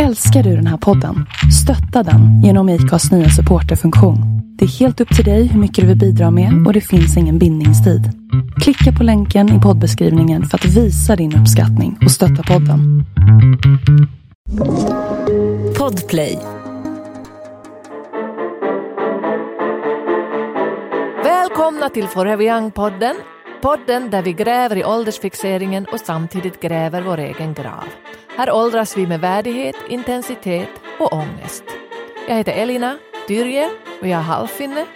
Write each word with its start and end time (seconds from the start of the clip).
Älskar 0.00 0.42
du 0.42 0.56
den 0.56 0.66
här 0.66 0.76
podden? 0.76 1.26
Stötta 1.62 2.10
den 2.10 2.42
genom 2.42 2.68
IKAs 2.68 3.12
nya 3.12 3.28
supporterfunktion. 3.28 4.18
Det 4.58 4.64
är 4.64 4.68
helt 4.68 5.00
upp 5.00 5.16
till 5.16 5.24
dig 5.24 5.46
hur 5.46 5.60
mycket 5.60 5.82
du 5.82 5.88
vill 5.88 5.98
bidra 5.98 6.30
med 6.30 6.66
och 6.66 6.72
det 6.72 6.80
finns 6.80 7.16
ingen 7.16 7.38
bindningstid. 7.38 8.02
Klicka 8.60 8.92
på 8.98 9.04
länken 9.04 9.58
i 9.58 9.60
poddbeskrivningen 9.60 10.44
för 10.44 10.58
att 10.58 10.64
visa 10.64 11.16
din 11.16 11.36
uppskattning 11.36 11.98
och 12.04 12.10
stötta 12.10 12.42
podden. 12.42 13.04
Podplay. 15.78 16.38
Välkomna 21.24 21.88
till 21.88 22.06
Forever 22.06 22.44
Young-podden. 22.44 23.14
Podden 23.62 24.10
där 24.10 24.22
vi 24.22 24.32
gräver 24.32 24.76
i 24.76 24.84
åldersfixeringen 24.84 25.86
och 25.92 26.00
samtidigt 26.00 26.62
gräver 26.62 27.02
vår 27.02 27.18
egen 27.18 27.54
grav. 27.54 27.84
Här 28.40 28.50
åldras 28.50 28.96
vi 28.96 29.06
med 29.06 29.20
värdighet, 29.20 29.76
intensitet 29.88 30.68
och 31.00 31.12
ångest. 31.12 31.62
Jag 32.28 32.36
heter 32.36 32.52
Elina 32.52 32.98
Dyrje 33.28 33.70
och 34.00 34.06
jag 34.08 34.18
är 34.18 34.22
halvfinne. 34.22 34.86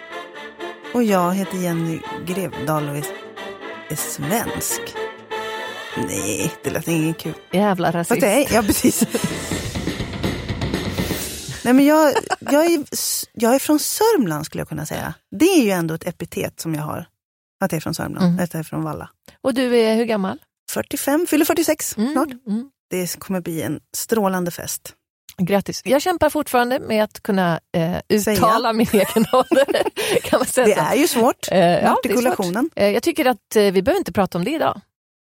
Och 0.93 1.03
jag 1.03 1.33
heter 1.33 1.57
Jenny 1.57 1.99
Grevdahl 2.25 2.89
och 2.89 2.95
är, 2.97 3.95
svensk. 3.95 4.81
Nej, 5.97 6.53
det 6.63 6.69
lät 6.69 6.87
inget 6.87 7.17
kul. 7.17 7.33
Jävla 7.51 7.91
rasist. 7.91 8.23
Är, 8.23 8.53
ja, 8.53 8.61
precis. 8.61 9.03
Nej, 11.65 11.73
men 11.73 11.85
jag, 11.85 12.13
jag, 12.39 12.65
är, 12.65 12.83
jag 13.33 13.55
är 13.55 13.59
från 13.59 13.79
Sörmland 13.79 14.45
skulle 14.45 14.61
jag 14.61 14.69
kunna 14.69 14.85
säga. 14.85 15.13
Det 15.31 15.45
är 15.45 15.63
ju 15.63 15.69
ändå 15.71 15.93
ett 15.93 16.07
epitet 16.07 16.59
som 16.59 16.75
jag 16.75 16.83
har. 16.83 17.07
Att 17.63 17.71
jag 17.71 17.77
är 17.77 17.81
från 17.81 17.93
Sörmland, 17.95 18.25
Mm. 18.25 18.43
att 18.43 18.53
jag 18.53 18.59
är 18.59 18.63
från 18.63 18.83
Valla. 18.83 19.09
Och 19.41 19.53
du 19.53 19.77
är 19.77 19.95
hur 19.95 20.05
gammal? 20.05 20.39
45, 20.71 21.27
fyller 21.27 21.45
46 21.45 21.97
Mm, 21.97 22.11
snart. 22.13 22.29
mm. 22.47 22.69
Det 22.89 23.19
kommer 23.19 23.41
bli 23.41 23.61
en 23.61 23.79
strålande 23.97 24.51
fest. 24.51 24.93
Grattis. 25.37 25.81
Jag 25.85 26.01
kämpar 26.01 26.29
fortfarande 26.29 26.79
med 26.79 27.03
att 27.03 27.23
kunna 27.23 27.59
eh, 27.77 27.97
uttala 28.09 28.73
min 28.73 28.87
egen 28.93 29.25
ålder. 29.33 29.83
kan 30.23 30.39
man 30.39 30.45
säga 30.47 30.67
Det 30.67 30.75
så. 30.75 30.81
är 30.81 30.95
ju 30.95 31.07
svårt. 31.07 31.47
Eh, 31.51 31.57
ja, 31.59 31.65
är 31.65 31.81
svårt. 31.87 31.97
Artikulationen. 32.05 32.69
Eh, 32.75 32.89
jag 32.89 33.03
tycker 33.03 33.25
att 33.25 33.55
eh, 33.55 33.61
vi 33.63 33.81
behöver 33.81 33.97
inte 33.99 34.11
prata 34.11 34.37
om 34.37 34.43
det 34.43 34.51
idag. 34.51 34.81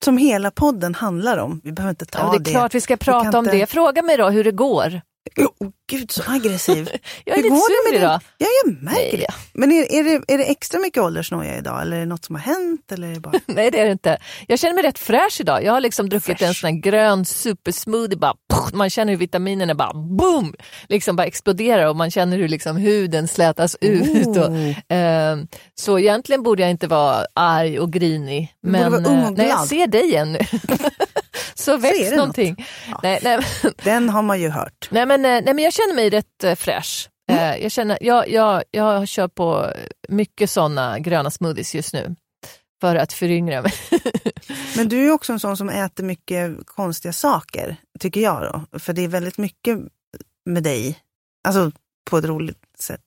Som 0.06 0.18
hela 0.18 0.52
podden 0.52 0.96
handlar 0.96 1.38
om. 1.38 1.62
Vi 1.64 1.72
behöver 1.72 1.90
inte 1.90 2.06
ta 2.06 2.20
Ja, 2.20 2.30
det 2.32 2.36
är 2.36 2.40
det. 2.40 2.52
klart 2.52 2.76
vi 2.76 2.82
ska 2.82 2.98
prata 2.98 3.40
om 3.40 3.46
inte- 3.46 3.58
det. 3.58 3.66
Fråga 3.66 4.02
mig 4.02 4.18
då 4.18 4.30
hur 4.30 4.44
det 4.44 4.52
går. 4.52 5.02
Oh, 5.36 5.70
gud, 5.90 6.12
så 6.12 6.24
aggressiv. 6.28 6.90
Jag 7.26 7.38
är 7.38 7.44
Hur 7.44 7.50
lite 7.50 7.56
sur 7.56 7.92
med 7.92 8.00
idag. 8.02 8.20
Ja, 8.38 8.48
jag 8.64 8.74
märker 8.84 9.18
Nej. 9.18 9.26
det. 9.28 9.34
Men 9.54 9.72
är, 9.72 9.94
är, 9.94 10.04
det, 10.04 10.34
är 10.34 10.38
det 10.38 10.44
extra 10.44 10.80
mycket 10.80 11.04
åldersnoja 11.04 11.58
idag? 11.58 11.82
Eller 11.82 11.96
är 11.96 12.00
det 12.00 12.06
något 12.06 12.26
som 12.26 12.36
har 12.36 12.42
hänt? 12.42 12.92
Eller 12.92 13.08
är 13.16 13.20
bara... 13.20 13.40
Nej 13.46 13.72
det 13.72 13.80
är 13.80 13.86
det 13.86 13.92
inte. 13.92 14.18
Jag 14.48 14.60
känner 14.60 14.76
mig 14.76 14.84
rätt 14.84 15.00
fräsch 15.00 15.38
idag. 15.42 15.64
Jag 15.64 15.74
har 15.74 15.82
liksom 15.82 16.10
druckit 16.10 16.30
en 16.42 16.48
Fräsch. 16.48 16.58
sån 16.60 16.70
här 16.74 16.82
grön 16.82 17.26
supersmoothie. 17.26 18.18
Bara, 18.18 18.34
puff, 18.54 18.74
man 18.74 18.90
känner 18.90 19.14
hur 19.14 19.20
vitaminerna 19.20 19.76
bara 19.76 19.94
boom! 19.94 20.54
Liksom 20.90 21.16
bara 21.16 21.28
exploderar 21.28 21.86
och 21.88 21.96
man 21.96 22.12
känner 22.12 22.38
hur 22.38 22.48
liksom 22.48 22.78
huden 22.78 23.28
slätas 23.28 23.76
ut. 23.82 24.38
Och, 24.38 24.96
eh, 24.96 25.38
så 25.76 26.00
egentligen 26.00 26.44
borde 26.44 26.62
jag 26.62 26.72
inte 26.72 26.88
vara 26.88 27.26
arg 27.34 27.80
och 27.80 27.94
grinig. 27.94 28.54
Men 28.62 29.06
eh, 29.06 29.32
när 29.32 29.48
jag 29.48 29.68
ser 29.68 29.88
dig 29.88 30.04
igen 30.04 30.32
nu 30.32 30.40
så 31.64 31.78
väcks 31.78 32.10
det 32.10 32.16
någonting. 32.16 32.66
Nej, 33.04 33.20
nej, 33.24 33.40
men- 33.64 33.74
Den 33.84 34.10
har 34.10 34.22
man 34.22 34.42
ju 34.42 34.50
hört. 34.50 34.88
Nej 34.92 35.06
men, 35.06 35.26
eh, 35.26 35.32
nej 35.32 35.54
men 35.54 35.60
jag 35.60 35.74
känner 35.74 35.96
mig 35.96 36.10
rätt 36.10 36.44
eh, 36.44 36.56
fräsch. 36.56 37.10
Mm. 37.32 37.44
Eh, 37.44 37.64
Jag, 37.64 37.72
känner, 37.72 37.98
jag, 38.02 38.30
jag, 38.30 38.64
jag 38.72 39.08
kör 39.08 39.28
på 39.28 39.72
mycket 40.10 40.50
sådana 40.50 41.00
gröna 41.00 41.32
smoothies 41.32 41.76
just 41.76 41.94
nu. 41.94 42.16
För 42.82 42.96
att 42.96 43.14
föryngra 43.14 43.62
mig. 43.62 43.74
Men 44.76 44.90
du 44.90 45.08
är 45.08 45.12
också 45.12 45.34
en 45.34 45.40
sån 45.40 45.58
som 45.58 45.70
äter 45.70 46.04
mycket 46.04 46.52
konstiga 46.66 47.14
saker, 47.14 47.76
tycker 48.00 48.22
jag 48.22 48.42
då. 48.72 48.80
För 48.80 48.94
det 48.94 49.02
är 49.04 49.08
väldigt 49.08 49.38
mycket 49.38 49.78
med 50.46 50.64
dig, 50.64 51.00
alltså 51.48 51.72
på 52.10 52.18
ett 52.18 52.26
roligt 52.26 52.58
sätt. 52.80 53.02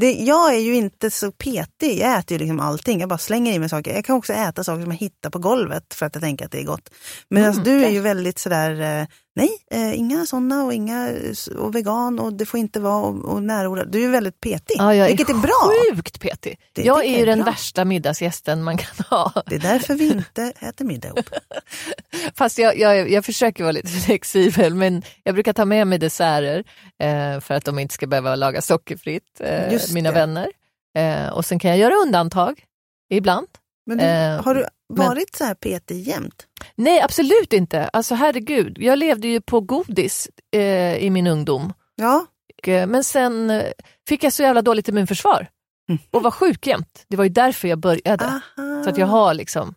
Det, 0.00 0.12
jag 0.12 0.54
är 0.54 0.58
ju 0.58 0.74
inte 0.74 1.10
så 1.10 1.32
petig, 1.32 1.98
jag 1.98 2.18
äter 2.18 2.32
ju 2.32 2.38
liksom 2.38 2.60
allting. 2.60 3.00
Jag 3.00 3.08
bara 3.08 3.18
slänger 3.18 3.52
i 3.52 3.58
mig 3.58 3.68
saker. 3.68 3.94
Jag 3.94 4.04
kan 4.04 4.16
också 4.16 4.32
äta 4.32 4.64
saker 4.64 4.82
som 4.82 4.90
jag 4.90 4.98
hittar 4.98 5.30
på 5.30 5.38
golvet 5.38 5.94
för 5.94 6.06
att 6.06 6.14
jag 6.14 6.22
tänker 6.22 6.44
att 6.44 6.52
det 6.52 6.60
är 6.60 6.64
gott. 6.64 6.90
Men 7.30 7.44
Mm, 7.44 7.64
du 7.64 7.84
är 7.84 7.90
ju 7.90 8.00
väldigt 8.00 8.38
sådär, 8.38 9.00
eh, 9.00 9.06
nej, 9.36 9.50
eh, 9.70 9.98
inga 9.98 10.26
sådana 10.26 10.64
och 10.64 10.74
inga 10.74 11.12
och 11.58 11.74
vegan 11.74 12.18
och 12.18 12.32
det 12.32 12.46
får 12.46 12.60
inte 12.60 12.80
vara 12.80 12.96
och, 13.06 13.24
och 13.24 13.42
närodlat. 13.42 13.92
Du 13.92 14.04
är 14.04 14.08
väldigt 14.08 14.40
petig, 14.40 14.74
Ja, 14.78 14.94
jag 14.94 15.06
vilket 15.06 15.28
är 15.28 15.34
bra. 15.34 15.70
sjukt 15.94 16.20
petig. 16.20 16.58
Det 16.72 16.82
jag 16.82 17.04
är 17.04 17.08
ju 17.10 17.22
är 17.22 17.26
den 17.26 17.38
bra. 17.38 17.46
värsta 17.50 17.84
middagsgästen 17.84 18.62
man 18.62 18.76
kan 18.76 19.04
ha. 19.10 19.32
Det 19.46 19.54
är 19.54 19.58
därför 19.60 19.94
vi 19.94 20.12
inte 20.12 20.42
äter 20.60 20.84
middag 20.84 21.08
ihop. 21.08 21.30
Fast 22.34 22.58
jag, 22.58 22.78
jag, 22.78 23.10
jag 23.10 23.24
försöker 23.24 23.64
vara 23.64 23.72
lite 23.72 23.88
flexibel 24.06 24.74
men 24.74 25.02
jag 25.22 25.34
brukar 25.34 25.52
ta 25.52 25.64
med 25.64 25.86
mig 25.86 25.98
desserter 25.98 26.64
eh, 27.02 27.40
för 27.40 27.54
att 27.54 27.64
de 27.64 27.78
inte 27.78 27.94
ska 27.94 28.06
behöva 28.06 28.36
laga 28.36 28.62
sockerfritt, 28.62 29.40
eh, 29.40 29.78
mina 29.94 30.10
det. 30.10 30.14
vänner. 30.14 30.48
Eh, 30.98 31.28
och 31.28 31.44
sen 31.44 31.58
kan 31.58 31.70
jag 31.70 31.78
göra 31.78 31.94
undantag 31.94 32.64
ibland. 33.10 33.46
Men 33.86 33.98
du, 33.98 34.04
Eh, 34.04 34.42
har 34.44 34.54
du 34.54 34.66
men- 34.94 35.06
varit 35.08 35.34
så 35.36 35.44
här 35.44 35.54
petig 35.54 36.08
jämt? 36.08 36.46
Nej, 36.74 37.00
absolut 37.00 37.52
inte. 37.52 37.88
Alltså 37.88 38.14
herregud, 38.14 38.76
jag 38.80 38.98
levde 38.98 39.28
ju 39.28 39.40
på 39.40 39.60
godis 39.60 40.28
eh, 40.56 40.96
i 40.96 41.10
min 41.10 41.26
ungdom. 41.26 41.72
Ja, 41.96 42.26
eh, 42.66 42.86
Men 42.86 43.04
sen 43.04 43.50
eh, 43.50 43.64
fick 44.08 44.24
jag 44.24 44.32
så 44.32 44.42
jävla 44.42 44.62
dåligt 44.62 44.88
immunförsvar 44.88 45.48
Mhm. 45.88 45.98
och 46.10 46.22
var 46.22 46.30
sjuk 46.30 46.66
jämt. 46.66 47.04
Det 47.08 47.16
var 47.16 47.24
ju 47.24 47.30
därför 47.30 47.68
jag 47.68 47.78
började. 47.78 48.24
Aha. 48.24 48.40
Så 48.84 48.90
att 48.90 48.98
jag 48.98 49.06
har 49.06 49.34
liksom, 49.34 49.74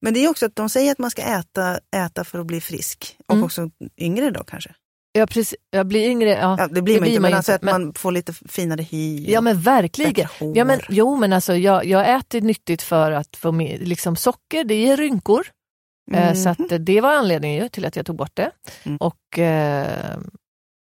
Men 0.00 0.14
det 0.14 0.24
är 0.24 0.28
också 0.30 0.46
att 0.46 0.56
de 0.56 0.68
säger 0.68 0.92
att 0.92 0.98
man 0.98 1.10
ska 1.10 1.22
äta, 1.22 1.78
äta 1.96 2.24
för 2.24 2.38
att 2.38 2.46
bli 2.46 2.60
frisk. 2.60 3.16
Och 3.26 3.34
Mm. 3.34 3.44
också 3.44 3.70
yngre 3.98 4.30
då 4.30 4.44
kanske. 4.44 4.74
Jag, 5.18 5.28
precis, 5.28 5.54
jag 5.70 5.86
blir 5.86 6.08
yngre. 6.08 6.30
Ja, 6.30 6.56
Ja, 6.58 6.68
det 6.68 6.82
blir 6.82 7.00
man 7.00 7.08
inte, 7.08 7.20
men 7.20 7.34
alltså 7.34 7.52
att 7.52 7.62
men, 7.62 7.82
man 7.82 7.94
får 7.94 8.12
lite 8.12 8.32
finare 8.32 8.82
hy. 8.82 9.24
ja 9.30 9.40
men 9.40 9.60
verkligen. 9.60 10.28
Ja, 10.54 10.64
men, 10.64 10.80
jo 10.88 11.16
men 11.16 11.32
alltså 11.32 11.56
jag, 11.56 11.84
jag 11.86 12.14
äter 12.14 12.40
nyttigt 12.40 12.82
för 12.82 13.10
att 13.12 13.36
få 13.36 13.52
med, 13.52 13.88
liksom 13.88 14.16
socker, 14.16 14.64
det 14.64 14.74
ger 14.74 14.96
rynkor. 14.96 15.46
Eh, 16.12 16.22
Mm. 16.22 16.36
Så 16.36 16.48
att 16.48 16.72
eh, 16.72 16.78
det 16.78 17.00
var 17.00 17.12
anledningen 17.12 17.68
till 17.70 17.84
att 17.84 17.96
jag 17.96 18.06
tog 18.06 18.16
bort 18.16 18.30
det. 18.36 18.50
Mm. 18.82 18.96
Och 18.96 19.38
eh, 19.38 20.16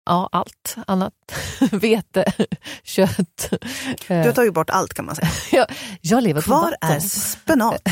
ja, 0.07 0.29
allt 0.33 0.77
annat. 0.87 1.13
Vete, 1.73 2.25
kött. 2.83 3.51
Du 4.09 4.15
Eh, 4.15 4.25
har 4.27 4.33
tagit 4.33 4.55
bort 4.55 4.71
allt 4.71 4.95
kan 4.95 5.05
man 5.05 5.17
säga. 5.17 5.67
jag 6.01 6.23
lever 6.23 6.41
på 6.41 6.45
Kvar 6.47 6.71
vatten. 6.81 6.97
är 6.97 7.01
spenat 7.01 7.83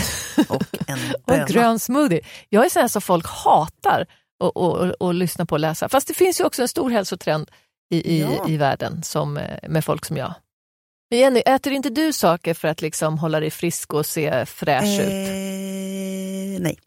och 0.49 0.63
en 0.87 0.99
Och 1.15 1.23
böna. 1.27 1.47
grön 1.47 1.79
smoothie. 1.79 2.21
Jag 2.49 2.65
är 2.65 2.69
sån 2.69 2.81
här 2.81 2.89
som 2.89 3.03
folk 3.03 3.27
hatar 3.27 4.07
och, 4.39 4.57
och, 4.57 4.91
och 5.01 5.15
lyssna 5.15 5.47
på 5.47 5.55
och 5.55 5.61
läsa. 5.61 5.89
Fast 5.89 6.09
det 6.09 6.15
finns 6.15 6.41
ju 6.41 6.45
också 6.45 6.63
en 6.63 6.69
stor 6.69 6.91
hälsotrend 6.91 7.51
i, 7.91 8.17
i, 8.17 8.21
Ja. 8.21 8.49
i 8.49 8.57
världen 8.57 9.03
som, 9.03 9.37
eh, 9.37 9.69
med 9.69 9.85
folk 9.85 10.05
som 10.05 10.17
jag. 10.17 10.35
Men 11.11 11.19
Jenny, 11.21 11.41
äter 11.41 11.73
inte 11.73 11.91
du 11.91 12.13
saker 12.13 12.55
för 12.55 12.69
att 12.69 12.83
liksom 12.83 13.19
hålla 13.19 13.41
dig 13.41 13.51
frisk 13.51 13.95
och 13.95 14.07
se 14.07 14.47
fräsch 14.47 15.01
ut? 15.01 15.09
Eh, 15.09 16.61
nej. 16.63 16.79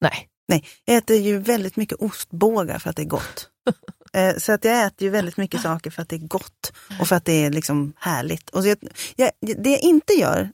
Nej. 0.00 0.28
nej, 0.48 0.64
jag 0.84 0.96
äter 0.96 1.16
ju 1.16 1.38
väldigt 1.38 1.76
mycket 1.76 1.98
ostbågar 1.98 2.78
för 2.78 2.90
att 2.90 2.96
det 2.96 3.02
är 3.02 3.06
gott. 3.06 3.48
Eh, 4.12 4.36
Så 4.38 4.52
att 4.52 4.64
jag 4.64 4.86
äter 4.86 5.04
ju 5.04 5.10
väldigt 5.10 5.36
mycket 5.36 5.60
saker 5.60 5.90
för 5.90 6.02
att 6.02 6.08
det 6.08 6.16
är 6.16 6.26
gott 6.26 6.72
och 7.00 7.08
för 7.08 7.16
att 7.16 7.24
det 7.24 7.44
är 7.44 7.50
liksom 7.50 7.92
härligt. 7.98 8.50
Och 8.50 8.62
så 8.62 8.68
jag, 8.68 8.78
jag, 9.16 9.30
det 9.62 9.70
jag 9.70 9.80
inte 9.80 10.12
gör, 10.12 10.50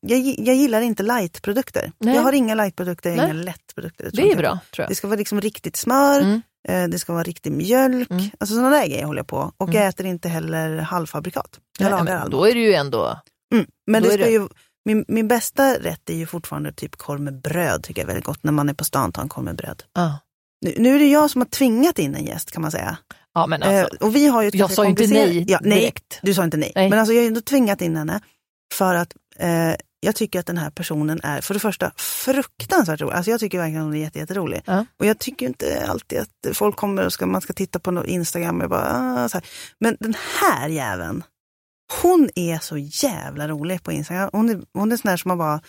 jag, 0.00 0.18
jag 0.20 0.54
gillar 0.56 0.80
inte 0.80 1.02
lightprodukter. 1.02 1.92
Jag 1.98 2.22
har 2.22 2.32
inga 2.32 2.54
lightprodukter, 2.54 3.10
inga 3.10 3.32
lättprodukter. 3.32 4.10
Det 4.12 4.32
är 4.32 4.36
bra, 4.36 4.58
tror 4.74 4.82
jag. 4.84 4.88
Det 4.90 4.94
ska 4.94 5.06
vara 5.08 5.18
liksom 5.18 5.40
riktigt 5.40 5.76
smör, 5.76 6.20
Mm. 6.20 6.42
eh, 6.68 6.88
det 6.88 6.98
ska 6.98 7.12
vara 7.12 7.22
riktig 7.22 7.52
mjölk. 7.52 8.10
Mm. 8.10 8.24
Alltså 8.40 8.54
sådana 8.54 8.70
där 8.76 8.86
grejer 8.86 9.04
håller 9.04 9.18
jag 9.20 9.26
på. 9.26 9.52
Och 9.56 9.68
Mm. 9.68 9.80
jag 9.80 9.88
äter 9.88 10.06
inte 10.06 10.28
heller 10.28 10.76
halvfabrikat. 10.78 11.60
Jag 11.78 11.90
Nej, 11.90 11.98
lagar 11.98 12.16
allt. 12.16 12.30
då 12.30 12.44
är 12.48 12.54
det 12.54 12.60
ju 12.60 12.74
ändå... 12.74 13.20
Mm. 13.54 13.66
Men 13.86 14.02
då 14.02 14.08
det 14.08 14.14
ska 14.14 14.30
ju, 14.30 14.48
min, 14.84 15.04
min 15.08 15.28
bästa 15.28 15.74
rätt 15.74 16.10
är 16.10 16.14
ju 16.14 16.26
fortfarande 16.26 16.72
typ 16.72 16.96
korv 16.96 17.20
med 17.20 17.40
bröd, 17.40 17.82
tycker 17.82 18.00
jag 18.00 18.04
är 18.04 18.06
väldigt 18.06 18.24
gott. 18.24 18.42
När 18.44 18.52
man 18.52 18.68
är 18.68 18.74
på 18.74 18.84
stan 18.84 19.12
tar 19.12 19.22
en 19.22 19.28
korv 19.28 19.44
med 19.44 19.56
bröd. 19.56 19.82
Ja, 19.94 20.18
Nu, 20.60 20.74
nu 20.76 20.94
är 20.94 20.98
det 20.98 21.06
jag 21.06 21.30
som 21.30 21.40
har 21.40 21.46
tvingat 21.46 21.98
in 21.98 22.14
en 22.14 22.24
gäst 22.24 22.50
kan 22.50 22.62
man 22.62 22.70
säga. 22.70 22.98
ja 23.34 23.46
men 23.46 23.62
alltså. 23.62 23.94
eh, 23.96 24.06
och 24.06 24.16
vi 24.16 24.26
har 24.26 24.42
ju 24.42 24.50
jag 24.52 24.70
sa 24.70 24.84
ju 24.84 24.90
inte 24.90 25.06
nej 25.06 25.44
ja, 25.48 25.58
nej, 25.62 25.80
direkt. 25.80 26.18
du 26.22 26.34
sa 26.34 26.44
inte 26.44 26.56
nej. 26.56 26.72
Nej. 26.74 26.90
Men 26.90 26.98
alltså 26.98 27.12
jag 27.12 27.22
har 27.22 27.26
ändå 27.26 27.40
tvingat 27.40 27.80
in 27.80 27.96
henne 27.96 28.20
för 28.74 28.94
att 28.94 29.14
eh, 29.38 29.74
jag 30.00 30.14
tycker 30.16 30.40
att 30.40 30.46
den 30.46 30.58
här 30.58 30.70
personen 30.70 31.20
är 31.22 31.40
för 31.40 31.54
det 31.54 31.60
första 31.60 31.92
fruktansvärt 31.96 33.00
rolig. 33.00 33.14
Alltså 33.14 33.30
jag 33.30 33.40
tycker 33.40 33.58
verkligen 33.58 33.82
hon 33.82 33.94
är 33.94 33.98
jätte, 33.98 34.18
jätterolig. 34.18 34.62
Ja. 34.64 34.86
Och 34.98 35.06
jag 35.06 35.18
tycker 35.18 35.46
inte 35.46 35.86
alltid 35.88 36.18
att 36.18 36.56
folk 36.56 36.76
kommer 36.76 37.06
och 37.06 37.12
ska, 37.12 37.26
man 37.26 37.40
ska 37.40 37.52
titta 37.52 37.78
på 37.78 37.90
något 37.90 38.06
Instagram 38.06 38.60
och 38.60 38.70
bara, 38.70 39.24
ah, 39.24 39.28
så 39.28 39.36
här. 39.36 39.46
Men 39.80 39.96
den 40.00 40.14
här 40.40 40.68
jäveln, 40.68 41.22
hon 42.02 42.30
är 42.34 42.58
så 42.58 42.76
jävla 42.78 43.48
rolig 43.48 43.82
på 43.82 43.92
Instagram. 43.92 44.30
Hon 44.32 44.50
är, 44.50 44.62
hon 44.72 44.92
är 44.92 44.96
sån 44.96 45.08
här 45.08 45.16
som 45.16 45.28
man 45.28 45.38
bara 45.38 45.60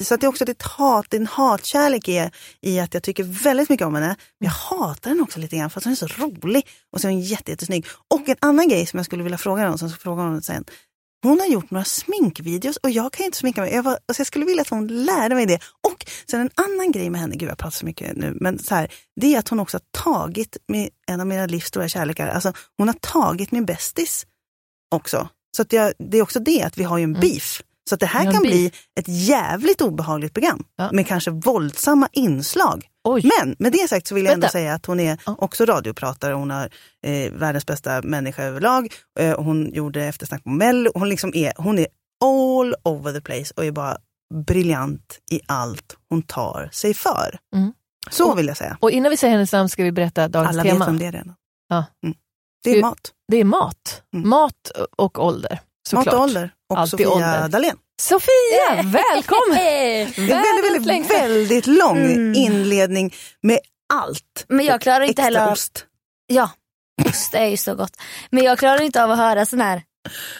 så 0.00 0.14
att 0.14 0.20
det 0.20 0.26
är 0.26 0.28
också 0.28 0.44
ett 0.44 0.62
hat, 0.62 1.14
är 1.14 1.18
en 1.18 1.26
hatkärlek 1.26 2.08
i, 2.08 2.30
i 2.60 2.80
att 2.80 2.94
jag 2.94 3.02
tycker 3.02 3.24
väldigt 3.24 3.68
mycket 3.68 3.86
om 3.86 3.94
henne. 3.94 4.16
Men 4.40 4.46
jag 4.46 4.50
hatar 4.50 5.10
henne 5.10 5.22
också 5.22 5.38
lite 5.38 5.56
grann 5.56 5.70
för 5.70 5.80
att 5.80 5.84
hon 5.84 5.92
är 5.92 5.96
så 5.96 6.06
rolig 6.06 6.68
och 6.92 7.00
så 7.00 7.08
är 7.08 7.12
hon 7.12 7.20
jätte, 7.20 7.50
jättesnygg. 7.50 7.86
Och 8.08 8.28
en 8.28 8.36
annan 8.40 8.68
grej 8.68 8.86
som 8.86 8.96
jag 8.96 9.06
skulle 9.06 9.22
vilja 9.22 9.38
fråga 9.38 9.70
om, 9.70 9.78
som 9.78 9.86
jag 9.86 9.94
ska 9.94 10.02
fråga 10.02 10.22
honom 10.22 10.42
sen. 10.42 10.64
Hon 11.22 11.40
har 11.40 11.46
gjort 11.46 11.70
några 11.70 11.84
sminkvideos 11.84 12.76
och 12.76 12.90
jag 12.90 13.12
kan 13.12 13.26
inte 13.26 13.38
sminka 13.38 13.60
mig. 13.60 13.74
Jag, 13.74 13.82
var, 13.82 13.92
alltså 13.92 14.20
jag 14.20 14.26
skulle 14.26 14.44
vilja 14.44 14.62
att 14.62 14.68
hon 14.68 14.86
lärde 14.86 15.34
mig 15.34 15.46
det. 15.46 15.60
Och 15.88 16.06
sen 16.30 16.40
en 16.40 16.50
annan 16.54 16.92
grej 16.92 17.10
med 17.10 17.20
henne, 17.20 17.36
gud 17.36 17.48
jag 17.48 17.58
pratar 17.58 17.78
så 17.78 17.86
mycket 17.86 18.16
nu, 18.16 18.36
men 18.40 18.58
så 18.58 18.74
här, 18.74 18.92
det 19.20 19.34
är 19.34 19.38
att 19.38 19.48
hon 19.48 19.60
också 19.60 19.76
har 19.76 20.02
tagit 20.02 20.56
med 20.68 20.90
en 21.06 21.20
av 21.20 21.26
mina 21.26 21.46
livs 21.46 21.66
stora 21.66 21.88
kärlekar, 21.88 22.28
alltså 22.28 22.52
hon 22.78 22.88
har 22.88 22.94
tagit 22.94 23.52
min 23.52 23.64
bästis 23.64 24.26
också. 24.94 25.28
Så 25.56 25.62
att 25.62 25.72
jag, 25.72 25.92
det 25.98 26.18
är 26.18 26.22
också 26.22 26.40
det 26.40 26.62
att 26.62 26.78
vi 26.78 26.84
har 26.84 26.98
ju 26.98 27.04
en 27.04 27.12
beef. 27.12 27.62
Så 27.90 27.96
det 27.96 28.06
här 28.06 28.32
kan 28.32 28.42
bli 28.42 28.66
ett 29.00 29.04
jävligt 29.08 29.80
obehagligt 29.80 30.32
program 30.34 30.64
Ja. 30.76 30.88
med 30.92 31.06
kanske 31.06 31.30
våldsamma 31.30 32.08
inslag. 32.12 32.86
Oj. 33.04 33.30
Men 33.40 33.56
med 33.58 33.72
det 33.72 33.88
sagt 33.88 34.06
så 34.06 34.14
vill 34.14 34.24
jag 34.24 34.32
ändå 34.32 34.44
Vänta. 34.44 34.52
säga 34.52 34.74
att 34.74 34.86
hon 34.86 35.00
är 35.00 35.18
också 35.26 35.64
radiopratare. 35.64 36.34
Hon 36.34 36.50
är 36.50 36.70
eh, 37.06 37.32
världens 37.32 37.66
bästa 37.66 38.02
människa 38.02 38.42
överlag. 38.42 38.92
Eh, 39.20 39.40
hon 39.40 39.72
gjorde 39.74 40.04
eftersnack 40.04 40.44
på 40.44 40.50
Mello. 40.50 40.90
Hon, 40.94 41.08
liksom 41.08 41.30
är, 41.34 41.52
hon 41.56 41.78
är 41.78 41.86
all 42.24 42.74
over 42.84 43.12
the 43.12 43.20
place 43.20 43.52
och 43.56 43.64
är 43.64 43.72
bara 43.72 43.96
briljant 44.46 45.18
i 45.30 45.40
allt 45.46 45.96
hon 46.08 46.22
tar 46.22 46.68
sig 46.72 46.94
för. 46.94 47.38
Mm. 47.56 47.72
Så 48.10 48.30
Och- 48.32 48.38
vill 48.38 48.46
jag 48.46 48.56
säga. 48.56 48.76
Och 48.80 48.90
innan 48.90 49.10
vi 49.10 49.16
säger 49.16 49.32
hennes 49.32 49.52
namn 49.52 49.68
ska 49.68 49.82
vi 49.84 49.92
berätta 49.92 50.28
dagens 50.28 50.50
Alla 50.56 50.62
tema. 50.62 50.78
vet 50.78 50.88
vem 50.88 50.98
det 50.98 51.10
redan. 51.10 51.34
Ja. 51.68 51.84
Mm. 52.02 52.14
Det 52.64 52.70
är 52.70 52.80
mat. 52.82 53.12
Det 53.32 53.36
är 53.36 53.44
mat. 53.44 54.02
Mm. 54.14 54.28
Mat 54.28 54.70
och 54.98 55.24
ålder. 55.24 55.60
Såklart. 55.88 56.06
Mat 56.06 56.14
och 56.14 56.20
ålder. 56.20 56.50
Och 56.70 56.78
Alltid 56.78 56.90
Sofia 56.90 57.10
ålder. 57.10 57.48
Dalén. 57.48 57.76
Sofia, 58.02 58.82
välkommen! 58.84 59.58
En 60.16 60.26
väldigt, 60.26 60.28
Världens 60.30 60.64
väldigt, 60.64 60.86
längsta. 60.86 61.14
väldigt 61.14 61.66
lång 61.66 61.98
Mm. 61.98 62.34
inledning 62.34 63.14
med 63.42 63.58
allt. 63.92 64.44
Men 64.48 64.66
jag 64.66 64.80
klarar 64.80 65.04
inte 65.04 65.22
heller 65.22 65.40
av, 65.40 65.52
ost. 65.52 65.86
ja, 66.26 66.50
ost 67.08 67.34
är 67.34 67.46
ju 67.46 67.56
så 67.56 67.74
gott. 67.74 67.96
Men 68.30 68.44
jag 68.44 68.58
klarar 68.58 68.82
inte 68.82 69.04
av 69.04 69.10
att 69.10 69.18
höra 69.18 69.46
sådana 69.46 69.64
här 69.64 69.82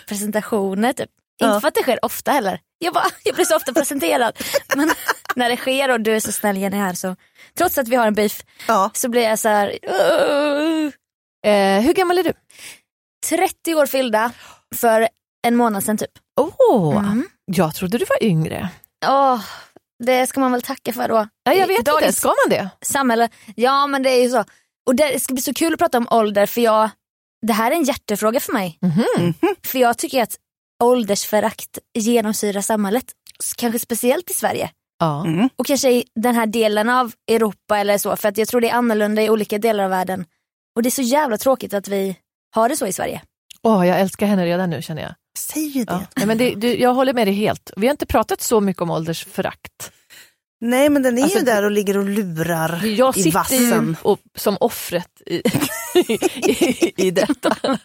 presentationer 0.09 0.93
typ. 0.93 1.11
Ja. 1.39 1.47
Inte 1.49 1.61
för 1.61 1.69
att 1.69 1.75
det 1.75 1.83
sker 1.83 2.05
ofta 2.05 2.31
heller. 2.33 2.61
Jag, 2.79 2.95
bara, 2.95 3.05
jag 3.25 3.35
blir 3.35 3.45
så 3.45 3.57
ofta 3.57 3.73
presenterad. 3.73 4.39
Men 4.77 4.91
när 5.37 5.49
det 5.51 5.57
sker 5.57 5.91
och 5.91 6.01
du 6.01 6.17
är 6.17 6.21
så 6.21 6.33
snäll 6.33 6.57
Jenny 6.57 6.77
här 6.77 6.95
så, 6.95 7.17
trots 7.59 7.79
att 7.79 7.89
vi 7.89 7.97
har 7.97 8.07
en 8.07 8.15
beef, 8.15 8.43
Ja. 8.69 8.91
så 8.95 9.09
blir 9.09 9.23
jag 9.23 9.39
så 9.39 9.49
här. 9.49 9.79
"Åh." 9.83 10.91
Eh, 11.53 11.81
hur 11.81 11.93
gammal 11.95 12.19
är 12.19 12.23
du? 12.23 12.33
30 13.29 13.75
år 13.75 13.87
fyllda 13.87 14.33
för 14.77 15.09
en 15.47 15.57
månad 15.57 15.85
sedan 15.85 15.97
typ. 15.99 16.11
Åh, 16.41 16.97
Mm. 16.97 17.29
jag 17.45 17.75
trodde 17.75 17.99
du 17.99 18.05
var 18.05 18.23
yngre. 18.29 18.69
Åh, 19.07 19.41
det 20.05 20.27
ska 20.27 20.41
man 20.41 20.53
väl 20.53 20.63
tacka 20.63 20.93
för 20.93 21.09
då. 21.09 21.29
Ja, 21.45 21.53
jag 21.53 21.67
vet 21.67 21.79
inte, 21.79 22.13
ska 22.13 22.29
man 22.29 22.51
det? 22.51 22.71
samhälle. 22.83 23.29
Ja 23.57 23.87
men 23.87 24.03
det 24.03 24.11
är 24.11 24.23
ju 24.23 24.31
så. 24.31 24.45
Och 24.87 24.95
det 24.97 25.23
ska 25.23 25.35
bli 25.35 25.43
så 25.43 25.55
kul 25.55 25.73
att 25.73 25.79
prata 25.79 25.99
om 25.99 26.09
ålder 26.11 26.47
för 26.47 26.61
jag, 26.61 26.91
det 27.47 27.53
här 27.53 27.71
är 27.71 27.77
en 27.77 27.85
hjärtefråga 27.85 28.41
för 28.41 28.53
mig. 28.53 28.79
Mhm. 28.83 29.35
För 29.67 29.79
jag 29.79 29.99
tycker 29.99 30.23
att 30.23 30.37
åldersförakt 30.83 31.79
genomsyrar 31.99 32.61
samhället. 32.61 33.05
Kanske 33.57 33.79
speciellt 33.79 34.31
i 34.31 34.35
Sverige. 34.35 34.71
Ja. 34.99 35.25
Mm. 35.27 35.49
Och 35.57 35.67
kanske 35.67 35.91
i 35.91 36.05
den 36.15 36.35
här 36.35 36.47
delen 36.47 36.89
av 36.89 37.13
Europa 37.31 37.79
eller 37.79 37.99
så. 37.99 38.17
För 38.17 38.29
att 38.29 38.39
jag 38.39 38.49
tror 38.49 38.61
det 38.61 38.69
är 38.71 38.75
annorlunda 38.75 39.23
i 39.23 39.31
olika 39.31 39.59
delar 39.59 39.85
av 39.85 39.91
världen. 39.91 40.25
Och 40.77 40.83
det 40.83 40.89
är 40.89 40.91
så 40.91 41.03
jävla 41.03 41.39
tråkigt 41.39 41.75
att 41.75 41.89
vi 41.89 42.17
har 42.55 42.69
det 42.69 42.77
så 42.77 42.87
i 42.87 42.93
Sverige. 42.93 43.23
Åh, 43.63 43.87
jag 43.89 44.01
älskar 44.01 44.27
henne 44.27 44.47
redan 44.47 44.71
nu 44.71 44.83
känner 44.83 45.03
jag. 45.03 45.15
Säg 45.39 45.63
ju 45.69 45.85
det. 45.85 45.93
Ja. 45.93 46.03
Nej, 46.17 46.27
men 46.27 46.39
det, 46.39 46.55
du, 46.55 46.75
jag 46.77 46.95
håller 46.95 47.13
med 47.13 47.27
dig 47.27 47.35
helt. 47.35 47.71
Vi 47.77 47.87
har 47.87 47.91
inte 47.91 48.07
pratat 48.07 48.41
så 48.43 48.61
mycket 48.61 48.83
om 48.83 48.91
åldersförakt. 48.91 49.93
Nej 50.63 50.89
men 50.91 51.03
den 51.03 51.19
är 51.19 51.23
Alltså, 51.23 51.39
ju 51.39 51.45
där 51.45 51.63
och 51.65 51.71
ligger 51.71 51.99
och 51.99 52.05
lurar 52.05 52.85
Jag 52.85 53.17
i 53.17 53.23
sitter 53.23 53.57
ju 53.57 53.71
vassen. 53.71 53.97
och, 54.03 54.19
som 54.39 54.57
offret 54.61 55.09
i, 55.27 55.43
i, 56.47 56.93
i 57.07 57.11
detta. 57.11 57.57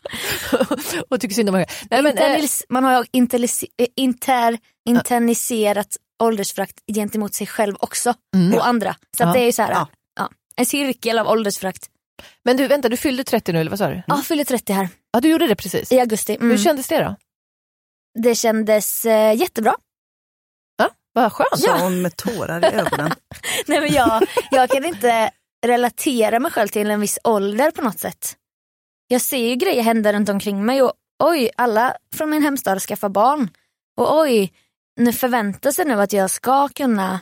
och 1.09 1.21
tycker 1.21 1.35
synd 1.35 1.49
om 1.49 1.53
mig. 1.55 1.65
Nej, 1.91 2.01
men, 2.01 2.17
eh, 2.17 2.23
Internis- 2.23 2.63
man 2.69 2.83
har 2.83 2.91
ju 3.13 3.21
interlis- 3.21 3.65
eh, 3.77 3.87
inter, 3.95 4.57
internaliserat 4.89 5.97
åldersförakt 6.23 6.75
gentemot 6.95 7.33
sig 7.33 7.47
själv 7.47 7.75
också. 7.79 8.13
mm. 8.35 8.53
Och 8.53 8.67
andra. 8.67 8.95
Så 9.17 9.23
att 9.23 9.29
Ja. 9.29 9.33
det 9.33 9.39
är 9.39 9.45
ju 9.45 9.51
så 9.51 9.61
här, 9.61 9.71
Ja. 9.71 9.87
ja. 10.15 10.29
en 10.55 10.65
cirkel 10.65 11.19
av 11.19 11.27
åldersförakt. 11.27 11.85
men 12.45 12.57
du, 12.57 12.67
vänta, 12.67 12.89
du 12.89 12.97
fyllde 12.97 13.23
30 13.23 13.53
nu 13.53 13.59
eller 13.59 13.69
vad 13.71 13.79
sa 13.79 13.87
du? 13.89 14.03
Ja, 14.07 14.17
fyller 14.17 14.43
30 14.43 14.73
här 14.73 14.89
Ja, 15.11 15.19
du 15.21 15.29
gjorde 15.29 15.47
det 15.47 15.55
precis. 15.55 15.91
i 15.91 15.99
augusti. 15.99 16.35
Mm. 16.35 16.49
Hur 16.49 16.57
kändes 16.57 16.87
det 16.87 16.97
då? 17.03 17.15
Det 18.19 18.35
kändes 18.35 19.05
eh, 19.05 19.33
jättebra. 19.33 19.75
Vad 21.13 21.33
skönt. 21.33 21.59
Sa 21.59 21.77
hon 21.79 22.01
med 22.01 22.15
tårar 22.17 22.63
i 22.65 22.75
ögonen. 22.75 23.11
Nej, 23.65 23.81
men 23.81 23.93
jag, 23.93 24.23
jag 24.51 24.69
kan 24.69 24.85
inte 24.85 25.31
relatera 25.65 26.39
mig 26.39 26.51
själv 26.51 26.67
till 26.67 26.89
en 26.91 26.99
viss 26.99 27.19
ålder 27.23 27.71
på 27.71 27.81
något 27.81 27.99
sätt. 27.99 28.35
Jag 29.07 29.21
ser 29.21 29.37
ju 29.49 29.55
grejer 29.55 29.83
hända 29.83 30.13
runt 30.13 30.29
omkring 30.29 30.65
mig 30.65 30.81
och 30.81 30.93
oj, 31.23 31.49
alla 31.57 31.95
från 32.13 32.29
min 32.29 32.43
hemstad 32.43 32.81
skaffar 32.81 33.09
barn. 33.09 33.49
Och 33.97 34.19
oj, 34.19 34.53
nu 34.99 35.13
förväntar 35.13 35.71
sig 35.71 35.85
nu 35.85 36.01
att 36.01 36.13
jag 36.13 36.29
ska 36.29 36.67
kunna 36.69 37.19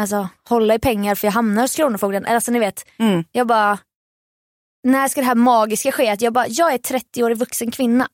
alltså, 0.00 0.28
hålla 0.48 0.74
i 0.74 0.78
pengar 0.78 1.14
för 1.14 1.26
jag 1.26 1.32
hamnar 1.32 1.62
hos 1.62 1.76
Kronofogden. 1.76 2.26
Alltså 2.26 2.50
ni 2.52 2.58
vet, 2.58 2.84
Mm. 2.98 3.24
jag 3.32 3.46
bara, 3.46 3.78
när 4.84 5.08
ska 5.08 5.20
det 5.20 5.26
här 5.26 5.34
magiska 5.34 5.92
ske? 5.92 6.08
Att 6.10 6.20
jag 6.22 6.32
bara, 6.32 6.46
jag 6.48 6.72
är 6.72 6.78
30-årig 6.78 7.36
vuxen 7.38 7.70
kvinna. 7.70 8.08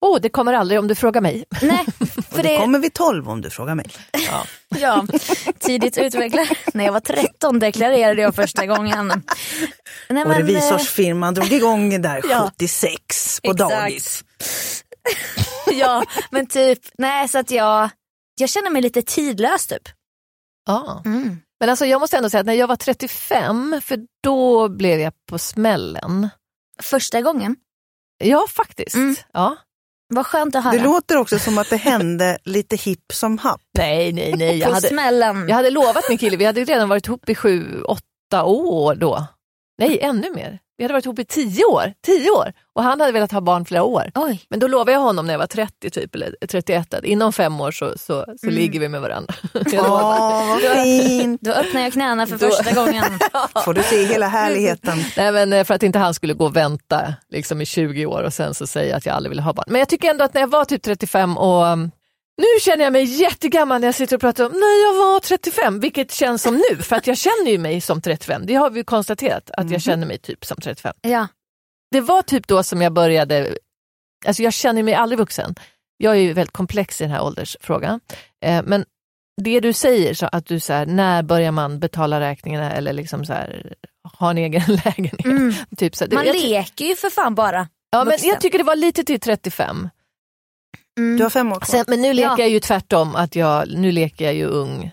Åh, 0.00 0.18
det 0.20 0.28
kommer 0.28 0.52
aldrig 0.52 0.78
om 0.80 0.88
du 0.88 0.94
frågar 0.94 1.20
mig. 1.20 1.44
Nej, 1.62 1.86
Och 1.98 2.24
för 2.24 2.42
det 2.42 2.48
det, 2.48 2.58
kommer 2.58 2.78
vid 2.78 2.94
12 2.94 3.28
om 3.28 3.40
du 3.40 3.50
frågar 3.50 3.74
mig. 3.74 3.86
ja, 4.78 5.06
tidigt 5.58 5.98
utvecklad. 5.98 6.46
När 6.74 6.84
jag 6.84 6.92
var 6.92 7.00
13 7.00 7.58
deklarerade 7.58 8.22
jag 8.22 8.34
första 8.34 8.66
gången. 8.66 9.08
Nej, 10.08 10.22
Och 10.22 10.28
men, 10.28 10.30
eh, 10.30 10.36
revisorsfirman 10.36 11.34
drog 11.34 11.52
igång 11.52 12.02
där 12.02 12.22
Ja. 12.30 12.50
76 12.58 13.40
på 13.44 13.50
Exakt. 13.50 13.70
dagis. 13.70 14.24
ja, 15.72 16.04
men 16.30 16.46
typ, 16.46 16.78
nej 16.98 17.28
så 17.28 17.38
att 17.38 17.50
jag, 17.50 17.90
jag 18.40 18.48
känner 18.50 18.70
mig 18.70 18.82
lite 18.82 19.02
tidlös 19.02 19.66
typ. 19.66 19.88
Ja. 20.66 21.02
Mm. 21.04 21.40
Men 21.60 21.70
alltså, 21.70 21.86
jag 21.86 22.00
måste 22.00 22.16
ändå 22.16 22.30
säga 22.30 22.40
att 22.40 22.46
när 22.46 22.54
jag 22.54 22.66
var 22.66 22.76
35, 22.76 23.80
för 23.84 23.98
då 24.22 24.68
blev 24.68 25.00
jag 25.00 25.12
på 25.30 25.38
smällen. 25.38 26.28
Första 26.82 27.20
gången, 27.22 27.56
Ja, 28.24 28.46
faktiskt. 28.50 28.94
Mm. 28.94 29.16
Ja. 29.32 29.56
Vad 30.10 30.26
skönt 30.26 30.54
att 30.54 30.64
höra. 30.64 30.74
Det 30.74 30.82
låter 30.82 31.16
också 31.16 31.38
som 31.38 31.58
att 31.58 31.70
det 31.70 31.76
hände 31.76 32.38
lite 32.44 32.76
hipp 32.76 33.12
som 33.12 33.38
happ. 33.38 33.60
Nej, 33.78 34.12
nej, 34.12 34.34
nej. 34.36 34.58
Jag 34.58 34.70
hade, 34.70 34.88
jag 35.48 35.56
hade 35.56 35.70
lovat 35.70 36.04
min 36.08 36.18
kille, 36.18 36.36
vi 36.36 36.44
hade 36.44 36.64
redan 36.64 36.88
varit 36.88 37.06
ihop 37.06 37.28
i 37.28 37.34
sju, 37.34 37.82
åtta 37.82 38.44
år 38.44 38.94
då. 38.94 39.26
Nej, 39.78 39.98
ännu 40.00 40.30
mer. 40.34 40.58
Vi 40.80 40.84
hade 40.84 40.94
varit 40.94 41.04
ihop 41.04 41.18
i 41.18 41.24
tio 41.24 41.64
år. 41.64 41.92
Tio 42.06 42.30
år! 42.30 42.52
Och 42.74 42.82
han 42.82 43.00
hade 43.00 43.12
velat 43.12 43.32
ha 43.32 43.40
barn 43.40 43.64
flera 43.64 43.82
år. 43.82 44.10
Oj, 44.14 44.42
Men 44.50 44.60
då 44.60 44.66
lovade 44.68 44.92
jag 44.92 45.00
honom 45.00 45.26
när 45.26 45.34
jag 45.34 45.38
var 45.38 45.46
30 45.46 45.90
typ, 45.90 46.14
eller 46.14 46.34
31 46.48 46.94
att 46.94 47.04
inom 47.04 47.32
fem 47.32 47.60
år 47.60 47.70
så, 47.70 47.90
så, 47.98 48.24
så 48.40 48.46
Mm. 48.46 48.54
ligger 48.54 48.80
vi 48.80 48.88
med 48.88 49.00
varandra. 49.00 49.34
Åh, 49.72 50.58
vad 50.62 50.82
fint! 50.84 51.40
då 51.40 51.50
öppnar 51.50 51.80
jag 51.80 51.92
knäna 51.92 52.26
för 52.26 52.36
Då- 52.38 52.50
första 52.50 52.74
gången. 52.74 53.04
Får 53.64 53.74
du 53.74 53.82
se 53.82 54.04
hela 54.04 54.26
härligheten. 54.28 54.98
Nej, 55.16 55.32
men 55.32 55.52
eh, 55.52 55.64
för 55.64 55.74
att 55.74 55.82
inte 55.82 55.98
han 55.98 56.14
skulle 56.14 56.34
gå 56.34 56.44
och 56.44 56.56
vänta 56.56 57.14
liksom, 57.30 57.60
i 57.60 57.66
20 57.66 58.06
år 58.06 58.22
och 58.22 58.32
sen 58.34 58.54
så 58.54 58.66
säga 58.66 58.96
att 58.96 59.06
jag 59.06 59.14
aldrig 59.16 59.30
ville 59.30 59.42
ha 59.42 59.52
barn. 59.52 59.64
Men 59.68 59.78
jag 59.78 59.88
tycker 59.88 60.10
ändå 60.10 60.24
att 60.24 60.34
när 60.34 60.40
jag 60.40 60.48
var 60.48 60.64
typ 60.64 60.82
35 60.82 61.38
och 61.38 61.64
um, 61.64 61.90
nu 62.38 62.60
känner 62.60 62.84
jag 62.84 62.92
mig 62.92 63.04
jättegammal 63.04 63.80
när 63.80 63.88
jag 63.88 63.94
sitter 63.94 64.16
och 64.16 64.20
pratar 64.20 64.44
om 64.46 64.52
när 64.52 64.84
jag 64.86 64.94
var 64.94 65.20
35, 65.20 65.80
vilket 65.80 66.12
känns 66.12 66.42
som 66.42 66.56
nu, 66.70 66.76
för 66.82 66.96
att 66.96 67.06
jag 67.06 67.16
känner 67.18 67.50
ju 67.50 67.58
mig 67.58 67.80
som 67.80 68.00
35. 68.00 68.46
Det 68.46 68.54
har 68.54 68.70
vi 68.70 68.84
konstaterat, 68.84 69.50
att 69.50 69.70
jag 69.70 69.82
känner 69.82 70.06
mig 70.06 70.18
typ 70.18 70.44
som 70.44 70.56
35. 70.60 70.92
Ja, 71.02 71.26
Det 71.90 72.00
var 72.00 72.22
typ 72.22 72.46
då 72.48 72.62
som 72.62 72.82
jag 72.82 72.92
började, 72.92 73.56
alltså 74.26 74.42
jag 74.42 74.52
känner 74.52 74.82
mig 74.82 74.94
aldrig 74.94 75.18
vuxen. 75.18 75.54
Jag 75.96 76.12
är 76.16 76.20
ju 76.20 76.32
väldigt 76.32 76.52
komplex 76.52 77.00
i 77.00 77.04
den 77.04 77.10
här 77.10 77.22
åldersfrågan. 77.22 78.00
Eh, 78.44 78.62
men 78.64 78.84
det 79.42 79.60
du 79.60 79.72
säger, 79.72 80.14
så 80.14 80.28
att 80.32 80.46
du 80.46 80.60
så 80.60 80.72
här, 80.72 80.86
när 80.86 81.22
börjar 81.22 81.52
man 81.52 81.78
betala 81.80 82.20
räkningarna 82.20 82.72
eller 82.72 82.92
liksom 82.92 83.24
så 83.24 83.32
här, 83.32 83.74
ha 84.18 84.30
en 84.30 84.38
egen 84.38 84.62
lägenhet? 84.84 85.24
mm. 85.24 85.54
Typ 85.76 85.96
så 85.96 86.04
här, 86.04 86.12
man 86.12 86.24
leker 86.24 86.84
ju 86.84 86.96
för 86.96 87.10
fan 87.10 87.34
bara. 87.34 87.68
ja, 87.90 88.04
men 88.04 88.18
jag 88.22 88.40
tycker 88.40 88.58
det 88.58 88.64
var 88.64 88.76
lite 88.76 89.04
till 89.04 89.20
35. 89.20 89.88
Mm. 91.00 91.16
Du 91.16 91.22
har 91.22 91.30
fem 91.30 91.52
år 91.52 91.60
kvar. 91.60 91.66
Sen, 91.76 91.84
men 91.88 92.00
nu 92.02 92.12
leker 92.12 92.28
Ja. 92.30 92.38
jag 92.38 92.48
ju 92.48 92.60
tvärtom, 92.60 93.16
att 93.16 93.36
jag, 93.36 93.68
nu 93.68 93.92
leker 93.92 94.24
jag 94.24 94.34
ju 94.34 94.44
ung 94.46 94.90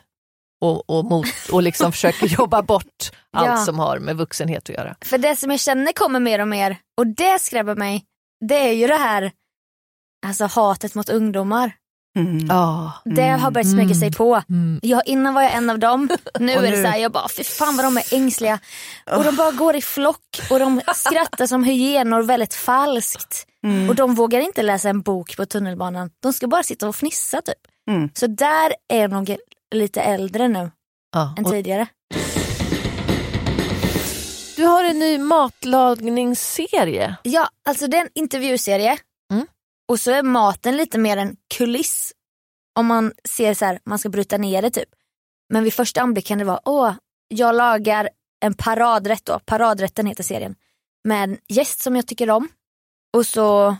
och, 0.61 0.89
och, 0.89 1.05
mot, 1.05 1.27
och 1.51 1.63
liksom 1.63 1.91
försöker 1.95 2.27
jobba 2.27 2.61
bort 2.61 3.11
allt 3.33 3.47
Ja. 3.47 3.57
som 3.57 3.79
har 3.79 3.99
med 3.99 4.17
vuxenhet 4.17 4.69
att 4.69 4.75
göra. 4.75 4.95
För 5.01 5.17
det 5.17 5.35
som 5.35 5.51
jag 5.51 5.59
känner 5.59 5.91
kommer 5.93 6.19
mer 6.19 6.41
och 6.41 6.47
mer, 6.47 6.77
och 6.97 7.07
det 7.07 7.39
skrämmer 7.41 7.75
mig, 7.75 8.03
det 8.49 8.69
är 8.69 8.73
ju 8.73 8.87
det 8.87 8.95
här 8.95 9.31
alltså 10.25 10.45
hatet 10.45 10.95
mot 10.95 11.09
ungdomar. 11.09 11.71
Mm. 12.17 12.45
Ja. 12.49 12.91
Det 13.05 13.27
har 13.27 13.51
börjat 13.51 13.71
smyga 13.71 13.95
sig 13.95 14.11
på. 14.13 14.41
Mm. 14.49 14.79
Jag, 14.83 15.01
innan 15.05 15.33
var 15.33 15.41
jag 15.41 15.53
en 15.53 15.69
av 15.69 15.79
dem, 15.79 16.09
nu 16.39 16.51
är 16.51 16.61
det 16.61 16.69
nu- 16.69 16.83
så 16.83 16.87
här, 16.89 16.97
jag 16.97 17.11
bara 17.11 17.27
fy 17.37 17.43
fan 17.43 17.75
vad 17.77 17.85
de 17.85 17.97
är 17.97 18.13
ängsliga. 18.13 18.59
Och 19.17 19.23
de 19.23 19.35
bara 19.35 19.51
går 19.51 19.75
i 19.75 19.81
flock 19.81 20.41
och 20.49 20.59
de 20.59 20.81
skrattar 20.95 21.47
som 21.47 21.63
hyenor 21.63 22.21
väldigt 22.21 22.53
falskt. 22.53 23.47
Mm. 23.63 23.89
Och 23.89 23.95
de 23.95 24.15
vågar 24.15 24.39
inte 24.39 24.61
läsa 24.63 24.89
en 24.89 25.01
bok 25.01 25.37
på 25.37 25.45
tunnelbanan. 25.45 26.09
De 26.23 26.33
ska 26.33 26.47
bara 26.47 26.63
sitta 26.63 26.87
och 26.87 26.95
fnissa 26.95 27.41
typ. 27.41 27.55
Mm. 27.89 28.09
Så 28.13 28.27
där 28.27 28.73
är 28.93 29.01
jag 29.01 29.11
nog 29.11 29.35
lite 29.75 30.01
äldre 30.01 30.47
nu 30.47 30.71
Ja. 31.13 31.33
än 31.37 31.45
Och 31.45 31.51
tidigare. 31.51 31.87
du 34.55 34.63
har 34.65 34.83
en 34.83 34.99
ny 34.99 35.17
matlagningsserie. 35.17 37.15
Ja, 37.23 37.49
alltså 37.69 37.87
det 37.87 37.97
är 37.97 38.01
en 38.01 38.09
intervjuserie. 38.15 38.97
Och 39.87 39.99
så 39.99 40.11
är 40.11 40.23
maten 40.23 40.77
lite 40.77 40.97
mer 40.97 41.17
en 41.17 41.35
kuliss. 41.53 42.13
Om 42.75 42.85
man 42.85 43.13
ser 43.29 43.53
så 43.53 43.65
här, 43.65 43.79
man 43.85 43.99
ska 43.99 44.09
bryta 44.09 44.37
ner 44.37 44.61
det 44.61 44.69
typ. 44.69 44.89
Men 45.49 45.63
vid 45.63 45.73
första 45.73 46.01
anblick 46.01 46.27
kan 46.27 46.37
det 46.37 46.43
vara, 46.43 46.61
åh, 46.65 46.93
jag 47.27 47.55
lagar 47.55 48.09
en 48.39 48.53
paradrätt 48.53 49.25
då, 49.25 49.39
paradrätten 49.39 50.05
heter 50.05 50.23
serien. 50.23 50.55
Med 51.03 51.23
en 51.23 51.37
gäst 51.47 51.79
som 51.79 51.95
jag 51.95 52.07
tycker 52.07 52.29
om. 52.29 52.49
Och 53.13 53.25
så 53.25 53.75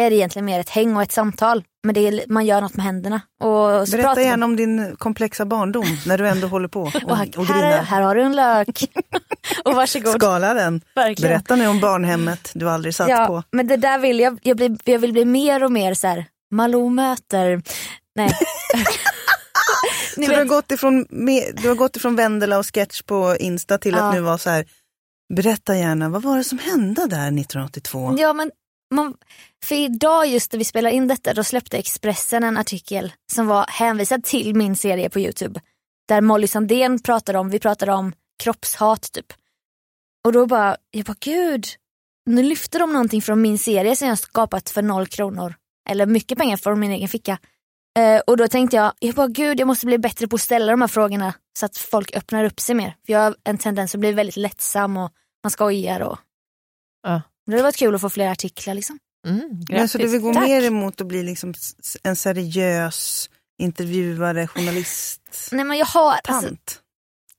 är 0.00 0.10
det 0.10 0.16
egentligen 0.16 0.46
mer 0.46 0.60
ett 0.60 0.70
häng 0.70 0.96
och 0.96 1.02
ett 1.02 1.12
samtal. 1.12 1.64
Men 1.84 1.94
det 1.94 2.00
är, 2.08 2.24
man 2.28 2.46
gör 2.46 2.60
något 2.60 2.74
med 2.74 2.84
händerna. 2.84 3.20
Och 3.40 3.88
så 3.88 3.96
Berätta 3.96 4.22
gärna 4.22 4.46
om 4.46 4.56
din 4.56 4.96
komplexa 4.96 5.44
barndom 5.44 5.84
när 6.06 6.18
du 6.18 6.28
ändå 6.28 6.46
håller 6.46 6.68
på 6.68 6.82
och, 6.82 6.94
Och 7.04 7.10
och 7.10 7.16
här, 7.16 7.26
grinar. 7.26 7.70
här, 7.70 7.82
här 7.82 8.02
har 8.02 8.14
du 8.14 8.22
en 8.22 8.36
lök. 8.36 8.90
och 9.64 9.74
varsågod. 9.74 10.14
Skala 10.14 10.54
den. 10.54 10.80
Verkligen. 10.94 11.30
Berätta 11.30 11.56
nu 11.56 11.68
om 11.68 11.80
barnhemmet 11.80 12.50
du 12.54 12.70
aldrig 12.70 12.94
satt 12.94 13.08
ja, 13.08 13.26
på. 13.26 13.42
Men 13.52 13.66
det 13.66 13.76
där 13.76 13.98
vill 13.98 14.20
jag, 14.20 14.38
jag, 14.42 14.56
blir, 14.56 14.76
jag 14.84 14.98
vill 14.98 15.12
bli 15.12 15.24
mer 15.24 15.64
och 15.64 15.72
mer 15.72 15.94
så 15.94 16.06
här, 16.06 16.26
Malou 16.50 16.90
möter. 16.90 17.62
Nej. 18.14 18.30
Så 20.14 20.20
du 20.20 20.26
har, 20.26 20.36
vet, 20.36 20.48
gått 20.48 20.70
ifrån, 20.70 21.06
du 21.54 21.68
har 21.68 21.74
gått 21.74 21.96
ifrån 21.96 22.16
Vendela 22.16 22.58
och 22.58 22.74
sketch 22.74 23.02
på 23.02 23.36
Insta 23.40 23.78
till 23.78 23.94
Ja. 23.94 24.08
att 24.08 24.14
nu 24.14 24.20
vara 24.20 24.38
så 24.38 24.50
här, 24.50 24.64
berätta 25.34 25.76
gärna, 25.76 26.08
vad 26.08 26.22
var 26.22 26.38
det 26.38 26.44
som 26.44 26.58
hände 26.58 27.06
där 27.06 27.26
1982? 27.26 28.16
ja, 28.18 28.32
men 28.32 28.50
man, 28.92 29.14
för 29.64 29.74
idag 29.74 30.26
just 30.26 30.52
när 30.52 30.58
vi 30.58 30.64
spelar 30.64 30.90
in 30.90 31.08
detta 31.08 31.34
då 31.34 31.44
släppte 31.44 31.78
Expressen 31.78 32.44
en 32.44 32.56
artikel 32.56 33.12
som 33.32 33.46
var 33.46 33.66
hänvisad 33.68 34.24
till 34.24 34.54
min 34.54 34.76
serie 34.76 35.10
på 35.10 35.20
Youtube. 35.20 35.60
Där 36.08 36.20
Molly 36.20 36.46
Sandén 36.46 37.02
pratade 37.02 37.38
om, 37.38 37.50
vi 37.50 37.58
pratade 37.58 37.92
om 37.92 38.12
kroppshat 38.42 39.12
typ. 39.12 39.32
Och 40.24 40.32
då 40.32 40.46
bara, 40.46 40.76
jag 40.90 41.04
bara 41.04 41.16
gud, 41.20 41.66
nu 42.26 42.42
lyfter 42.42 42.78
de 42.78 42.92
någonting 42.92 43.22
från 43.22 43.42
min 43.42 43.58
serie 43.58 43.96
som 43.96 44.08
jag 44.08 44.18
skapat 44.18 44.70
för 44.70 44.82
noll 44.82 45.06
kronor. 45.06 45.54
Eller 45.90 46.06
mycket 46.06 46.38
pengar 46.38 46.56
från 46.56 46.80
min 46.80 46.90
egen 46.90 47.08
ficka. 47.08 47.38
Eh, 47.98 48.20
och 48.20 48.36
då 48.36 48.48
tänkte 48.48 48.76
jag, 48.76 48.92
jag 48.98 49.14
bara 49.14 49.28
gud 49.28 49.60
jag 49.60 49.66
måste 49.66 49.86
bli 49.86 49.98
bättre 49.98 50.28
på 50.28 50.36
att 50.36 50.42
ställa 50.42 50.72
de 50.72 50.80
här 50.80 50.88
frågorna 50.88 51.34
så 51.58 51.66
att 51.66 51.76
folk 51.76 52.16
öppnar 52.16 52.44
upp 52.44 52.60
sig 52.60 52.74
mer. 52.74 52.96
För 53.06 53.12
jag 53.12 53.20
har 53.20 53.36
en 53.44 53.58
tendens 53.58 53.94
att 53.94 54.00
bli 54.00 54.12
väldigt 54.12 54.36
lättsam 54.36 54.96
och 54.96 55.12
man 55.44 55.50
skojar 55.50 56.00
och 56.00 56.18
Ja 57.02 57.22
det 57.46 57.52
hade 57.52 57.62
varit 57.62 57.76
kul 57.76 57.94
att 57.94 58.00
få 58.00 58.10
fler 58.10 58.28
artiklar 58.28 58.74
liksom. 58.74 58.98
Mm, 59.26 59.60
Men 59.70 59.88
så 59.88 59.98
du 59.98 60.08
vill 60.08 60.20
gå 60.20 60.34
Tack. 60.34 60.42
mer 60.48 60.62
emot 60.64 61.00
att 61.00 61.06
bli 61.06 61.22
liksom 61.22 61.54
en 62.02 62.16
seriös 62.16 63.30
intervjuare, 63.58 64.46
journalist, 64.46 65.48
Nej 65.52 65.64
men 65.64 65.78
jag 65.78 65.86
har, 65.86 66.12
alltså, 66.12 66.48
tant? 66.48 66.82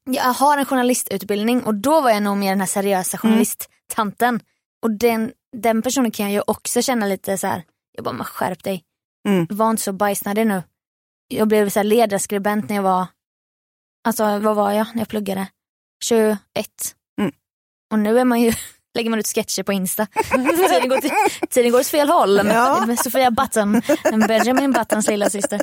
jag 0.09 0.23
har 0.23 0.57
en 0.57 0.65
journalistutbildning 0.65 1.63
och 1.63 1.75
då 1.75 2.01
var 2.01 2.09
jag 2.09 2.23
nog 2.23 2.37
mer 2.37 2.49
den 2.49 2.59
här 2.59 2.67
seriösa 2.67 3.17
journalisttanten. 3.17 4.39
Och 4.83 4.91
den, 4.91 5.31
den 5.57 5.81
personen 5.81 6.11
kan 6.11 6.25
jag 6.25 6.33
ju 6.33 6.41
också 6.47 6.81
känna 6.81 7.05
lite 7.05 7.37
så 7.37 7.47
här. 7.47 7.63
jag 7.91 8.03
bara 8.05 8.23
skärp 8.23 8.63
dig. 8.63 8.83
Mm. 9.27 9.47
Var 9.49 9.69
inte 9.69 9.83
så 9.83 9.93
bajsnödig 9.93 10.47
nu. 10.47 10.63
Jag 11.27 11.47
blev 11.47 11.69
så 11.69 11.79
här 11.79 11.83
ledarskribent 11.83 12.69
när 12.69 12.75
jag 12.75 12.83
var, 12.83 13.07
alltså 14.07 14.39
vad 14.39 14.55
var 14.55 14.71
jag 14.71 14.87
när 14.93 15.01
jag 15.01 15.07
pluggade? 15.07 15.47
21. 16.03 16.37
Mm. 17.21 17.31
Och 17.91 17.99
nu 17.99 18.19
är 18.19 18.25
man 18.25 18.41
ju, 18.41 18.53
lägger 18.95 19.09
man 19.09 19.19
ut 19.19 19.27
sketcher 19.27 19.63
på 19.63 19.73
Insta. 19.73 20.05
tiden, 20.31 20.89
går 20.89 20.97
till, 21.01 21.11
tiden 21.49 21.71
går 21.71 21.79
åt 21.79 21.87
fel 21.87 22.09
håll. 22.09 22.41
Ja. 22.45 22.83
Med 22.87 22.99
Sofia 22.99 23.31
Button, 23.31 23.81
Benjamin 24.27 24.71
Buttons 24.71 25.07
lilla 25.07 25.29
syster. 25.29 25.61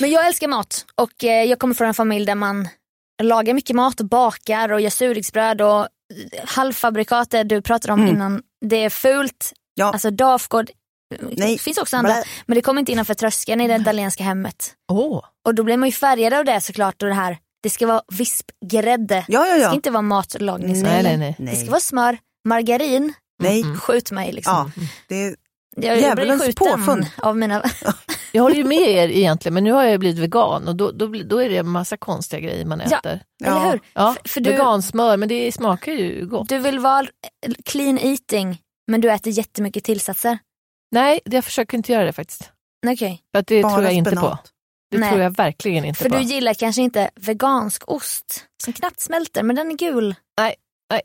Men 0.00 0.10
jag 0.10 0.26
älskar 0.26 0.48
mat 0.48 0.84
och 0.94 1.24
eh, 1.24 1.44
jag 1.44 1.58
kommer 1.58 1.74
från 1.74 1.88
en 1.88 1.94
familj 1.94 2.26
där 2.26 2.34
man 2.34 2.68
lagar 3.22 3.54
mycket 3.54 3.76
mat 3.76 4.00
och 4.00 4.06
bakar 4.06 4.72
och 4.72 4.80
gör 4.80 4.90
surdegsbröd 4.90 5.60
och 5.60 5.80
eh, 5.80 5.86
halvfabrikat 6.46 7.30
det 7.30 7.42
du 7.42 7.62
pratade 7.62 7.92
om 7.92 8.00
Mm. 8.00 8.14
innan. 8.14 8.42
Det 8.64 8.84
är 8.84 8.90
fult. 8.90 9.52
Ja. 9.74 9.92
Alltså 9.92 10.10
Dafgård, 10.10 10.70
Nej. 11.20 11.52
det 11.52 11.58
finns 11.58 11.78
också 11.78 11.96
andra, 11.96 12.12
Blä. 12.12 12.24
men 12.46 12.54
det 12.54 12.62
kommer 12.62 12.80
inte 12.80 12.92
innanför 12.92 13.14
tröskeln 13.14 13.60
i 13.60 13.68
det 13.68 13.76
italienska 13.76 14.24
hemmet. 14.24 14.72
Åh, 14.92 15.24
Och 15.46 15.54
då 15.54 15.62
blir 15.62 15.76
man 15.76 15.88
ju 15.88 15.92
färgad 15.92 16.34
av 16.34 16.44
det 16.44 16.60
såklart 16.60 17.02
och 17.02 17.08
det 17.08 17.14
här, 17.14 17.38
det 17.62 17.70
ska 17.70 17.86
vara 17.86 18.02
vispgrädde. 18.12 19.24
Ja, 19.28 19.46
ja, 19.46 19.54
Det 19.54 19.60
ska 19.60 19.68
ja. 19.70 19.74
inte 19.74 19.90
vara 19.90 20.02
matlagningsolja. 20.02 21.02
nej, 21.02 21.16
nej, 21.18 21.36
nej. 21.38 21.50
Det 21.50 21.56
ska 21.56 21.70
vara 21.70 21.80
smör, 21.80 22.18
margarin, 22.48 23.12
Nej. 23.42 23.64
skjut 23.76 24.10
mig 24.10 24.32
liksom. 24.32 24.72
Ja, 24.76 24.84
det 25.08 25.14
är, 25.24 25.36
Jag, 25.76 26.00
jag 26.00 26.16
blir 26.16 26.38
skjuten 26.38 26.54
påfund. 26.54 27.06
av 27.16 27.36
mina... 27.36 27.62
Jag 28.32 28.42
håller 28.42 28.56
ju 28.56 28.64
med 28.64 28.78
er 28.90 29.08
egentligen, 29.08 29.54
men 29.54 29.64
nu 29.64 29.72
har 29.72 29.84
jag 29.84 30.00
blivit 30.00 30.18
vegan 30.18 30.68
och 30.68 30.76
då, 30.76 30.90
då, 30.90 31.06
då 31.06 31.38
är 31.38 31.48
det 31.48 31.56
en 31.56 31.68
massa 31.68 31.96
konstiga 31.96 32.40
grejer 32.40 32.64
man 32.64 32.82
Ja. 32.90 32.98
äter. 32.98 33.20
Eller 33.44 33.70
hur? 33.70 33.80
Ja, 33.92 34.16
För- 34.22 34.28
för 34.28 34.40
du- 34.40 34.50
vegansmör, 34.50 35.16
men 35.16 35.28
det 35.28 35.52
smakar 35.52 35.92
ju 35.92 36.26
gott. 36.26 36.48
Du 36.48 36.58
vill 36.58 36.78
vara 36.78 37.06
clean 37.64 37.98
eating 37.98 38.58
men 38.90 39.00
du 39.00 39.10
äter 39.10 39.32
jättemycket 39.32 39.84
tillsatser. 39.84 40.38
Nej, 40.92 41.20
jag 41.24 41.44
försöker 41.44 41.76
inte 41.76 41.92
göra 41.92 42.04
det 42.04 42.12
faktiskt. 42.12 42.50
Okej. 42.86 43.20
För 43.34 43.38
att 43.40 43.46
det 43.46 43.62
bara 43.62 43.72
tror 43.72 43.84
jag 43.84 43.92
inte 43.92 44.10
spenat. 44.10 44.24
på. 44.24 44.38
Det 44.90 44.98
Nej. 44.98 45.10
tror 45.10 45.22
jag 45.22 45.36
verkligen 45.36 45.84
inte 45.84 46.02
För 46.02 46.08
på. 46.10 46.16
du 46.16 46.22
gillar 46.22 46.54
kanske 46.54 46.82
inte 46.82 47.10
vegansk 47.16 47.82
ost 47.90 48.44
som 48.64 48.72
knappt 48.72 49.00
smälter 49.00 49.42
men 49.42 49.56
den 49.56 49.70
är 49.70 49.74
gul. 49.76 50.14
Nej, 50.38 50.54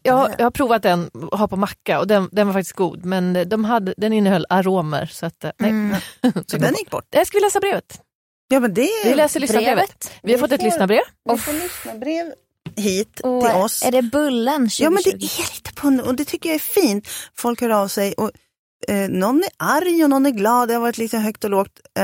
jag, 0.04 0.14
har, 0.14 0.36
jag 0.38 0.46
har 0.46 0.52
provat 0.52 0.84
den 0.84 1.10
ha 1.32 1.48
på 1.48 1.56
macka 1.56 2.00
och 2.00 2.08
den, 2.08 2.30
den 2.32 2.48
var 2.48 2.54
faktiskt 2.54 2.76
god, 2.76 3.06
men 3.06 3.50
de 3.50 3.66
hade, 3.66 3.94
den 3.98 4.14
innehöll 4.14 4.46
aromer. 4.50 5.06
Så 5.06 5.26
att, 5.26 5.44
eh, 5.44 5.52
nej. 5.58 5.70
Mm. 5.70 5.96
så 6.48 6.58
den 6.58 6.74
gick 6.74 6.90
bort. 6.90 7.06
Jag 7.10 7.28
skulle 7.28 7.42
läsa 7.46 7.60
brevet. 7.60 8.02
Ja, 8.48 8.60
men 8.60 8.74
det 8.74 8.90
Vi 9.06 9.16
läser 9.16 9.40
lyssnarbrevet. 9.40 9.76
Brevet. 9.76 10.12
Vi 10.24 10.32
har 10.32 10.40
fått 10.40 10.52
ett 10.52 10.62
får- 10.62 10.66
lyssnarbrev. 10.66 11.02
Vi 11.32 11.38
får 11.38 11.54
lyssnarbrev 11.54 12.34
hit 12.76 13.20
Och 13.20 13.42
till 13.46 13.56
oss. 13.56 13.84
är 13.86 13.92
det 13.92 14.02
bullen 14.02 14.56
2020? 14.70 14.84
Ja 14.84 14.90
men 14.90 15.02
det 15.04 15.10
är 15.10 15.18
lite 15.54 15.74
på 15.76 15.88
och 16.10 16.16
det 16.16 16.26
tycker 16.26 16.50
jag 16.50 16.56
är 16.56 16.60
fint. 16.60 17.08
Folk 17.34 17.62
hör 17.62 17.70
av 17.70 17.88
sig 17.88 18.14
och 18.14 18.32
eh, 18.88 19.10
någon 19.10 19.38
är 19.44 19.50
arg 19.58 20.04
och 20.04 20.10
någon 20.10 20.26
är 20.26 20.30
glad. 20.32 20.68
Det 20.68 20.74
har 20.74 20.82
varit 20.82 20.98
lite 20.98 21.18
högt 21.18 21.44
och 21.44 21.50
lågt. 21.50 21.80
Eh, 22.00 22.04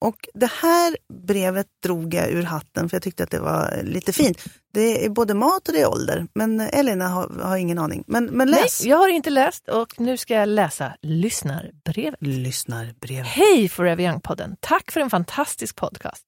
och 0.00 0.28
det 0.34 0.50
här 0.62 0.96
brevet 1.12 1.66
drog 1.82 2.14
jag 2.14 2.30
ur 2.30 2.42
hatten 2.42 2.88
för 2.88 2.94
jag 2.96 3.02
tyckte 3.02 3.22
att 3.22 3.30
det 3.30 3.40
var 3.40 3.80
lite 3.82 4.12
fint. 4.12 4.44
Det 4.72 5.04
är 5.04 5.08
både 5.08 5.34
mat 5.34 5.68
och 5.68 5.74
det 5.74 5.80
är 5.80 5.90
ålder. 5.90 6.26
Men 6.34 6.60
Elina 6.60 7.08
har, 7.08 7.28
har 7.42 7.56
ingen 7.56 7.78
aning. 7.78 8.04
Men, 8.06 8.24
men 8.24 8.50
läs. 8.50 8.80
Nej, 8.80 8.90
jag 8.90 8.96
har 8.96 9.08
inte 9.08 9.30
läst 9.30 9.68
och 9.68 10.00
nu 10.00 10.16
ska 10.16 10.34
jag 10.34 10.48
läsa 10.48 10.92
lyssnarbrevet. 11.02 12.20
Lyssnarbrev. 12.20 13.24
Hej 13.24 13.68
Forever 13.68 14.04
Young-podden! 14.04 14.56
Tack 14.60 14.90
för 14.90 15.00
en 15.00 15.10
fantastisk 15.10 15.76
podcast. 15.76 16.24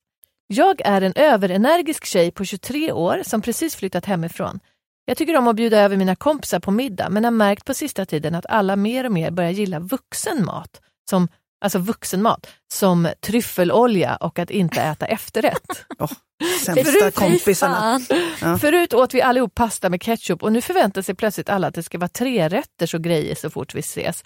Jag 0.47 0.81
är 0.85 1.03
en 1.03 1.13
överenergisk 1.17 2.05
tjej 2.05 2.31
på 2.31 2.45
23 2.45 2.93
år 2.93 3.23
som 3.27 3.43
precis 3.43 3.77
flyttat 3.77 4.05
hemifrån. 4.05 4.61
Jag 5.05 5.17
tycker 5.17 5.37
om 5.37 5.49
att 5.49 5.57
bjuda 5.57 5.81
över 5.81 5.97
mina 5.97 6.17
kompisar 6.17 6.61
på 6.61 6.71
middag 6.71 7.09
men 7.11 7.25
har 7.25 7.31
märkt 7.31 7.65
på 7.65 7.75
sista 7.75 8.07
tiden 8.07 8.35
att 8.35 8.47
alla 8.47 8.77
mer 8.77 9.07
och 9.07 9.13
mer 9.13 9.31
börjar 9.31 9.51
gilla 9.51 9.81
vuxen 9.81 10.45
mat. 10.45 10.81
Som, 11.11 11.29
alltså 11.63 11.79
vuxenmat, 11.79 12.47
som 12.75 13.09
tryffelolja 13.21 14.17
och 14.17 14.39
att 14.39 14.51
inte 14.51 14.83
äta 14.83 15.07
efterrätt. 15.07 15.85
Sämsta 16.65 16.85
Förut- 16.85 17.15
kompisarna. 17.15 18.01
Ja. 18.41 18.59
Förut 18.59 18.95
åt 18.95 19.15
vi 19.15 19.23
allihop 19.23 19.55
pasta 19.55 19.91
med 19.91 20.03
ketchup 20.03 20.43
och 20.43 20.53
nu 20.53 20.61
förväntar 20.61 21.03
sig 21.03 21.15
plötsligt 21.15 21.49
alla 21.49 21.67
att 21.67 21.75
det 21.75 21.83
ska 21.83 21.99
vara 21.99 22.09
tre 22.09 22.49
rätter 22.49 22.95
och 22.95 23.03
grejer 23.03 23.35
så 23.35 23.51
fort 23.51 23.75
vi 23.75 23.81
ses. 23.81 24.25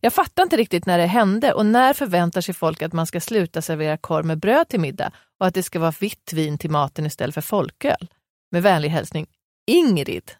Jag 0.00 0.12
fattar 0.12 0.42
inte 0.42 0.56
riktigt 0.56 0.86
när 0.86 0.98
det 0.98 1.06
hände 1.06 1.52
och 1.52 1.66
när 1.66 1.92
förväntar 1.92 2.40
sig 2.40 2.54
folk 2.54 2.82
att 2.82 2.92
man 2.92 3.06
ska 3.06 3.20
sluta 3.20 3.62
servera 3.62 3.96
korv 3.96 4.26
med 4.26 4.38
bröd 4.38 4.68
till 4.68 4.80
middag 4.80 5.12
och 5.40 5.46
att 5.46 5.54
det 5.54 5.62
ska 5.62 5.78
vara 5.78 5.92
vitt 6.00 6.32
vin 6.32 6.58
till 6.58 6.70
maten 6.70 7.06
istället 7.06 7.34
för 7.34 7.40
folköl. 7.40 8.08
Med 8.50 8.62
vänlig 8.62 8.88
hälsning 8.88 9.26
Ingrid. 9.66 10.30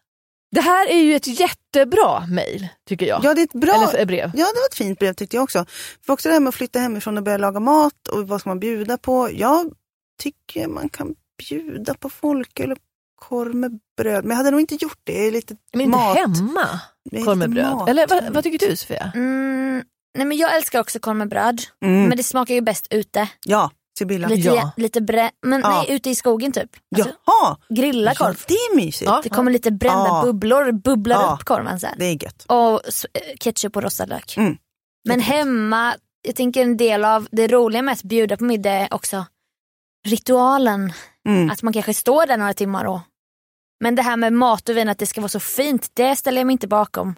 Det 0.50 0.61
här 0.61 0.88
är 0.90 1.02
ju 1.02 1.14
ett 1.14 1.40
jättebra 1.40 2.26
mejl, 2.26 2.69
tycker 2.88 3.07
jag. 3.07 3.25
Ja, 3.25 3.35
det 3.35 3.40
är 3.40 3.45
ett 3.45 3.52
bra... 3.52 3.75
Eller 3.95 4.07
brev. 4.07 4.31
Ja, 4.35 4.47
det 4.47 4.61
var 4.61 4.67
ett 4.71 4.75
fint 4.75 4.99
brev 4.99 5.12
tyckte 5.12 5.37
jag 5.37 5.43
också. 5.45 5.67
För 6.07 6.12
också 6.12 6.28
det 6.28 6.33
här 6.33 6.40
med 6.40 6.49
att 6.49 6.55
flytta 6.55 6.78
hemifrån 6.78 7.17
och 7.19 7.25
börja 7.25 7.38
laga 7.38 7.61
mat 7.61 8.09
och 8.09 8.28
vad 8.28 8.40
ska 8.40 8.50
man 8.50 8.61
bjuda 8.61 8.99
på? 8.99 9.28
Jag 9.33 9.73
tycker 10.23 10.67
man 10.69 10.88
kan 10.88 11.14
bjuda 11.49 11.95
på 11.95 12.11
folköl 12.11 12.73
och 12.73 12.78
korv 13.21 13.55
med 13.55 13.78
bröd. 13.97 14.25
Men 14.25 14.31
jag 14.31 14.37
hade 14.37 14.50
nog 14.50 14.61
inte 14.61 14.75
gjort 14.75 14.99
det. 15.05 15.12
Jag 15.12 15.26
är 15.26 15.31
lite 15.33 15.57
Men 15.73 15.81
inte 15.81 15.99
mat. 15.99 16.17
hemma, 16.17 16.81
korv 17.25 17.38
med 17.38 17.50
bröd. 17.50 17.71
mat. 17.71 17.88
Eller 17.88 18.07
vad, 18.07 18.35
vad 18.35 18.45
tycker 18.45 18.69
du 18.69 18.76
Sofia? 18.76 19.12
Mm, 19.14 19.83
nej 20.17 20.26
men 20.26 20.37
jag 20.37 20.57
älskar 20.57 20.81
också 20.81 20.99
korv 21.00 21.17
med 21.17 21.28
bröd. 21.28 21.62
Mm. 21.85 22.09
Men 22.09 22.17
det 22.17 22.23
smakar 22.23 22.55
ju 22.55 22.61
bäst 22.61 22.87
ute. 22.90 23.28
Ja, 23.47 23.71
Sibylla. 23.99 24.28
Lite, 24.28 24.49
Ja. 24.49 24.71
lite 24.76 25.00
brä... 25.00 25.31
Men 25.47 25.61
Ja. 25.61 25.69
nej, 25.71 25.87
ute 25.97 26.11
i 26.11 26.14
skogen 26.14 26.52
typ. 26.52 26.71
Alltså, 26.97 27.12
Jaha! 27.26 27.57
grilla 27.69 28.11
Ja, 28.11 28.14
korv. 28.14 28.45
det 28.49 28.55
är 28.55 28.76
mysigt. 28.76 29.11
Ja. 29.11 29.21
Det 29.23 29.28
kommer 29.28 29.50
lite 29.50 29.71
brända 29.71 30.07
Ja. 30.07 30.23
bubblor, 30.25 30.73
bubblar 30.73 31.17
Ja. 31.23 31.37
upp 31.40 31.45
korven 31.45 31.78
här. 31.83 31.95
Det 31.99 32.05
är 32.05 32.25
gött. 32.25 32.45
Och 32.49 32.57
eh, 32.75 33.37
ketchup 33.40 33.76
och 33.76 33.83
rostad 33.83 34.07
lök. 34.07 34.37
Mm. 34.37 34.57
Men 35.09 35.21
hemma, 35.21 35.95
jag 36.23 36.37
tänker 36.37 36.62
en 36.62 36.76
del 36.76 37.05
av 37.05 37.28
det 37.31 37.49
roliga 37.49 37.83
med 37.83 37.93
att 37.93 38.02
bjuda 38.02 38.37
på 38.37 38.45
middag 38.45 38.71
är 38.73 38.95
också 38.95 39.26
ritualen. 40.09 40.93
Mm. 41.28 41.50
Att 41.50 41.62
man 41.62 41.73
kanske 41.73 41.95
står 41.95 42.26
där 42.26 42.37
några 42.37 42.55
timmar 42.55 42.85
och 42.85 43.00
Men 43.85 43.95
det 43.95 44.02
här 44.02 44.17
med 44.17 44.33
mat 44.33 44.69
och 44.69 44.76
vin, 44.76 44.88
att 44.88 44.99
det 44.99 45.07
ska 45.07 45.21
vara 45.21 45.28
så 45.28 45.40
fint, 45.40 45.90
det 45.95 46.17
ställer 46.17 46.40
jag 46.40 46.47
mig 46.47 46.52
inte 46.52 46.69
bakom. 46.69 47.14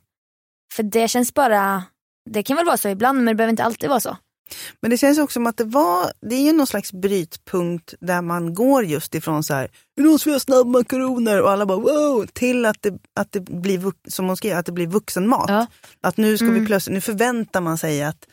För 0.75 0.83
det 0.83 1.09
känns 1.09 1.35
bara, 1.35 1.83
det 2.31 2.43
kan 2.43 2.57
väl 2.57 2.67
vara 2.67 2.77
så 2.77 2.89
ibland 2.89 3.17
men 3.19 3.27
det 3.27 3.35
behöver 3.35 3.51
inte 3.51 3.65
alltid 3.65 3.89
vara 3.89 4.01
så. 4.01 4.17
Men 4.81 4.91
det 4.91 4.97
känns 4.99 5.19
också 5.19 5.33
som 5.33 5.47
att 5.47 5.57
det 5.57 5.65
var, 5.65 6.13
det 6.21 6.35
är 6.35 6.43
ju 6.43 6.53
någon 6.53 6.67
slags 6.67 6.93
brytpunkt 6.93 7.95
där 8.01 8.23
man 8.23 8.55
går 8.55 8.85
just 8.85 9.15
ifrån 9.15 9.43
så 9.45 9.55
här, 9.55 9.69
nu 9.97 10.05
måste 10.05 10.29
vi 10.29 10.33
ha 10.33 10.41
snabbmakaroner 10.41 11.43
och 11.43 11.51
alla 11.51 11.67
bara 11.67 11.79
wow, 11.79 12.27
till 12.33 12.67
att 12.67 12.77
det, 12.83 12.99
att 13.21 13.33
det 13.33 13.41
blir, 13.41 13.93
som 14.11 14.27
hon 14.27 14.37
skrev, 14.37 14.59
att 14.59 14.67
det 14.67 14.73
blir 14.73 14.87
vuxenmat. 14.87 15.45
Ja. 15.51 15.67
Att 16.03 16.17
nu 16.17 16.37
ska 16.37 16.47
Mm. 16.47 16.61
vi 16.61 16.67
plötsligt, 16.67 16.95
nu 16.95 17.01
förväntar 17.01 17.61
man 17.61 17.79
sig 17.79 18.03
att 18.03 18.27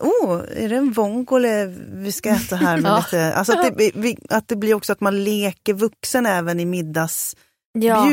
Åh, 0.00 0.40
är 0.56 0.68
det 0.68 0.76
en 0.76 0.92
vongole 0.92 1.66
vi 1.92 2.12
ska 2.12 2.28
äta 2.30 2.56
här? 2.56 2.76
Med 2.76 2.90
Ja. 2.90 2.96
lite, 2.98 3.34
alltså 3.34 3.52
att, 3.58 3.78
det, 3.78 4.16
att 4.30 4.48
det 4.48 4.56
blir 4.56 4.74
också 4.74 4.92
att 4.92 5.00
man 5.00 5.24
leker 5.24 5.74
vuxen 5.74 6.26
även 6.26 6.60
i 6.60 6.64
middagsbjudningen. 6.64 7.47
Ja. 7.72 8.08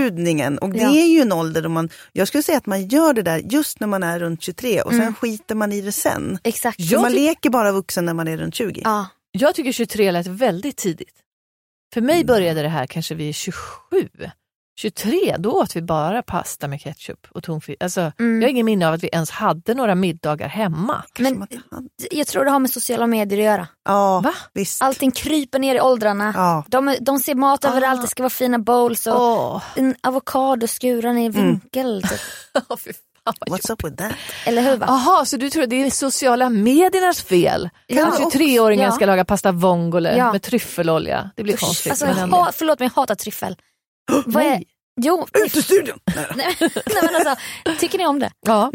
Och 0.61 0.69
det 0.69 0.79
Ja. 0.79 0.89
är 0.89 1.05
ju 1.05 1.19
en 1.21 1.31
ålder 1.31 1.61
då 1.61 1.69
man, 1.69 1.89
jag 2.13 2.27
skulle 2.27 2.43
säga 2.43 2.57
att 2.57 2.65
man 2.65 2.87
gör 2.87 3.13
det 3.13 3.21
där 3.21 3.37
just 3.37 3.79
när 3.79 3.87
man 3.87 4.03
är 4.03 4.19
runt 4.19 4.41
23 4.41 4.81
och 4.81 4.91
sen 4.91 5.01
Mm. 5.01 5.15
skiter 5.15 5.55
man 5.55 5.71
i 5.71 5.81
det 5.81 5.91
sen. 5.91 6.39
Exakt. 6.43 6.89
Så 6.89 7.01
man 7.01 7.11
leker 7.11 7.49
bara 7.49 7.71
vuxen 7.71 8.05
när 8.05 8.13
man 8.13 8.27
är 8.27 8.37
runt 8.37 8.55
20. 8.55 8.81
Ja. 8.83 9.07
Jag 9.31 9.55
tycker 9.55 9.71
23 9.71 10.11
lät 10.11 10.27
väldigt 10.27 10.77
tidigt. 10.77 11.13
För 11.93 12.01
mig 12.01 12.15
Mm. 12.15 12.27
började 12.27 12.61
det 12.61 12.69
här 12.69 12.87
kanske 12.87 13.15
vid 13.15 13.35
27. 13.35 14.09
23, 14.77 15.35
då 15.39 15.51
åt 15.51 15.75
vi 15.75 15.81
bara 15.81 16.21
pasta 16.23 16.67
med 16.67 16.81
ketchup 16.81 17.27
och 17.31 17.43
tonfisk. 17.43 17.83
Alltså, 17.83 18.11
Mm. 18.19 18.41
Jag 18.41 18.47
har 18.47 18.51
ingen 18.51 18.65
minne 18.65 18.87
av 18.87 18.93
att 18.93 19.03
vi 19.03 19.09
ens 19.13 19.31
hade 19.31 19.73
några 19.73 19.95
middagar 19.95 20.47
hemma. 20.47 21.03
Men- 21.19 21.47
Jag 22.11 22.27
tror 22.27 22.45
det 22.45 22.51
har 22.51 22.59
med 22.59 22.69
sociala 22.71 23.07
medier 23.07 23.39
att 23.39 23.45
göra. 23.45 23.67
Ja, 23.85 24.19
Va? 24.19 24.33
visst. 24.53 24.81
Allting 24.81 25.11
kryper 25.11 25.59
ner 25.59 25.75
i 25.75 25.81
åldrarna. 25.81 26.33
Ja. 26.35 26.63
De, 26.67 26.95
de 27.01 27.19
ser 27.19 27.35
mat 27.35 27.65
Ah. 27.65 27.69
överallt, 27.69 28.01
det 28.01 28.07
ska 28.07 28.23
vara 28.23 28.29
fina 28.29 28.59
bowls 28.59 29.07
och 29.07 29.21
Åh, 29.21 29.63
en 29.75 29.95
avokado 30.03 30.67
skuren 30.67 31.17
i 31.17 31.29
vinkel. 31.29 32.01
Typ. 32.03 32.19
fy 32.79 32.93
fan 32.93 33.33
vad 33.39 33.49
What's 33.59 33.71
up 33.73 33.83
with 33.83 33.95
that? 33.95 34.11
Eller 34.45 34.61
hur? 34.61 34.77
Jaha, 34.79 35.25
så 35.25 35.37
du 35.37 35.49
tror 35.49 35.63
att 35.63 35.69
det 35.69 35.75
är 35.85 35.89
sociala 35.89 36.49
mediernas 36.49 37.21
fel? 37.21 37.69
Ja, 37.87 38.07
Att 38.07 38.13
också. 38.21 38.37
23-åringen 38.37 38.85
Ja. 38.85 38.91
ska 38.91 39.05
laga 39.05 39.25
pasta 39.25 39.51
vongole 39.51 40.17
Ja. 40.17 40.31
med 40.31 40.41
tryffelolja. 40.41 41.29
Det 41.35 41.43
blir 41.43 41.53
Usch, 41.53 41.59
konstigt. 41.59 41.91
Alltså, 41.91 42.05
men 42.05 42.31
ha, 42.33 42.49
förlåt 42.53 42.79
men 42.79 42.85
jag 42.95 43.01
hatar 43.01 43.15
tryffel. 43.15 43.55
Vad 44.25 44.43
är, 44.43 44.63
jo, 45.01 45.27
Ut 45.45 45.57
ur 45.57 45.61
studion! 45.61 45.99
Nej, 46.35 46.55
nej, 46.59 46.69
men 47.03 47.15
alltså, 47.15 47.35
tycker 47.79 47.97
ni 47.97 48.05
om 48.07 48.19
det? 48.19 48.31
Ja. 48.45 48.71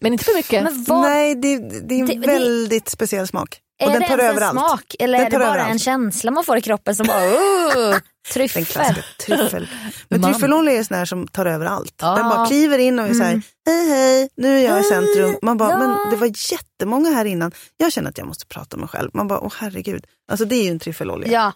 Men 0.00 0.12
inte 0.12 0.24
för 0.24 0.34
mycket. 0.34 0.62
Men 0.64 0.84
vad, 0.84 1.00
Nej, 1.02 1.34
det, 1.34 1.58
det 1.58 1.94
är 1.94 1.98
en 2.00 2.06
Det- 2.06 2.14
det- 2.14 2.26
väldigt 2.26 2.88
speciell 2.88 3.26
smak. 3.26 3.58
är 3.82 3.86
Och 3.86 3.92
den 3.92 4.00
det 4.02 4.08
tar 4.08 4.18
ens 4.18 4.30
över 4.30 4.40
en 4.40 4.48
allt. 4.58 4.58
smak 4.70 4.94
eller 4.98 5.18
Den 5.18 5.26
är 5.26 5.30
det 5.30 5.36
tar 5.36 5.44
bara 5.44 5.54
över 5.54 5.64
en 5.64 5.70
allt. 5.72 5.82
känsla 5.82 6.30
man 6.30 6.44
får 6.44 6.56
i 6.56 6.60
kroppen 6.60 6.94
som 6.94 7.06
bara 7.06 7.18
oh, 7.26 7.90
Den 8.24 8.32
tryffel? 8.34 8.64
klassiska 8.66 9.02
tryffel. 9.26 9.68
Men 10.08 10.20
Man. 10.20 10.32
tryffelolja 10.32 10.72
är 10.72 10.82
sån 10.82 10.96
här 10.96 11.04
som 11.04 11.26
tar 11.28 11.46
över 11.46 11.66
allt. 11.66 11.94
Ja. 12.00 12.14
Den 12.14 12.28
bara 12.28 12.46
kliver 12.46 12.78
in 12.78 12.98
och 12.98 13.06
är 13.06 13.14
så 13.14 13.22
här, 13.22 13.30
Mm. 13.30 13.42
hej 13.66 13.88
hej, 13.88 14.28
nu 14.36 14.58
är 14.58 14.64
jag 14.68 14.80
i 14.80 14.84
centrum. 14.84 15.36
Man 15.42 15.56
bara, 15.56 15.70
Ja. 15.70 15.78
men 15.78 16.10
det 16.10 16.16
var 16.16 16.26
jättemånga 16.52 17.10
här 17.10 17.24
innan. 17.24 17.52
Jag 17.76 17.92
känner 17.92 18.10
att 18.10 18.18
jag 18.18 18.26
måste 18.26 18.46
prata 18.46 18.76
med 18.76 18.80
mig 18.80 18.88
själv. 18.88 19.10
Man 19.14 19.28
bara, 19.28 19.40
åh 19.40 19.52
herregud. 19.58 20.06
Alltså 20.30 20.44
det 20.44 20.54
är 20.56 20.64
ju 20.64 20.70
en 20.70 20.78
tryffelolja. 20.78 21.28
Ja, 21.32 21.52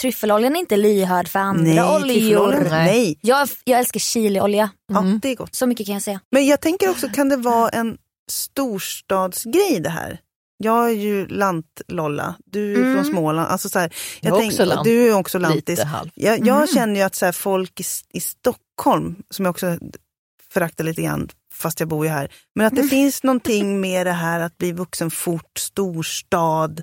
tryffeloljan 0.00 0.56
är 0.56 0.60
inte 0.60 0.76
lyhörd 0.76 1.28
för 1.28 1.38
andra 1.38 1.62
Nej, 1.62 2.02
oljor. 2.02 2.66
Nej. 2.70 3.18
Jag, 3.22 3.48
jag 3.64 3.78
älskar 3.78 4.00
chiliolja, 4.00 4.70
Ja, 4.88 4.98
Mm. 4.98 5.18
det 5.22 5.28
är 5.28 5.36
gott. 5.36 5.54
så 5.54 5.66
mycket 5.66 5.86
kan 5.86 5.92
jag 5.92 6.02
säga. 6.02 6.20
Men 6.30 6.46
jag 6.46 6.60
tänker 6.60 6.90
också, 6.90 7.08
kan 7.08 7.28
det 7.28 7.36
vara 7.36 7.68
en 7.68 7.98
storstadsgrej 8.30 9.80
det 9.80 9.88
här? 9.90 10.20
Jag 10.58 10.86
är 10.90 10.94
ju 10.94 11.26
lantlolla, 11.26 12.34
du 12.44 12.72
är 12.74 12.78
Mm. 12.78 12.94
från 12.94 13.04
Småland. 13.04 13.48
Alltså 13.48 13.68
så 13.68 13.78
här, 13.78 13.94
Jag 14.20 14.34
är 14.36 14.40
tänk- 14.40 14.52
också 14.52 14.64
lant. 14.64 14.84
Du 14.84 15.08
är 15.08 15.14
också 15.14 15.38
lantis. 15.38 15.68
Lite 15.68 15.84
halv. 15.84 16.10
Jag, 16.14 16.38
jag 16.46 16.56
Mm. 16.56 16.66
känner 16.66 16.94
ju 16.94 17.02
att 17.02 17.14
så 17.14 17.24
här, 17.24 17.32
folk 17.32 17.80
i, 17.80 17.84
i 18.12 18.20
Stockholm, 18.20 19.16
som 19.30 19.44
jag 19.44 19.50
också 19.52 19.78
föraktar 20.52 20.84
lite 20.84 21.02
grann, 21.02 21.28
fast 21.54 21.80
jag 21.80 21.88
bor 21.88 22.06
ju 22.06 22.12
här, 22.12 22.32
men 22.54 22.66
att 22.66 22.72
det 22.74 22.80
Mm. 22.80 22.90
finns 22.90 23.22
någonting 23.22 23.80
med 23.80 24.06
det 24.06 24.12
här 24.12 24.40
att 24.40 24.58
bli 24.58 24.72
vuxen 24.72 25.10
fort, 25.10 25.58
storstad, 25.58 26.82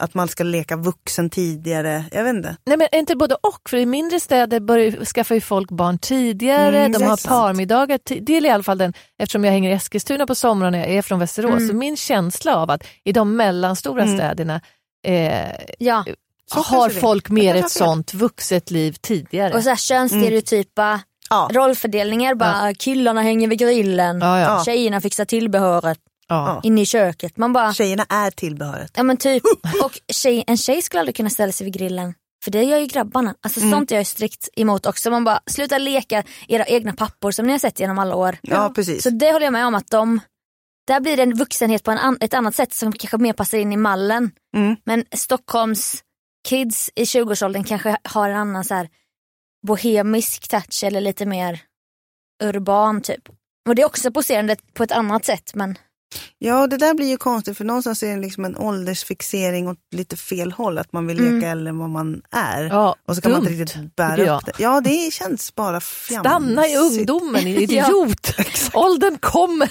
att 0.00 0.14
man 0.14 0.28
ska 0.28 0.44
leka 0.44 0.76
vuxen 0.76 1.30
tidigare. 1.30 2.04
Jag 2.12 2.24
vet 2.24 2.34
inte. 2.34 2.56
Nej 2.66 2.76
men 2.76 2.88
inte 2.92 3.16
både 3.16 3.34
och, 3.34 3.70
för 3.70 3.76
i 3.76 3.86
mindre 3.86 4.20
städer 4.20 4.60
börjar, 4.60 5.04
skaffar 5.04 5.34
ju 5.34 5.40
folk 5.40 5.70
barn 5.70 5.98
tidigare, 5.98 6.78
Mm, 6.78 6.92
de 6.92 7.02
har 7.04 7.16
sant. 7.16 7.28
parmiddagar. 7.28 7.98
Det 8.20 8.36
är 8.36 8.44
i 8.46 8.50
alla 8.50 8.62
fall 8.62 8.78
den, 8.78 8.92
eftersom 9.18 9.44
jag 9.44 9.52
hänger 9.52 9.70
i 9.70 9.72
Eskilstuna 9.72 10.26
på 10.26 10.34
somrarna 10.34 10.78
och 10.78 10.82
jag 10.84 10.90
är 10.90 11.02
från 11.02 11.18
Västerås, 11.18 11.50
Mm. 11.52 11.68
så 11.68 11.74
min 11.74 11.96
känsla 11.96 12.56
av 12.56 12.70
att 12.70 12.84
i 13.04 13.12
de 13.12 13.36
mellanstora 13.36 14.02
Mm. 14.02 14.16
städerna 14.16 14.60
eh, 15.06 15.50
Ja, 15.78 16.04
Så 16.52 16.60
har 16.60 16.88
folk 16.90 17.28
mer 17.30 17.54
ett 17.54 17.70
sånt 17.70 18.14
vuxet 18.14 18.70
liv 18.70 18.92
tidigare. 19.00 19.54
och 19.54 19.62
så 19.62 19.68
här 19.68 19.76
könsstereotypa 19.76 21.00
Ja. 21.30 21.48
rollfördelningar. 21.52 22.34
Bara, 22.34 22.74
Killarna 22.74 23.22
hänger 23.22 23.48
vid 23.48 23.58
grillen, 23.58 24.20
ja, 24.20 24.40
ja, 24.40 24.64
tjejerna 24.64 25.00
fixar 25.00 25.24
tillbehöret 25.24 25.98
ja. 26.30 26.60
inne 26.62 26.80
i 26.80 26.86
köket. 26.86 27.36
Man 27.36 27.52
bara, 27.52 27.74
Tjejerna 27.74 28.06
är 28.08 28.30
tillbehöret. 28.30 28.90
ja 28.96 29.02
men 29.02 29.16
typ. 29.16 29.42
Och 29.84 30.00
tjej, 30.12 30.44
en 30.46 30.56
tjej 30.56 30.82
skulle 30.82 31.00
aldrig 31.00 31.16
kunna 31.16 31.30
ställa 31.30 31.52
sig 31.52 31.64
vid 31.64 31.74
grillen. 31.74 32.14
För 32.44 32.50
det 32.50 32.62
gör 32.62 32.78
ju 32.78 32.86
grabbarna. 32.86 33.34
Alltså 33.40 33.60
Mm. 33.60 33.72
sånt 33.72 33.92
är 33.92 33.96
jag 33.96 34.06
strikt 34.06 34.48
emot 34.56 34.86
också. 34.86 35.10
Man 35.10 35.24
bara, 35.24 35.40
sluta 35.46 35.78
leka 35.78 36.22
era 36.48 36.64
egna 36.64 36.92
pappor 36.92 37.30
som 37.30 37.46
ni 37.46 37.52
har 37.52 37.58
sett 37.58 37.80
genom 37.80 37.98
alla 37.98 38.14
år. 38.14 38.38
Ja, 38.42 38.72
precis. 38.74 39.02
Så 39.02 39.10
det 39.10 39.32
håller 39.32 39.46
jag 39.46 39.52
med 39.52 39.66
om 39.66 39.74
att 39.74 39.90
de, 39.90 40.20
där 40.86 41.00
blir 41.00 41.16
det 41.16 41.22
en 41.22 41.34
vuxenhet 41.36 41.84
på 41.84 41.90
en 41.90 41.98
an, 41.98 42.16
ett 42.20 42.34
annat 42.34 42.54
sätt 42.54 42.72
som 42.74 42.92
kanske 42.92 43.16
mer 43.18 43.32
passar 43.32 43.58
in 43.58 43.72
i 43.72 43.76
mallen. 43.76 44.30
Mm. 44.56 44.76
Men 44.84 45.04
Stockholms 45.12 46.02
kids 46.48 46.90
i 46.94 47.04
20-årsåldern 47.04 47.64
kanske 47.64 47.96
har 48.04 48.28
en 48.28 48.36
annan 48.36 48.64
så 48.64 48.74
här 48.74 48.88
bohemisk 49.66 50.48
touch 50.48 50.84
eller 50.84 51.00
lite 51.00 51.26
mer 51.26 51.60
urban 52.42 53.00
typ. 53.02 53.28
Och 53.68 53.74
det 53.74 53.82
är 53.82 53.86
också 53.86 54.10
poserande 54.12 54.56
på 54.74 54.82
ett 54.82 54.92
annat 54.92 55.24
sätt 55.24 55.54
men 55.54 55.78
Ja, 56.38 56.66
det 56.66 56.76
där 56.76 56.94
blir 56.94 57.06
ju 57.08 57.16
konstigt 57.16 57.56
för 57.56 57.64
någonstans 57.64 58.02
är 58.02 58.16
det 58.16 58.22
liksom 58.22 58.44
en 58.44 58.56
åldersfixering 58.56 59.68
åt 59.68 59.78
lite 59.94 60.16
fel 60.16 60.52
håll, 60.52 60.78
att 60.78 60.92
man 60.92 61.06
vill 61.06 61.16
leka 61.16 61.28
Mm. 61.30 61.44
äldre 61.50 61.68
än 61.68 61.78
vad 61.78 61.90
man 61.90 62.22
är. 62.30 62.62
ja. 62.64 62.96
Och 63.08 63.16
så 63.16 63.22
kan 63.22 63.32
man 63.32 63.40
dumt, 63.44 63.52
inte 63.52 63.62
riktigt 63.62 63.96
bära 63.96 64.24
jag. 64.24 64.36
upp 64.36 64.46
det. 64.46 64.62
Ja, 64.62 64.80
det 64.80 65.12
känns 65.12 65.54
bara 65.54 65.80
fjamsigt. 65.80 66.30
Stanna 66.30 66.68
i 66.68 66.76
ungdomen, 66.76 67.46
idiot! 67.46 68.32
Åldern 68.74 69.18
kommer! 69.18 69.70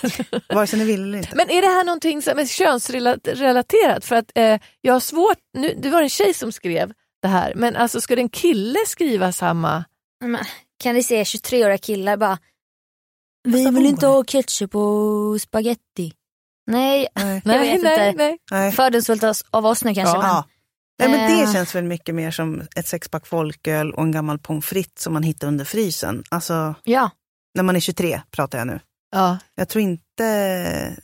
Vare 0.55 0.67
sig 0.67 0.79
ni 0.79 0.85
vill 0.85 1.03
eller 1.03 1.17
inte. 1.17 1.35
Men 1.35 1.49
är 1.49 1.61
det 1.61 1.67
här 1.67 1.83
någonting 1.83 2.21
som 2.21 2.39
är 2.39 2.45
könsrelaterat? 2.45 4.05
För 4.05 4.15
att 4.15 4.31
eh, 4.35 4.59
jag 4.81 4.93
har 4.93 4.99
svårt, 4.99 5.37
nu, 5.57 5.73
det 5.81 5.89
var 5.89 6.01
en 6.01 6.09
tjej 6.09 6.33
som 6.33 6.51
skrev 6.51 6.91
det 7.21 7.27
här, 7.27 7.53
men 7.55 7.75
alltså 7.75 8.01
ska 8.01 8.15
en 8.17 8.29
kille 8.29 8.79
skriva 8.87 9.31
samma? 9.31 9.83
Men, 10.25 10.45
kan 10.83 10.95
ni 10.95 11.03
se 11.03 11.23
23-åriga 11.23 11.77
killar 11.77 12.17
bara 12.17 12.37
Vi 13.47 13.69
vill 13.71 13.85
inte 13.85 14.07
ha 14.07 14.23
ketchup 14.23 14.75
och 14.75 15.41
spaghetti. 15.41 16.13
Nej, 16.69 17.07
Nej. 17.15 17.41
Jag 17.45 17.59
vet 17.59 17.81
nej, 17.83 18.09
inte. 18.09 18.23
nej. 18.23 18.37
Nej. 18.51 18.71
fördomsfullt 18.71 19.23
av- 19.51 19.65
oss 19.65 19.83
nu 19.83 19.93
kanske. 19.95 20.17
Ja. 20.17 20.21
Men, 20.21 20.29
Ja. 20.29 20.45
Nej, 21.01 21.09
men 21.09 21.37
det 21.37 21.43
Eh. 21.43 21.53
känns 21.53 21.75
väl 21.75 21.83
mycket 21.83 22.15
mer 22.15 22.31
som 22.31 22.61
ett 22.75 22.87
sexpack 22.87 23.27
folköl 23.27 23.91
och 23.91 24.03
en 24.03 24.11
gammal 24.11 24.39
pommes 24.39 24.65
frites 24.65 25.03
som 25.03 25.13
man 25.13 25.23
hittar 25.23 25.47
under 25.47 25.65
frysen. 25.65 26.23
Alltså, 26.29 26.75
ja. 26.83 27.09
när 27.55 27.63
man 27.63 27.75
är 27.75 27.79
23 27.79 28.21
pratar 28.31 28.57
jag 28.57 28.67
nu. 28.67 28.79
Ja. 29.11 29.37
Jag 29.55 29.69
tror 29.69 29.81
inte... 29.81 30.95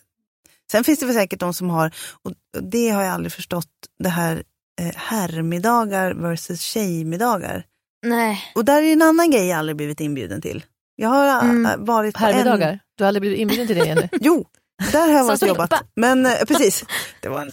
Sen 0.71 0.83
finns 0.83 0.99
det 0.99 1.05
väl 1.05 1.15
säkert 1.15 1.39
de 1.39 1.53
som 1.53 1.69
har, 1.69 1.95
och 2.23 2.31
det 2.61 2.89
har 2.89 3.03
jag 3.03 3.13
aldrig 3.13 3.31
förstått, 3.33 3.67
det 3.99 4.09
här 4.09 4.43
eh, 4.81 4.95
herrmiddagar 4.95 6.13
versus 6.13 6.61
tjejmiddagar. 6.61 7.65
Nej. 8.05 8.41
Och 8.55 8.65
där 8.65 8.81
är 8.83 8.93
en 8.93 9.01
annan 9.01 9.31
grej 9.31 9.47
jag 9.47 9.59
aldrig 9.59 9.75
blivit 9.75 9.99
inbjuden 9.99 10.41
till. 10.41 10.63
Jag 10.95 11.09
har 11.09 11.41
Mm. 11.41 11.65
äh, 11.65 11.71
varit 11.77 12.15
på 12.15 12.25
en... 12.25 12.33
Herrmiddagar? 12.33 12.79
Du 12.97 13.03
har 13.03 13.07
aldrig 13.07 13.21
blivit 13.21 13.39
inbjuden 13.39 13.67
till 13.67 13.75
det 13.77 13.85
Jenny? 13.85 14.09
Jo, 14.21 14.45
där 14.91 15.07
har 15.07 15.13
jag 15.17 15.23
varit 15.25 15.41
jobbat. 15.41 15.73
Men 15.95 16.25
eh, 16.25 16.33
precis, 16.47 16.85
det 17.21 17.29
var 17.29 17.41
en, 17.41 17.51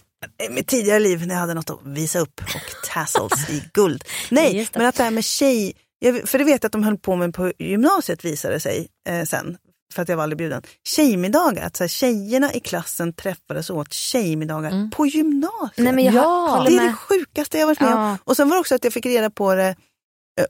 i 0.49 0.53
mitt 0.53 0.67
tidigare 0.69 0.99
liv 0.99 1.27
när 1.27 1.35
jag 1.35 1.41
hade 1.41 1.55
något 1.55 1.71
att 1.71 1.81
visa 1.85 2.19
upp 2.19 2.41
och 2.41 2.89
tassels 2.89 3.51
i 3.51 3.63
guld. 3.75 4.05
Nej, 4.31 4.69
men 4.75 4.87
att 4.87 4.95
det 4.95 5.03
här 5.05 5.11
med 5.11 5.25
tjej, 5.25 5.73
jag, 5.99 6.29
för 6.29 6.39
det 6.39 6.45
vet 6.45 6.63
jag 6.63 6.69
att 6.69 6.73
de 6.73 6.83
höll 6.83 6.99
på 6.99 7.17
med 7.17 7.35
på 7.35 7.53
gymnasiet 7.59 8.25
visade 8.25 8.61
sig 8.61 8.89
eh, 9.09 9.25
sen, 9.25 9.57
för 9.95 10.03
att 10.03 10.09
jag 10.09 10.17
var 10.17 10.23
aldrig 10.23 10.39
bjuden. 10.39 10.63
Tjejmiddagar, 10.89 11.67
att 11.67 11.77
så 11.77 11.83
här, 11.85 11.89
tjejerna 11.89 12.53
i 12.55 12.61
klassen 12.61 13.13
träffades 13.13 13.71
och 13.71 13.77
åt 13.77 13.93
tjejmiddagar 13.93 14.71
Mm. 14.71 14.91
på 14.91 15.07
gymnasiet. 15.07 15.73
Nej 15.77 15.93
men 15.93 16.05
jag 16.05 16.15
Ja. 16.15 16.65
det 16.69 16.77
är 16.77 16.83
det 16.87 16.93
sjukaste 16.95 17.59
jag 17.59 17.67
varit 17.67 17.81
med 17.81 17.95
om. 17.95 18.01
Ja. 18.01 18.17
Och 18.25 18.37
sen 18.37 18.49
var 18.49 18.57
det 18.57 18.61
också 18.61 18.75
att 18.75 18.85
jag 18.85 18.93
fick 18.93 19.07
reda 19.07 19.31
på 19.31 19.55
det 19.55 19.69
eh, 19.69 19.75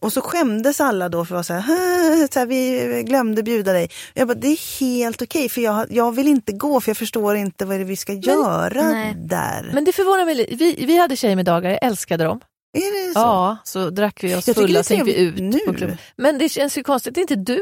och 0.01 0.13
så 0.13 0.21
skämdes 0.21 0.81
alla 0.81 1.09
då 1.09 1.25
för 1.25 1.35
att 1.35 1.49
vara 1.49 1.61
så 1.63 1.71
här, 1.73 2.33
så 2.33 2.39
här 2.39 2.47
vi 2.47 3.03
glömde 3.07 3.43
bjuda 3.43 3.73
dig. 3.73 3.91
Jag 4.15 4.29
bara, 4.29 4.35
det 4.35 4.49
är 4.49 4.81
helt 4.81 5.23
okej 5.23 5.49
för 5.49 5.61
jag, 5.61 5.87
jag 5.91 6.13
vill 6.13 6.29
inte 6.29 6.53
gå 6.53 6.81
för 6.81 6.91
jag 6.91 6.97
förstår 6.97 7.37
inte 7.37 7.65
vad 7.65 7.77
det 7.77 7.81
är 7.83 7.85
vi 7.85 7.97
ska 7.97 8.13
göra 8.13 8.83
nej. 8.83 9.15
där. 9.19 9.71
Men 9.75 9.85
det 9.85 9.93
förvånar 9.93 10.25
mig. 10.25 10.57
Vi, 10.59 10.85
vi 10.87 10.97
hade 10.99 11.17
tjejmiddagar, 11.17 11.71
jag 11.71 11.85
älskade 11.85 12.25
dem. 12.25 12.41
är 12.79 13.09
det 13.09 13.15
så? 13.15 13.21
Ja, 13.21 13.57
så 13.65 13.91
drack 13.91 14.25
vi 14.25 14.35
oss 14.35 14.47
Jag 14.49 14.57
fulla 14.57 14.83
så 14.83 14.95
gick 14.95 15.07
vi 15.07 15.17
ut 15.17 15.37
trevligt 15.37 15.65
på 15.65 15.73
nu. 15.73 15.79
klubben. 15.79 15.97
Men 16.17 16.39
det 16.39 16.49
känns 16.49 16.79
ju 16.79 16.83
konstigt 16.83 17.11
att 17.13 17.21
inte 17.21 17.35
du 17.35 17.61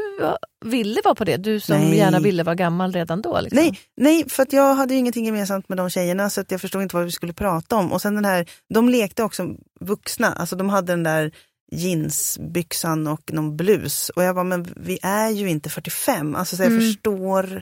ville 0.65 1.01
vara 1.03 1.15
på 1.15 1.23
det. 1.23 1.37
Du 1.37 1.59
som 1.59 1.77
Nej. 1.77 1.97
gärna 1.97 2.19
ville 2.19 2.43
vara 2.43 2.55
gammal 2.55 2.93
redan 2.93 3.21
då. 3.21 3.39
Liksom. 3.41 3.59
Nej, 3.63 3.79
nej, 3.97 4.29
för 4.29 4.43
att 4.43 4.53
jag 4.53 4.75
hade 4.75 4.93
ju 4.93 4.99
ingenting 4.99 5.25
gemensamt 5.25 5.69
med 5.69 5.77
de 5.77 5.89
tjejerna 5.89 6.29
så 6.29 6.41
att 6.41 6.51
jag 6.51 6.61
förstod 6.61 6.81
inte 6.81 6.95
vad 6.95 7.05
vi 7.05 7.11
skulle 7.11 7.33
prata 7.33 7.75
om. 7.75 7.91
Och 7.91 8.01
sen 8.01 8.15
den 8.15 8.25
här, 8.25 8.45
de 8.73 8.89
lekte 8.89 9.23
också 9.23 9.47
vuxna, 9.79 10.33
alltså 10.33 10.55
de 10.55 10.69
hade 10.69 10.93
den 10.93 11.03
där 11.03 11.31
jeansbyxan 11.75 13.07
och 13.07 13.33
någon 13.33 13.57
blus. 13.57 14.09
Och 14.09 14.23
jag 14.23 14.35
bara, 14.35 14.43
men 14.43 14.73
vi 14.75 14.99
är 15.01 15.29
ju 15.29 15.49
inte 15.49 15.69
45. 15.69 16.35
Alltså 16.35 16.55
så 16.55 16.63
jag 16.63 16.71
Mm. 16.71 16.81
förstår 16.81 17.61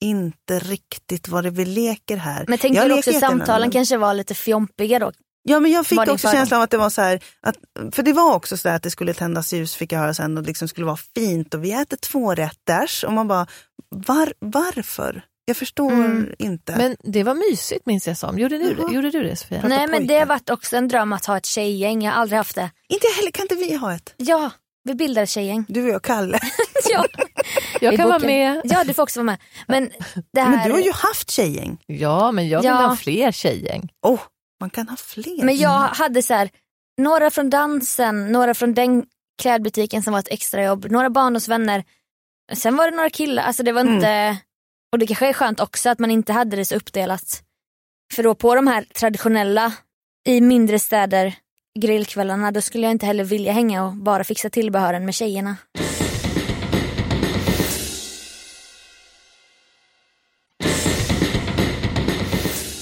inte 0.00 0.58
riktigt 0.58 1.28
vad 1.28 1.44
det 1.44 1.48
är 1.48 1.50
vi 1.50 1.64
leker 1.64 2.16
här. 2.16 2.44
Men 2.48 2.58
jag 2.74 2.90
du 2.90 2.94
också 2.94 3.12
samtalen 3.12 3.60
men- 3.60 3.70
kanske 3.70 3.96
var 3.96 4.14
lite 4.14 4.34
fjompiga 4.34 4.98
då? 4.98 5.12
Ja 5.48 5.60
men 5.60 5.70
jag 5.72 5.86
fick 5.86 5.98
var 5.98 6.10
också 6.10 6.28
känslan 6.30 6.58
av 6.58 6.64
att 6.64 6.70
det 6.70 6.76
var 6.76 6.90
så 6.90 7.00
här, 7.02 7.22
att, 7.40 7.56
för 7.94 8.02
det 8.02 8.12
var 8.12 8.34
också 8.34 8.56
så 8.56 8.68
att 8.68 8.82
det 8.82 8.90
skulle 8.90 9.14
tändas 9.14 9.52
ljus 9.52 9.74
fick 9.74 9.92
jag 9.92 9.98
höra 9.98 10.14
sen 10.14 10.36
och 10.36 10.42
det 10.42 10.46
liksom 10.48 10.68
skulle 10.68 10.86
vara 10.86 10.96
fint 11.14 11.54
och 11.54 11.64
vi 11.64 11.72
äter 11.72 11.96
två 11.96 12.34
rätters 12.34 13.04
och 13.04 13.12
man 13.12 13.28
bara, 13.28 13.46
var, 13.88 14.32
varför? 14.38 15.24
Jag 15.46 15.56
förstår 15.56 15.92
Mm. 15.92 16.34
inte. 16.38 16.76
Men 16.76 16.96
det 17.02 17.22
var 17.22 17.34
mysigt 17.34 17.86
minns 17.86 18.06
jag 18.06 18.16
som. 18.18 18.38
Gjorde 18.38 18.58
du, 18.58 18.74
det? 18.74 18.94
Gjorde 18.94 19.10
du 19.10 19.22
det 19.22 19.36
Sofia? 19.36 19.62
Nej 19.68 19.86
men 19.86 20.06
det 20.06 20.18
har 20.18 20.26
varit 20.26 20.50
också 20.50 20.76
en 20.76 20.88
dröm 20.88 21.12
att 21.12 21.24
ha 21.26 21.36
ett 21.36 21.46
tjejgäng, 21.46 22.02
jag 22.02 22.12
har 22.12 22.20
aldrig 22.20 22.36
haft 22.36 22.54
det. 22.54 22.70
Inte 22.88 23.06
jag 23.06 23.14
heller, 23.14 23.30
kan 23.30 23.42
inte 23.42 23.54
vi 23.54 23.74
ha 23.76 23.94
ett? 23.94 24.14
Ja, 24.16 24.50
vi 24.84 24.94
bildar 24.94 25.22
ett 25.22 25.28
tjejgäng. 25.28 25.64
Du 25.68 25.82
och 25.84 25.88
jag 25.90 26.02
Kalle. 26.02 26.38
ja, 26.90 27.04
Jag 27.80 27.96
kan 27.96 28.08
vara 28.08 28.18
med. 28.18 28.60
Ja 28.64 28.84
du 28.84 28.94
får 28.94 29.02
också 29.02 29.20
vara 29.20 29.24
med. 29.24 29.38
Men 29.68 29.90
det 30.32 30.40
här... 30.40 30.50
Men 30.50 30.66
du 30.68 30.72
har 30.72 30.80
ju 30.80 30.92
haft 30.92 31.30
tjejgäng. 31.30 31.78
Ja, 31.86 32.32
men 32.32 32.48
jag 32.48 32.60
vill 32.60 32.68
Ja. 32.70 32.74
ha 32.86 32.96
fler 32.96 33.32
tjejgäng. 33.32 33.88
Oh, 34.02 34.20
man 34.60 34.70
kan 34.70 34.88
ha 34.88 34.96
fler. 34.96 35.44
Men 35.44 35.56
jag 35.56 35.78
hade 35.78 36.22
så 36.22 36.34
här, 36.34 36.50
några 37.00 37.30
från 37.30 37.50
dansen, 37.50 38.32
några 38.32 38.54
från 38.54 38.74
den 38.74 39.04
klädbutiken 39.42 40.02
som 40.02 40.12
var 40.12 40.20
ett 40.20 40.28
extrajobb, 40.30 40.86
några 40.90 41.10
barndomsvänner. 41.10 41.84
Sen 42.52 42.76
var 42.76 42.90
det 42.90 42.96
några 42.96 43.10
killar, 43.10 43.42
alltså 43.42 43.62
det 43.62 43.72
var 43.72 43.80
Mm 43.80 44.36
och 44.94 44.98
det 44.98 45.06
kanske 45.06 45.28
är 45.28 45.32
skönt 45.32 45.60
också 45.60 45.90
att 45.90 45.98
man 45.98 46.10
inte 46.10 46.32
hade 46.32 46.56
det 46.56 46.64
så 46.64 46.74
uppdelat. 46.74 47.42
För 48.14 48.22
då 48.22 48.34
på 48.34 48.54
de 48.54 48.66
här 48.66 48.84
traditionella, 48.94 49.72
i 50.26 50.40
mindre 50.40 50.78
städer, 50.78 51.34
grillkvällarna, 51.78 52.52
då 52.52 52.60
skulle 52.60 52.84
jag 52.84 52.90
inte 52.90 53.06
heller 53.06 53.24
vilja 53.24 53.52
hänga 53.52 53.84
och 53.84 53.92
bara 53.92 54.24
fixa 54.24 54.50
tillbehören 54.50 55.04
med 55.04 55.14
tjejerna. 55.14 55.56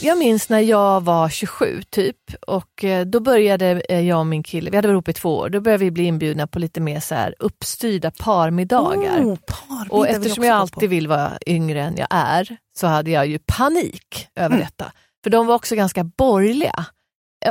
Jag 0.03 0.19
minns 0.19 0.49
när 0.49 0.61
jag 0.61 1.01
var 1.01 1.29
27 1.29 1.83
typ 1.91 2.17
och 2.47 2.85
eh, 2.85 3.07
då 3.07 3.21
började 3.21 3.67
eh, 3.89 4.01
jag 4.01 4.19
och 4.19 4.27
min 4.27 4.43
kille, 4.43 4.71
vi 4.71 4.77
hade 4.77 4.89
varit 4.89 4.95
ihop 4.95 5.09
i 5.09 5.13
två 5.13 5.37
år, 5.37 5.49
då 5.49 5.61
började 5.61 5.85
vi 5.85 5.91
bli 5.91 6.05
inbjudna 6.05 6.47
på 6.47 6.59
lite 6.59 6.81
mer 6.81 7.01
så 7.01 7.15
här 7.15 7.35
uppstyrda 7.39 8.11
parmiddagar. 8.11 9.21
Oh, 9.25 9.37
parmiddag 9.47 9.95
och 9.97 10.09
eftersom 10.09 10.45
jag 10.45 10.57
alltid 10.57 10.91
vill 10.91 11.09
vara 11.09 11.33
yngre 11.47 11.83
än 11.83 11.97
jag 11.97 12.09
är 12.11 12.57
så 12.77 12.87
hade 12.87 13.11
jag 13.11 13.27
ju 13.27 13.39
panik 13.39 14.27
över 14.37 14.55
Mm. 14.55 14.61
detta. 14.67 14.93
För 15.25 15.31
de 15.31 15.47
var 15.47 15.55
också 15.55 15.75
ganska 15.75 16.05
borgerliga, 16.05 16.85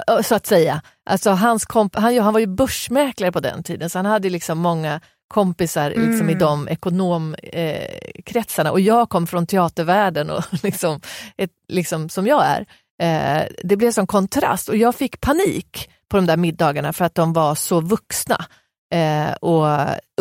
eh, 0.08 0.22
så 0.22 0.36
att 0.36 0.46
säga. 0.48 0.82
Alltså 1.10 1.30
hans 1.32 1.66
komp- 1.68 2.00
han, 2.00 2.18
han 2.20 2.34
var 2.34 2.40
ju 2.40 2.48
börsmäklare 2.48 3.32
på 3.32 3.40
den 3.40 3.64
tiden 3.64 3.90
så 3.90 4.00
han 4.00 4.06
hade 4.06 4.30
liksom 4.30 4.58
många 4.58 5.02
kompisar 5.32 5.90
liksom, 5.90 6.30
i 6.30 6.34
Mm. 6.34 6.40
de 6.40 6.68
ekonomkretsarna 6.68 8.70
eh, 8.70 8.74
och 8.74 8.80
jag 8.80 9.10
kom 9.10 9.28
från 9.28 9.48
teatervärlden 9.48 10.30
och 10.30 10.44
liksom, 10.64 11.02
ett, 11.38 11.52
liksom 11.68 12.10
som 12.10 12.28
jag 12.28 12.44
är. 12.46 12.66
Eh, 13.02 13.44
det 13.64 13.78
blev 13.78 13.92
som 13.92 14.08
kontrast 14.08 14.70
och 14.70 14.78
jag 14.78 14.96
fick 14.96 15.22
panik 15.22 15.90
på 16.10 16.18
de 16.18 16.26
där 16.26 16.38
middagarna 16.38 16.94
för 16.94 17.06
att 17.06 17.16
de 17.16 17.34
var 17.34 17.56
så 17.56 17.82
vuxna 17.82 18.46
eh, 18.94 19.32
och 19.32 19.68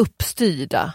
uppstyrda. 0.01 0.93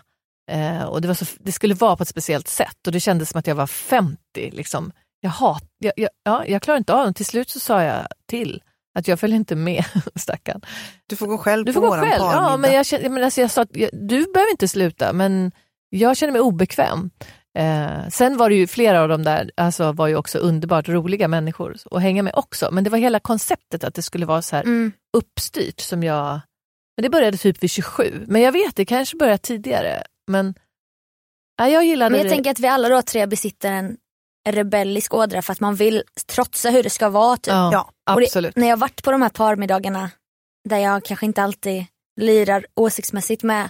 Eh, 0.51 0.84
och 0.84 1.01
det, 1.01 1.15
så, 1.15 1.25
det 1.39 1.51
skulle 1.51 1.73
vara 1.73 1.95
på 1.95 2.04
ett 2.04 2.10
speciellt 2.10 2.47
sätt 2.47 2.88
och 2.88 2.93
det 2.93 2.99
kändes 2.99 3.30
som 3.30 3.39
att 3.39 3.47
jag 3.47 3.56
var 3.56 3.67
50. 3.67 4.17
Liksom. 4.36 4.91
Jag, 5.19 5.30
hat, 5.30 5.63
jag, 5.80 5.93
jag, 5.95 6.10
ja, 6.23 6.45
jag 6.45 6.62
klarar 6.62 6.78
inte 6.78 6.93
av 6.93 7.08
det. 7.08 7.13
Till 7.13 7.25
slut 7.25 7.49
så 7.49 7.60
sa 7.60 7.84
jag 7.84 8.08
till 8.30 8.62
att 8.95 9.08
jag 9.08 9.19
följer 9.19 9.36
inte 9.38 9.55
med, 9.55 9.86
stackarn. 10.15 10.62
Du 11.08 11.15
får 11.15 11.27
gå 11.27 11.38
själv 11.38 11.65
Du 11.65 11.73
på 11.73 11.77
får 11.77 11.81
gå 11.81 11.88
våran 11.88 12.03
själv. 12.05 12.19
parmiddag. 12.21 12.51
Ja, 12.51 12.58
men 12.58 12.73
jag, 12.73 12.86
känner, 12.86 13.10
menar, 13.10 13.25
alltså 13.25 13.41
jag 13.41 13.51
sa 13.51 13.62
att 13.62 13.75
jag, 13.75 13.89
du 13.93 14.25
behöver 14.34 14.51
inte 14.51 14.67
sluta, 14.67 15.13
men 15.13 15.51
jag 15.89 16.17
känner 16.17 16.31
mig 16.34 16.41
obekväm. 16.41 17.10
Eh, 17.58 18.08
sen 18.10 18.38
var 18.38 18.49
det 18.49 18.55
ju 18.55 18.67
flera 18.67 19.01
av 19.01 19.10
dem 19.10 19.23
där, 19.23 19.51
alltså 19.58 19.91
var 19.91 20.08
ju 20.08 20.15
också 20.15 20.38
underbart 20.38 20.89
roliga 20.89 21.27
människor 21.27 21.75
att 21.91 22.01
hänga 22.01 22.23
med 22.23 22.34
också. 22.36 22.69
Men 22.71 22.84
det 22.84 22.89
var 22.89 22.97
hela 22.97 23.19
konceptet 23.19 23.84
att 23.84 23.93
det 23.95 24.01
skulle 24.01 24.25
vara 24.25 24.41
så 24.41 24.55
här 24.55 24.63
Mm. 24.63 24.91
uppstyrt 25.17 25.79
som 25.81 26.03
jag... 26.03 26.39
Men 26.97 27.03
det 27.03 27.10
började 27.10 27.38
typ 27.38 27.63
vid 27.63 27.69
27. 27.71 28.23
Men 28.27 28.41
jag 28.41 28.51
vet, 28.51 28.75
det 28.75 28.86
kanske 28.86 29.17
började 29.17 29.38
tidigare. 29.38 30.03
Men 30.27 30.53
nej, 31.60 31.73
jag 31.73 31.86
gillade 31.86 32.10
Men 32.10 32.17
jag 32.19 32.25
det. 32.25 32.29
tänker 32.29 32.51
att 32.51 32.60
vi 32.60 32.67
alla 32.67 32.89
då 32.89 33.01
tre 33.01 33.25
besitter 33.27 33.71
en 33.71 33.97
rebellisk 34.45 35.13
ådra 35.13 35.41
för 35.41 35.53
att 35.53 35.60
man 35.60 35.75
vill 35.75 36.03
trotsa 36.27 36.69
hur 36.69 36.84
det 36.84 36.89
ska 36.89 37.10
vara. 37.10 37.38
Typ. 37.38 37.47
ja, 37.51 37.69
Ja, 37.73 38.13
Och 38.13 38.19
det- 38.19 38.25
absolut. 38.25 38.55
när 38.55 38.67
jag 38.67 38.77
varit 38.77 39.03
på 39.03 39.12
de 39.12 39.21
här 39.21 39.29
parmiddagarna 39.29 40.10
där 40.69 40.77
jag 40.77 41.03
kanske 41.05 41.25
inte 41.25 41.43
alltid 41.43 41.86
lirar 42.21 42.65
åsiktsmässigt 42.75 43.43
med 43.43 43.69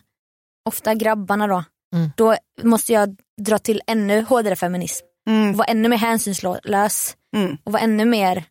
ofta 0.70 0.96
grabbarna 0.96 1.48
då. 1.48 1.64
Mm. 1.96 2.10
Då 2.18 2.36
måste 2.64 2.94
jag 2.94 3.16
dra 3.42 3.58
till 3.58 3.82
ännu 3.88 4.22
hårdare 4.22 4.56
feminism. 4.56 5.06
Mm, 5.30 5.50
Och 5.52 5.56
vara 5.58 5.68
ännu 5.68 5.90
mer 5.90 5.98
hänsynslös 5.98 7.16
mm, 7.36 7.58
och 7.64 7.72
vara 7.72 7.84
ännu 7.84 8.06
mer 8.06 8.44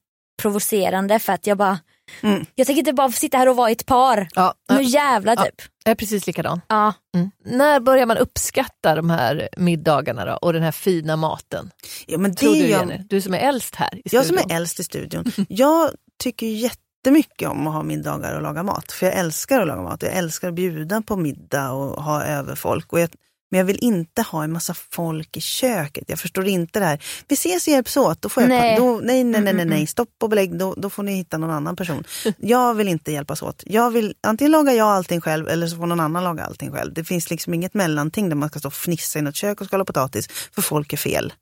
provocerande 0.42 1.18
för 1.18 1.32
att 1.32 1.46
jag 1.46 1.58
bara, 1.58 1.78
mm. 2.23 2.47
jag 2.55 2.67
tänker 2.67 2.79
inte 2.79 2.93
bara 2.93 3.12
sitta 3.12 3.38
här 3.38 3.49
och 3.49 3.57
vara 3.57 3.71
ett 3.71 3.87
par. 3.87 4.29
Ja, 4.35 4.55
Nu 4.71 4.77
ja, 4.77 4.81
jävlar 4.83 5.35
Ja. 5.38 5.45
typ. 5.45 5.55
jag 5.85 5.90
är 5.90 5.95
precis 5.95 6.27
likadan. 6.27 6.61
Ja. 6.69 6.93
Mm. 7.17 7.31
När 7.45 7.81
börjar 7.81 8.07
man 8.07 8.17
uppskatta 8.17 8.95
de 8.95 9.11
här 9.11 9.49
middagarna 9.57 10.25
då, 10.25 10.33
och 10.33 10.53
den 10.53 10.62
här 10.62 10.73
fina 10.73 11.17
maten? 11.17 11.71
Ja, 12.07 12.19
men 12.19 12.31
det 12.31 12.37
Tror 12.37 12.53
du 12.55 12.59
jag, 12.59 12.69
Jenny? 12.90 13.05
Du 13.09 13.21
som 13.21 13.35
är 13.35 13.38
äldst 13.38 13.75
här 13.75 13.95
i 13.97 14.03
jag 14.05 14.27
som 14.27 14.37
studion. 14.37 14.51
är 14.51 14.57
äldst 14.57 14.81
i 14.81 14.85
studion. 14.85 15.25
Jag 15.49 15.90
tycker 16.23 16.47
jättemycket 16.47 17.49
om 17.49 17.67
att 17.67 17.75
ha 17.75 17.83
middagar 17.83 18.35
och 18.37 18.43
laga 18.43 18.62
mat. 18.62 18.93
För 18.93 19.07
jag 19.07 19.14
älskar 19.14 19.61
att 19.61 19.67
laga 19.69 19.83
mat. 19.83 20.03
Jag 20.03 20.12
älskar 20.12 20.49
att 20.49 20.55
bjuda 20.55 21.03
på 21.03 21.17
middag 21.17 21.73
och 21.73 22.03
ha 22.03 22.25
över 22.25 22.55
folk. 22.55 22.93
Och 22.93 23.01
jag, 23.01 23.11
men 23.55 23.59
jag 23.59 23.64
vill 23.64 23.79
inte 23.81 24.23
ha 24.23 24.45
en 24.45 24.53
massa 24.53 24.75
folk 24.75 25.37
i 25.37 25.40
köket. 25.40 26.05
Jag 26.07 26.19
förstår 26.19 26.47
inte 26.47 26.79
det 26.79 26.85
här. 26.87 27.03
Vi 27.29 27.35
ses 27.35 27.67
och 27.67 27.73
hjälps 27.73 27.97
åt. 27.97 28.23
Då 28.23 28.29
får 28.29 28.43
jag 28.43 28.49
Nej. 28.49 28.77
Då, 28.77 29.01
nej, 29.03 29.25
nej, 29.25 29.25
nej, 29.25 29.40
nej, 29.43 29.51
Mm, 29.51 29.59
mm, 29.59 29.69
nej. 29.69 29.87
Stopp 29.87 30.09
och 30.23 30.29
belägg. 30.29 30.59
Då, 30.59 30.75
då 30.77 30.90
får 30.90 31.03
ni 31.03 31.14
hitta 31.14 31.38
någon 31.38 31.51
annan 31.51 31.77
person. 31.77 32.05
Jag 32.38 32.75
vill 32.75 32.88
inte 32.88 33.12
hjälpas 33.12 33.43
åt. 33.43 33.62
Jag 33.67 33.90
vill, 33.90 34.14
antingen 34.21 34.51
lagar 34.51 34.73
jag 34.73 34.88
allting 34.88 35.21
själv 35.21 35.49
eller 35.49 35.67
så 35.67 35.77
får 35.77 35.87
någon 35.87 36.01
annan 36.01 36.25
laga 36.25 36.45
allting 36.45 36.71
själv. 36.71 36.95
Det 36.95 37.05
finns 37.05 37.31
liksom 37.31 37.55
inget 37.55 37.75
mellanting 37.75 38.29
där 38.29 38.37
man 38.37 38.49
ska 38.49 38.59
stå 38.59 38.69
och 38.69 38.75
fnissa 38.75 39.19
i 39.19 39.23
något 39.23 39.37
kök 39.37 39.61
och 39.61 39.67
skala 39.67 39.85
potatis. 39.85 40.29
För 40.29 40.62
folk 40.62 40.93
är 40.93 40.97
fel. 40.97 41.33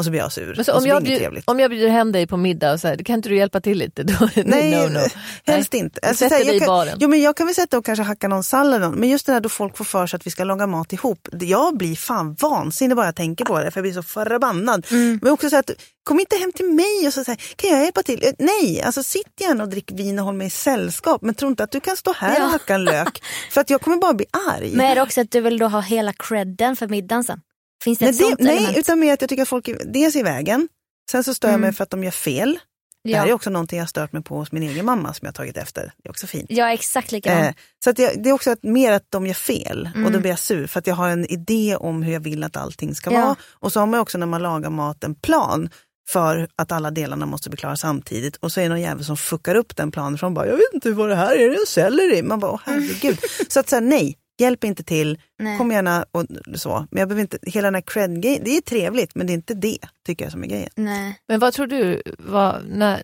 Och 0.00 0.04
så 0.04 0.10
blir 0.10 0.20
jag 0.20 0.32
sur. 0.32 0.54
Men 0.56 0.64
så 0.64 0.72
om, 0.72 0.80
så 0.82 0.88
jag 0.88 1.04
trevligt. 1.04 1.48
om 1.48 1.60
jag 1.60 1.70
bjuder 1.70 1.88
hem 1.88 2.12
dig 2.12 2.26
på 2.26 2.36
middag 2.36 2.72
och 2.72 2.80
så 2.80 2.88
här, 2.88 2.96
kan 2.96 3.14
inte 3.16 3.28
du 3.28 3.36
hjälpa 3.36 3.60
till 3.60 3.78
lite? 3.78 4.02
Då, 4.10 4.12
är 4.12 4.30
det 4.34 4.44
Nej, 4.44 4.70
no, 4.88 4.92
no. 4.92 5.00
helst 5.46 5.74
inte. 5.74 6.00
Alltså, 6.02 6.28
sätter 6.28 6.44
dig 6.44 6.56
i 6.56 6.60
baren. 6.60 6.98
jo, 7.00 7.08
men 7.08 7.22
jag 7.22 7.36
kan 7.36 7.46
väl 7.46 7.54
sätta 7.54 7.78
och 7.78 7.84
kanske 7.84 8.02
hacka 8.02 8.28
någon 8.28 8.42
sallad. 8.44 8.94
Men 8.98 9.08
just 9.08 9.26
det 9.26 9.32
där 9.32 9.40
då 9.40 9.48
folk 9.48 9.76
får 9.76 9.84
för 9.84 10.06
sig 10.06 10.16
att 10.16 10.26
vi 10.26 10.30
ska 10.30 10.44
laga 10.44 10.66
mat 10.66 10.92
ihop. 10.92 11.28
Jag 11.40 11.76
blir 11.76 11.96
fan 11.96 12.34
vansinnig 12.40 12.96
bara 12.96 13.06
jag 13.06 13.16
tänker 13.16 13.44
på 13.44 13.58
det. 13.58 13.70
För 13.70 13.78
jag 13.80 13.82
blir 13.84 13.92
så 13.92 14.02
förbannad. 14.02 14.86
Mm. 14.90 15.18
Men 15.22 15.32
också 15.32 15.50
så 15.50 15.56
att, 15.56 15.70
kom 16.04 16.20
inte 16.20 16.36
hem 16.36 16.52
till 16.52 16.66
mig 16.66 17.06
och 17.06 17.14
så 17.14 17.24
säga, 17.24 17.36
kan 17.56 17.70
jag 17.70 17.82
hjälpa 17.84 18.02
till? 18.02 18.24
Eh, 18.24 18.32
Nej, 18.38 18.82
alltså 18.82 19.02
sitt 19.02 19.40
gärna 19.40 19.62
och 19.64 19.70
drick 19.70 19.92
vin 19.92 20.18
och 20.18 20.24
håll 20.24 20.34
mig 20.34 20.46
i 20.46 20.50
sällskap. 20.50 21.22
Men 21.22 21.34
tro 21.34 21.48
inte 21.48 21.64
att 21.64 21.72
du 21.72 21.80
kan 21.80 21.96
stå 21.96 22.12
här 22.12 22.36
Ja. 22.38 22.44
och 22.44 22.50
hacka 22.50 22.74
en 22.74 22.84
lök. 22.84 23.22
för 23.50 23.60
att 23.60 23.70
jag 23.70 23.80
kommer 23.80 23.96
bara 23.96 24.14
bli 24.14 24.26
arg. 24.58 24.70
Men 24.74 24.86
är 24.86 24.94
det 24.94 25.02
också 25.02 25.20
att 25.20 25.30
du 25.30 25.40
vill 25.40 25.58
då 25.58 25.66
ha 25.66 25.80
hela 25.80 26.12
credden 26.12 26.76
för 26.76 26.88
middagen 26.88 27.24
sen? 27.24 27.40
Finns 27.82 27.98
det 27.98 28.04
nej, 28.04 28.10
ett 28.10 28.16
sånt 28.20 28.38
det, 28.38 28.44
nej, 28.44 28.78
utan 28.78 29.00
mer 29.00 29.12
att 29.12 29.20
jag 29.20 29.28
tycker 29.28 29.42
att 29.42 29.48
folk 29.48 29.68
är 29.68 29.78
dels 29.84 30.16
i 30.16 30.22
vägen. 30.22 30.68
Sen 31.10 31.24
så 31.24 31.34
stör 31.34 31.48
jag 31.48 31.54
Mm. 31.54 31.60
mig 31.60 31.72
för 31.72 31.82
att 31.84 31.90
de 31.90 32.04
gör 32.04 32.10
fel. 32.10 32.58
Det 33.04 33.14
här 33.14 33.24
ja. 33.26 33.30
är 33.30 33.32
också 33.34 33.50
någonting 33.50 33.78
jag 33.78 33.88
stört 33.88 34.12
mig 34.12 34.22
på 34.22 34.36
hos 34.36 34.52
min 34.52 34.62
egen 34.62 34.84
mamma 34.86 35.14
som 35.14 35.26
jag 35.26 35.28
har 35.28 35.32
tagit 35.34 35.56
efter. 35.56 35.82
Det 36.02 36.08
är 36.08 36.10
också 36.10 36.26
fint. 36.26 36.46
Jag 36.50 36.68
är 36.68 36.72
exakt 36.74 37.12
likadan. 37.12 37.44
Eh, 37.44 37.54
så 37.84 37.90
att 37.90 37.98
jag, 37.98 38.22
det 38.22 38.28
är 38.28 38.32
också 38.32 38.50
att, 38.50 38.62
mer 38.62 38.92
att 38.92 39.04
de 39.08 39.26
gör 39.26 39.34
fel 39.34 39.88
och 39.92 39.96
Mm. 39.98 40.12
då 40.12 40.18
blir 40.20 40.30
jag 40.30 40.38
sur 40.38 40.66
för 40.66 40.78
att 40.78 40.86
jag 40.86 40.94
har 40.94 41.08
en 41.08 41.24
idé 41.26 41.76
om 41.80 42.02
hur 42.02 42.12
jag 42.12 42.20
vill 42.20 42.44
att 42.44 42.56
allting 42.56 42.94
ska 42.94 43.12
Ja. 43.12 43.20
vara. 43.24 43.36
Och 43.50 43.72
så 43.72 43.80
har 43.80 43.86
man 43.86 44.00
också 44.00 44.18
när 44.18 44.26
man 44.26 44.42
lagar 44.42 44.70
mat 44.70 45.04
en 45.04 45.14
plan 45.14 45.70
för 46.08 46.48
att 46.56 46.72
alla 46.72 46.90
delarna 46.90 47.26
måste 47.26 47.50
bli 47.50 47.56
klara 47.56 47.76
samtidigt. 47.76 48.36
Och 48.36 48.52
så 48.52 48.60
är 48.60 48.64
det 48.64 48.68
någon 48.68 48.80
jävel 48.80 49.04
som 49.04 49.16
fuckar 49.16 49.54
upp 49.54 49.76
den 49.76 49.90
planen 49.90 50.18
för 50.18 50.26
de 50.26 50.34
bara, 50.34 50.46
jag 50.46 50.56
vet 50.56 50.74
inte 50.74 50.90
vad 50.92 51.08
det 51.08 51.14
här 51.16 51.34
är, 51.36 51.38
är 51.40 51.48
det 51.50 51.56
en 51.56 51.66
selleri? 51.66 52.22
Man 52.22 52.40
bara, 52.40 52.50
åh 52.52 52.60
herregud. 52.64 53.18
så 53.48 53.60
att 53.60 53.68
säga 53.68 53.80
nej, 53.80 54.16
hjälp 54.40 54.64
inte 54.64 54.82
till, 54.82 55.18
Nej. 55.38 55.58
kom 55.58 55.70
gärna 55.72 56.04
och 56.10 56.26
så. 56.54 56.86
Men 56.90 57.00
jag 57.00 57.08
behöver 57.08 57.20
inte, 57.20 57.38
hela 57.42 57.66
den 57.66 57.74
här 57.74 57.82
cred 57.82 58.10
det 58.20 58.56
är 58.56 58.60
trevligt 58.60 59.14
men 59.14 59.26
det 59.26 59.32
är 59.32 59.34
inte 59.34 59.54
det 59.54 59.78
tycker 60.06 60.24
jag 60.24 60.32
som 60.32 60.44
är 60.44 60.48
grejen. 60.48 60.70
Nej. 60.74 61.20
Men 61.28 61.40
vad 61.40 61.52
tror 61.52 61.66
du, 61.66 62.02
vad, 62.18 62.66
när, 62.68 63.02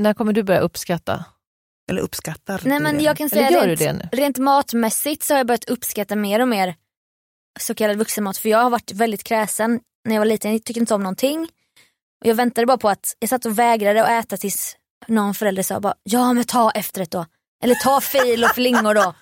när 0.00 0.14
kommer 0.14 0.32
du 0.32 0.42
börja 0.42 0.60
uppskatta? 0.60 1.24
Eller 1.90 2.02
uppskattar. 2.02 2.60
Nej 2.64 2.78
du 2.78 2.84
men 2.84 2.98
det? 2.98 3.04
jag 3.04 3.16
kan 3.16 3.30
säga 3.30 3.46
Eller 3.46 3.58
gör 3.58 3.66
du 3.66 3.74
rent, 3.74 4.00
det 4.00 4.08
nu? 4.12 4.22
rent 4.22 4.38
matmässigt 4.38 5.22
så 5.22 5.34
har 5.34 5.38
jag 5.38 5.46
börjat 5.46 5.70
uppskatta 5.70 6.16
mer 6.16 6.40
och 6.40 6.48
mer 6.48 6.74
så 7.60 7.74
kallad 7.74 7.98
vuxenmat. 7.98 8.38
För 8.38 8.48
jag 8.48 8.58
har 8.58 8.70
varit 8.70 8.92
väldigt 8.92 9.24
kräsen 9.24 9.80
när 10.04 10.14
jag 10.14 10.20
var 10.20 10.26
liten. 10.26 10.52
Jag 10.52 10.64
tyckte 10.64 10.80
inte 10.80 10.94
om 10.94 11.02
någonting. 11.02 11.48
Och 12.20 12.26
jag 12.26 12.34
väntade 12.34 12.66
bara 12.66 12.78
på 12.78 12.88
att, 12.88 13.16
jag 13.18 13.28
satt 13.28 13.46
och 13.46 13.58
vägrade 13.58 14.02
att 14.02 14.24
äta 14.24 14.36
tills 14.36 14.76
någon 15.06 15.34
förälder 15.34 15.62
sa 15.62 15.80
bara, 15.80 15.94
ja 16.02 16.32
men 16.32 16.44
ta 16.44 16.70
efterrätt 16.70 17.10
då. 17.10 17.26
Eller 17.62 17.74
ta 17.74 18.00
fil 18.00 18.44
och 18.44 18.50
flingor 18.50 18.94
då. 18.94 19.14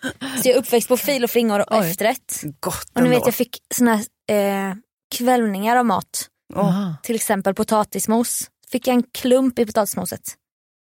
Så 0.43 0.49
jag 0.49 0.55
är 0.55 0.59
uppväxt 0.59 0.89
på 0.89 0.97
fil 0.97 1.25
och 1.25 1.31
flingor 1.31 1.61
och 1.61 1.67
Oj. 1.71 1.91
efterrätt. 1.91 2.43
Gott 2.61 2.91
Och 2.95 3.03
ni 3.03 3.09
vet 3.09 3.23
jag 3.27 3.35
fick 3.35 3.59
såna 3.75 3.95
eh, 4.31 4.75
kvällningar 5.15 5.77
av 5.77 5.87
mat. 5.87 6.29
Aha. 6.57 6.95
Till 7.03 7.17
exempel 7.17 7.55
potatismos. 7.55 8.51
Fick 8.71 8.87
jag 8.87 8.95
en 8.95 9.03
klump 9.03 9.59
i 9.59 9.67
potatismoset. 9.67 10.35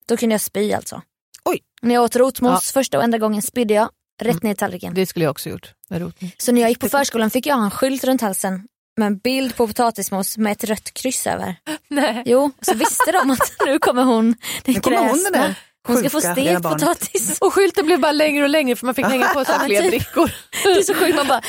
Då 0.08 0.16
kunde 0.16 0.34
jag 0.34 0.40
spy 0.40 0.72
alltså. 0.72 1.02
Oj. 1.44 1.60
När 1.82 1.94
jag 1.94 2.04
åt 2.04 2.16
rotmos 2.16 2.72
första 2.72 2.98
och 2.98 3.04
enda 3.04 3.18
gången 3.18 3.42
spydde 3.42 3.74
jag 3.74 3.90
rätt 4.22 4.42
ner 4.42 4.52
i 4.52 4.54
tallriken. 4.54 4.94
Det 4.94 5.06
skulle 5.06 5.24
jag 5.24 5.30
också 5.30 5.48
gjort 5.48 5.74
med 5.88 6.00
rotning. 6.00 6.34
Så 6.38 6.52
när 6.52 6.60
jag 6.60 6.68
gick 6.70 6.80
på 6.80 6.88
förskolan 6.88 7.30
fick 7.30 7.46
jag 7.46 7.56
ha 7.56 7.64
en 7.64 7.70
skylt 7.70 8.04
runt 8.04 8.20
halsen 8.20 8.66
med 8.96 9.06
en 9.06 9.18
bild 9.18 9.56
på 9.56 9.66
potatismos 9.66 10.38
med 10.38 10.52
ett 10.52 10.64
rött 10.64 10.94
kryss 10.94 11.26
över. 11.26 11.56
Nej. 11.88 12.22
Jo, 12.26 12.50
så 12.60 12.74
visste 12.74 13.12
de 13.12 13.30
att 13.30 13.52
nu 13.66 13.78
kommer 13.78 14.04
hon, 14.04 14.34
den 14.64 14.74
Nu 14.74 14.80
kommer 14.80 14.98
hon 14.98 15.22
den 15.22 15.32
där 15.32 15.54
Hon 15.86 15.96
ska 15.96 16.10
få 16.10 16.20
stekt 16.20 16.62
potatis. 16.62 17.38
Och 17.40 17.54
skylten 17.54 17.86
blev 17.86 18.00
bara 18.00 18.12
längre 18.12 18.42
och 18.44 18.50
längre 18.50 18.76
för 18.76 18.86
man 18.86 18.94
fick 18.94 19.06
hänga 19.06 19.28
på 19.28 19.44
sig 19.44 19.58
fler 19.66 19.80
typ. 19.80 19.90
brickor. 19.90 20.30
Det 20.64 20.70
är 20.70 20.82
så 20.82 20.94
sjukt, 20.94 21.16
man 21.16 21.26
bara, 21.28 21.42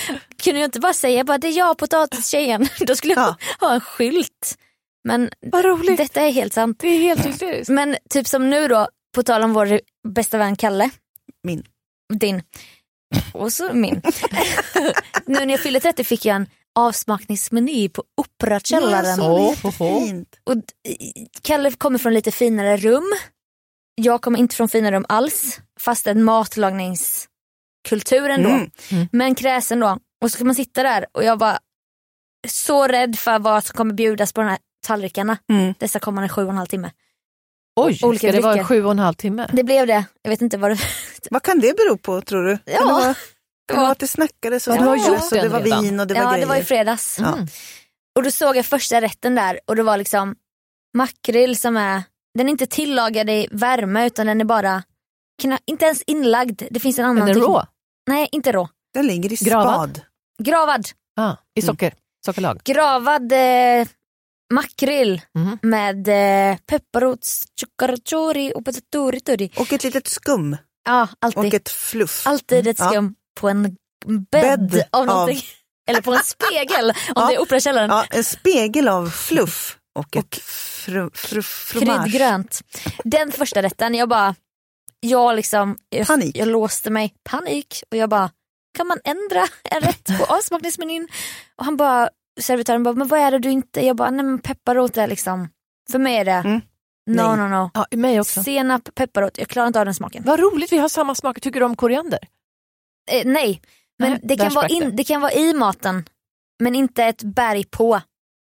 kunde 0.43 0.59
jag 0.59 0.67
inte 0.67 0.79
bara 0.79 0.93
säga 0.93 1.23
bara, 1.23 1.37
det 1.37 1.47
är 1.47 1.57
jag 1.57 1.77
potatistjejen. 1.77 2.67
Då 2.79 2.95
skulle 2.95 3.13
jag 3.13 3.23
Ja. 3.23 3.35
ha 3.67 3.73
en 3.73 3.81
skylt. 3.81 4.57
Men 5.03 5.29
Vad 5.41 5.65
roligt. 5.65 5.97
detta 5.97 6.21
är 6.21 6.31
helt 6.31 6.53
sant. 6.53 6.77
Det 6.79 6.87
är 6.87 6.99
helt 6.99 7.25
hysteriskt. 7.25 7.69
Men 7.69 7.97
typ 8.09 8.27
som 8.27 8.49
nu 8.49 8.67
då, 8.67 8.87
på 9.15 9.23
tal 9.23 9.43
om 9.43 9.53
vår 9.53 9.79
bästa 10.07 10.37
vän 10.37 10.55
Kalle. 10.55 10.89
Min. 11.43 11.63
Din. 12.13 12.43
Och 13.33 13.53
så 13.53 13.73
min. 13.73 14.01
nu 15.25 15.45
när 15.45 15.49
jag 15.49 15.59
fyllde 15.59 15.79
30 15.79 16.03
fick 16.03 16.25
jag 16.25 16.35
en 16.35 16.47
avsmakningsmeny 16.75 17.89
på 17.89 18.03
Operakällaren. 18.17 19.19
Ja, 19.19 19.31
Åh, 19.31 19.55
så 19.55 19.83
jättefint. 19.85 20.27
Och 20.43 20.55
Kalle 21.41 21.71
kommer 21.71 21.97
från 21.99 22.13
lite 22.13 22.31
finare 22.31 22.77
rum. 22.77 23.13
Jag 24.03 24.21
kommer 24.21 24.39
inte 24.39 24.55
från 24.55 24.69
fina 24.69 24.91
rum 24.91 25.05
alls. 25.09 25.59
Fast 25.79 26.07
en 26.07 26.23
matlagningskultur 26.23 28.29
ändå. 28.29 28.49
Mm. 28.49 28.69
Men 29.11 29.35
kräsen 29.35 29.79
då. 29.79 29.97
Och 30.23 30.31
så 30.31 30.37
kan 30.37 30.47
man 30.47 30.55
sitta 30.55 30.83
där 30.83 31.05
och 31.13 31.23
jag 31.23 31.39
var 31.39 31.57
så 32.47 32.87
rädd 32.87 33.19
för 33.19 33.39
vad 33.39 33.63
som 33.65 33.77
kommer 33.77 33.93
bjudas 33.93 34.33
på 34.33 34.41
de 34.41 34.47
här 34.47 34.57
tallrikarna. 34.87 35.37
Mm. 35.49 35.73
Dessa 35.79 35.99
kommande 35.99 36.29
sju 36.29 36.43
och 36.43 36.49
en 36.49 36.57
halv 36.57 36.67
timme. 36.67 36.91
Oj, 37.75 37.99
Olika 38.03 38.27
ska 38.27 38.31
det 38.37 38.41
vara 38.41 38.53
drycker. 38.53 38.67
sju 38.67 38.85
och 38.85 38.91
en 38.91 38.99
halv 38.99 39.13
timme? 39.13 39.47
Det 39.53 39.63
blev 39.63 39.87
det. 39.87 40.05
Jag 40.21 40.29
vet 40.31 40.41
inte 40.41 40.57
vad 40.57 40.71
det 40.71 40.79
Vad 41.31 41.43
kan 41.43 41.59
det 41.59 41.77
bero 41.77 41.97
på 41.97 42.21
tror 42.21 42.43
du? 42.43 42.57
Ja. 42.65 42.77
Kan 42.77 42.87
det 42.87 42.93
vara, 42.93 43.03
kan 43.03 43.13
det 43.67 43.73
var. 43.73 43.81
vara 43.81 43.91
att 43.91 43.99
det 43.99 44.07
snackades 44.07 44.67
och 44.67 44.73
Ja, 44.75 44.77
snackades 44.77 45.07
gjort 45.07 45.21
och 45.31 45.37
det 45.37 45.49
var 45.49 45.61
redan. 45.61 45.83
vin 45.83 45.99
och 45.99 46.07
det 46.07 46.13
var 46.13 46.21
Ja, 46.21 46.29
grejer? 46.31 46.45
det 46.45 46.49
var 46.49 46.55
i 46.55 46.63
fredags. 46.63 47.17
Ja. 47.19 47.33
Mm. 47.33 47.47
Och 48.15 48.23
då 48.23 48.31
såg 48.31 48.57
jag 48.57 48.65
första 48.65 49.01
rätten 49.01 49.35
där 49.35 49.59
och 49.67 49.75
det 49.75 49.83
var 49.83 49.97
liksom 49.97 50.35
makrill 50.97 51.57
som 51.57 51.77
är, 51.77 52.03
den 52.37 52.47
är 52.47 52.51
inte 52.51 52.67
tillagad 52.67 53.29
i 53.29 53.47
värme 53.51 54.05
utan 54.07 54.25
den 54.27 54.41
är 54.41 54.45
bara, 54.45 54.83
inte 55.65 55.85
ens 55.85 56.01
inlagd. 56.07 56.61
Det 56.71 56.79
finns 56.79 56.99
en 56.99 57.05
annan 57.05 57.15
Den 57.15 57.29
är 57.29 57.33
teknik. 57.33 57.47
rå? 57.47 57.65
Nej, 58.07 58.29
inte 58.31 58.51
rå. 58.51 58.69
Den 58.93 59.07
ligger 59.07 59.33
i 59.33 59.35
Gravad? 59.35 59.89
spad. 59.97 60.01
Gravad. 60.45 60.85
Ah, 61.19 61.35
I 61.55 61.61
socker, 61.61 61.93
sockerlag? 62.25 62.61
Gravad 62.63 63.31
eh, 63.31 63.87
makrill 64.53 65.21
Mhm. 65.35 65.57
med 65.61 66.07
eh, 66.07 66.57
pepparrots, 66.65 67.43
chukarachori 67.61 68.51
och 68.55 68.65
patatori 68.65 69.51
Och 69.57 69.73
ett 69.73 69.83
litet 69.83 70.07
skum. 70.07 70.57
Ja, 70.85 71.07
alltid. 71.19 71.39
Och 71.45 71.53
ett 71.53 71.69
fluff. 71.69 72.27
Alltid 72.27 72.67
ett 72.67 72.79
Ja. 72.79 72.89
skum 72.89 73.15
på 73.39 73.49
en 73.49 73.75
bädd, 74.31 74.83
av 74.91 74.99
av- 75.01 75.05
någonting. 75.05 75.41
Eller 75.89 76.01
på 76.01 76.13
en 76.13 76.23
spegel 76.23 76.89
om 76.89 76.93
Ja. 77.15 77.27
det 77.27 77.35
är 77.35 77.41
Operakällaren. 77.41 77.89
Ja, 77.89 78.05
en 78.09 78.23
spegel 78.23 78.87
av 78.87 79.09
fluff 79.09 79.77
och 79.99 80.15
ett 80.15 80.35
fru, 80.35 81.09
fru, 81.13 81.41
fromage. 81.41 82.03
Kryddgrönt. 82.03 82.61
Den 83.03 83.31
första 83.31 83.61
rätten, 83.61 83.95
jag 83.95 84.09
bara, 84.09 84.35
jag 84.99 85.35
liksom, 85.35 85.77
jag, 85.89 86.07
Panik. 86.07 86.37
jag 86.37 86.47
låste 86.47 86.89
mig, 86.89 87.13
panik 87.23 87.83
och 87.91 87.97
jag 87.97 88.09
bara, 88.09 88.29
kan 88.77 88.87
man 88.87 88.97
ändra 89.03 89.47
en 89.63 89.81
rätt 89.81 90.03
på 90.19 90.25
avsmakningsmenyn? 90.33 91.07
Och 91.55 91.65
han 91.65 91.77
bara, 91.77 92.09
servitören 92.41 92.83
bara, 92.83 92.95
men 92.95 93.07
vad 93.07 93.19
är 93.19 93.31
det 93.31 93.39
du 93.39 93.49
inte, 93.51 93.85
jag 93.85 93.95
bara, 93.95 94.09
nej 94.09 94.25
men 94.25 94.39
pepparrot 94.39 94.97
är 94.97 95.07
liksom, 95.07 95.49
för 95.91 95.99
mig 95.99 96.15
är 96.17 96.25
det, 96.25 96.31
Mm. 96.31 96.61
no 97.09 97.35
Nej. 97.35 97.37
no 97.37 97.47
no. 97.47 97.69
Ja, 97.73 97.85
mig 97.97 98.19
också. 98.19 98.43
Senap, 98.43 98.95
pepparrot, 98.95 99.37
jag 99.37 99.47
klarar 99.47 99.67
inte 99.67 99.79
av 99.79 99.85
den 99.85 99.95
smaken. 99.95 100.23
Vad 100.25 100.39
roligt, 100.39 100.71
vi 100.71 100.77
har 100.77 100.89
samma 100.89 101.15
smak. 101.15 101.41
Tycker 101.41 101.59
du 101.59 101.65
om 101.65 101.75
koriander? 101.75 102.19
Eh, 103.11 103.21
nej, 103.25 103.61
men 103.99 104.11
Nej, 104.11 104.19
det, 104.23 104.37
kan 104.37 104.53
vara 104.53 104.67
in, 104.67 104.95
det 104.95 105.03
kan 105.03 105.21
vara 105.21 105.31
i 105.33 105.53
maten, 105.53 106.05
men 106.63 106.75
inte 106.75 107.03
ett 107.03 107.23
berg 107.23 107.63
på. 107.63 108.01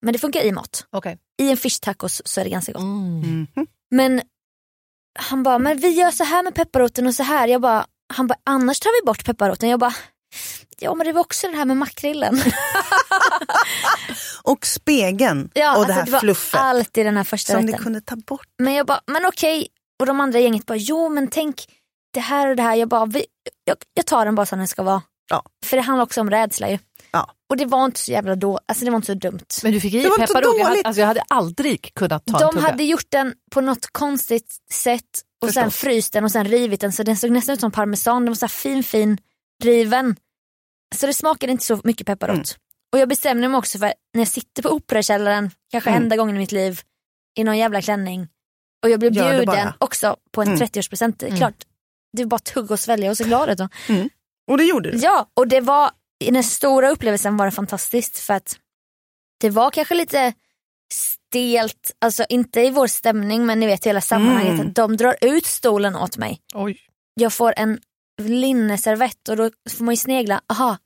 Men 0.01 0.13
det 0.13 0.19
funkar 0.19 0.41
i 0.41 0.51
mat. 0.51 0.85
Okej. 0.89 1.17
I 1.39 1.49
en 1.51 1.57
fish 1.57 1.79
tacos 1.81 2.21
så 2.25 2.39
är 2.39 2.43
det 2.43 2.49
ganska 2.49 2.71
gott. 2.71 2.81
Mhm. 2.83 3.47
Men 3.91 4.21
han 5.19 5.43
bara, 5.43 5.59
men 5.59 5.77
vi 5.79 5.89
gör 5.89 6.11
så 6.11 6.23
här 6.23 6.43
med 6.43 6.55
pepparroten 6.55 7.07
och 7.07 7.15
så 7.15 7.23
här. 7.23 7.47
Jag 7.47 7.61
bara, 7.61 7.85
han 8.13 8.27
bara, 8.27 8.39
annars 8.45 8.79
tar 8.79 9.01
vi 9.01 9.05
bort 9.05 9.25
pepparroten. 9.25 9.69
Jag 9.69 9.79
bara, 9.79 9.93
ja 10.79 10.95
men 10.95 11.07
det 11.07 11.13
var 11.13 11.21
också 11.21 11.47
det 11.47 11.57
här 11.57 11.65
med 11.65 11.77
makrillen. 11.77 12.41
Och 14.43 14.65
spegeln 14.65 15.49
Ja, 15.53 15.77
och 15.77 15.87
det 15.87 15.93
alltså, 15.93 16.05
här 16.05 16.11
var 16.11 16.19
fluffet 16.19 16.59
alltid 16.59 17.05
den 17.05 17.17
här 17.17 17.23
första 17.23 17.53
som 17.53 17.61
ni 17.65 17.71
rätten. 17.71 17.83
kunde 17.83 18.01
ta 18.01 18.15
bort. 18.15 18.47
Men 18.57 18.73
jag 18.73 18.85
bara, 18.85 19.01
men 19.07 19.25
okej. 19.25 19.67
Och 19.99 20.05
de 20.05 20.19
andra 20.19 20.39
i 20.39 20.43
gänget 20.43 20.65
bara, 20.65 20.77
jo 20.77 21.09
men 21.09 21.27
tänk 21.27 21.65
det 22.13 22.19
här 22.19 22.47
och 22.47 22.55
det 22.55 22.63
här. 22.63 22.75
Jag 22.75 22.89
bara, 22.89 23.05
vi, 23.05 23.25
jag, 23.63 23.77
jag 23.93 24.05
tar 24.05 24.25
den 24.25 24.35
bara 24.35 24.45
som 24.45 24.59
den 24.59 24.67
ska 24.67 24.83
vara. 24.83 25.01
Ja. 25.29 25.43
För 25.65 25.77
det 25.77 25.83
handlar 25.83 26.03
också 26.03 26.21
om 26.21 26.29
rädsla 26.29 26.69
ju. 26.69 26.77
Ja. 27.11 27.33
Och 27.49 27.57
det 27.57 27.65
var 27.65 27.85
inte 27.85 27.99
så 27.99 28.11
jävla 28.11 28.35
då, 28.35 28.59
alltså 28.65 28.85
det 28.85 28.91
var 28.91 28.95
inte 28.95 29.05
så 29.05 29.13
dumt. 29.13 29.39
Men 29.63 29.71
du 29.71 29.79
fick 29.79 29.93
i 29.93 30.03
pepparrot. 30.03 30.55
Jag 30.57 30.65
hade, 30.65 30.81
alltså, 30.83 30.99
jag 30.99 31.07
hade 31.07 31.21
aldrig 31.29 31.91
kunnat 31.95 32.25
ta 32.25 32.37
en 32.37 32.41
De 32.41 32.51
tugga. 32.53 32.61
hade 32.71 32.83
gjort 32.83 33.05
den 33.09 33.33
på 33.51 33.61
något 33.61 33.87
konstigt 33.91 34.57
sätt 34.71 35.03
och 35.41 35.49
sen 35.49 35.63
Förstås. 35.63 35.81
fryst 35.81 36.13
den 36.13 36.23
och 36.23 36.31
sen 36.31 36.45
rivit 36.47 36.81
den 36.81 36.93
så 36.93 37.03
den 37.03 37.17
såg 37.17 37.31
nästan 37.31 37.53
ut 37.53 37.59
som 37.59 37.71
parmesan. 37.71 38.21
Den 38.25 38.31
var 38.31 38.35
så 38.35 38.45
här 38.45 38.49
fin 38.49 38.83
fin 38.83 39.17
riven. 39.63 40.15
Så 40.95 41.05
det 41.05 41.13
smakade 41.13 41.51
inte 41.51 41.65
så 41.65 41.81
mycket 41.83 42.07
pepparrot. 42.07 42.35
Mm. 42.35 42.45
Och 42.93 42.99
jag 42.99 43.09
bestämde 43.09 43.47
mig 43.47 43.57
också 43.57 43.77
för 43.79 43.93
när 44.13 44.21
jag 44.21 44.27
sitter 44.27 44.63
på 44.63 44.69
Operakällaren, 44.69 45.51
kanske 45.71 45.89
Mm. 45.89 46.03
enda 46.03 46.15
gången 46.17 46.35
i 46.35 46.39
mitt 46.39 46.51
liv, 46.51 46.81
i 47.37 47.43
någon 47.43 47.57
jävla 47.57 47.81
klänning 47.81 48.27
och 48.83 48.89
jag 48.89 48.99
blev 48.99 49.13
Gör 49.13 49.23
det 49.25 49.29
bjuden 49.31 49.45
bara. 49.45 49.73
också 49.79 50.15
på 50.31 50.41
en 50.41 50.47
Mm. 50.47 50.59
30-årspresent. 50.59 51.19
Det 51.19 51.25
är 51.25 51.27
Mm. 51.27 51.37
klart, 51.37 51.55
det 52.17 52.21
är 52.21 52.25
bara 52.25 52.35
att 52.35 52.45
tugga 52.45 52.73
och 52.73 52.79
svälja 52.79 53.09
och 53.11 53.17
så 53.17 53.23
glad 53.23 53.49
ut 53.49 53.57
då. 53.57 53.67
Och 54.51 54.57
det 54.57 54.63
gjorde 54.63 54.91
du. 54.91 54.97
Ja, 54.97 55.29
och 55.33 55.47
det 55.47 55.61
var, 55.61 55.91
i 56.19 56.31
den 56.31 56.43
stora 56.43 56.89
upplevelsen 56.89 57.37
var 57.37 57.45
det 57.45 57.51
fantastiskt 57.51 58.19
för 58.19 58.33
att 58.33 58.57
det 59.41 59.49
var 59.49 59.71
kanske 59.71 59.95
lite 59.95 60.33
stelt, 60.93 61.91
alltså 62.01 62.25
inte 62.29 62.61
i 62.61 62.69
vår 62.69 62.87
stämning 62.87 63.45
men 63.45 63.59
ni 63.59 63.65
vet 63.65 63.85
hela 63.85 64.01
sammanhanget 64.01 64.53
Mm. 64.59 64.73
de 64.73 64.97
drar 64.97 65.15
ut 65.21 65.45
stolen 65.45 65.95
åt 65.95 66.17
mig. 66.17 66.41
Oj. 66.53 66.77
Jag 67.13 67.33
får 67.33 67.53
en 67.57 67.79
linneservett 68.21 69.29
och 69.29 69.37
då 69.37 69.49
får 69.77 69.83
man 69.85 69.93
ju 69.93 69.97
snegla, 69.97 70.41
aha, 70.49 70.77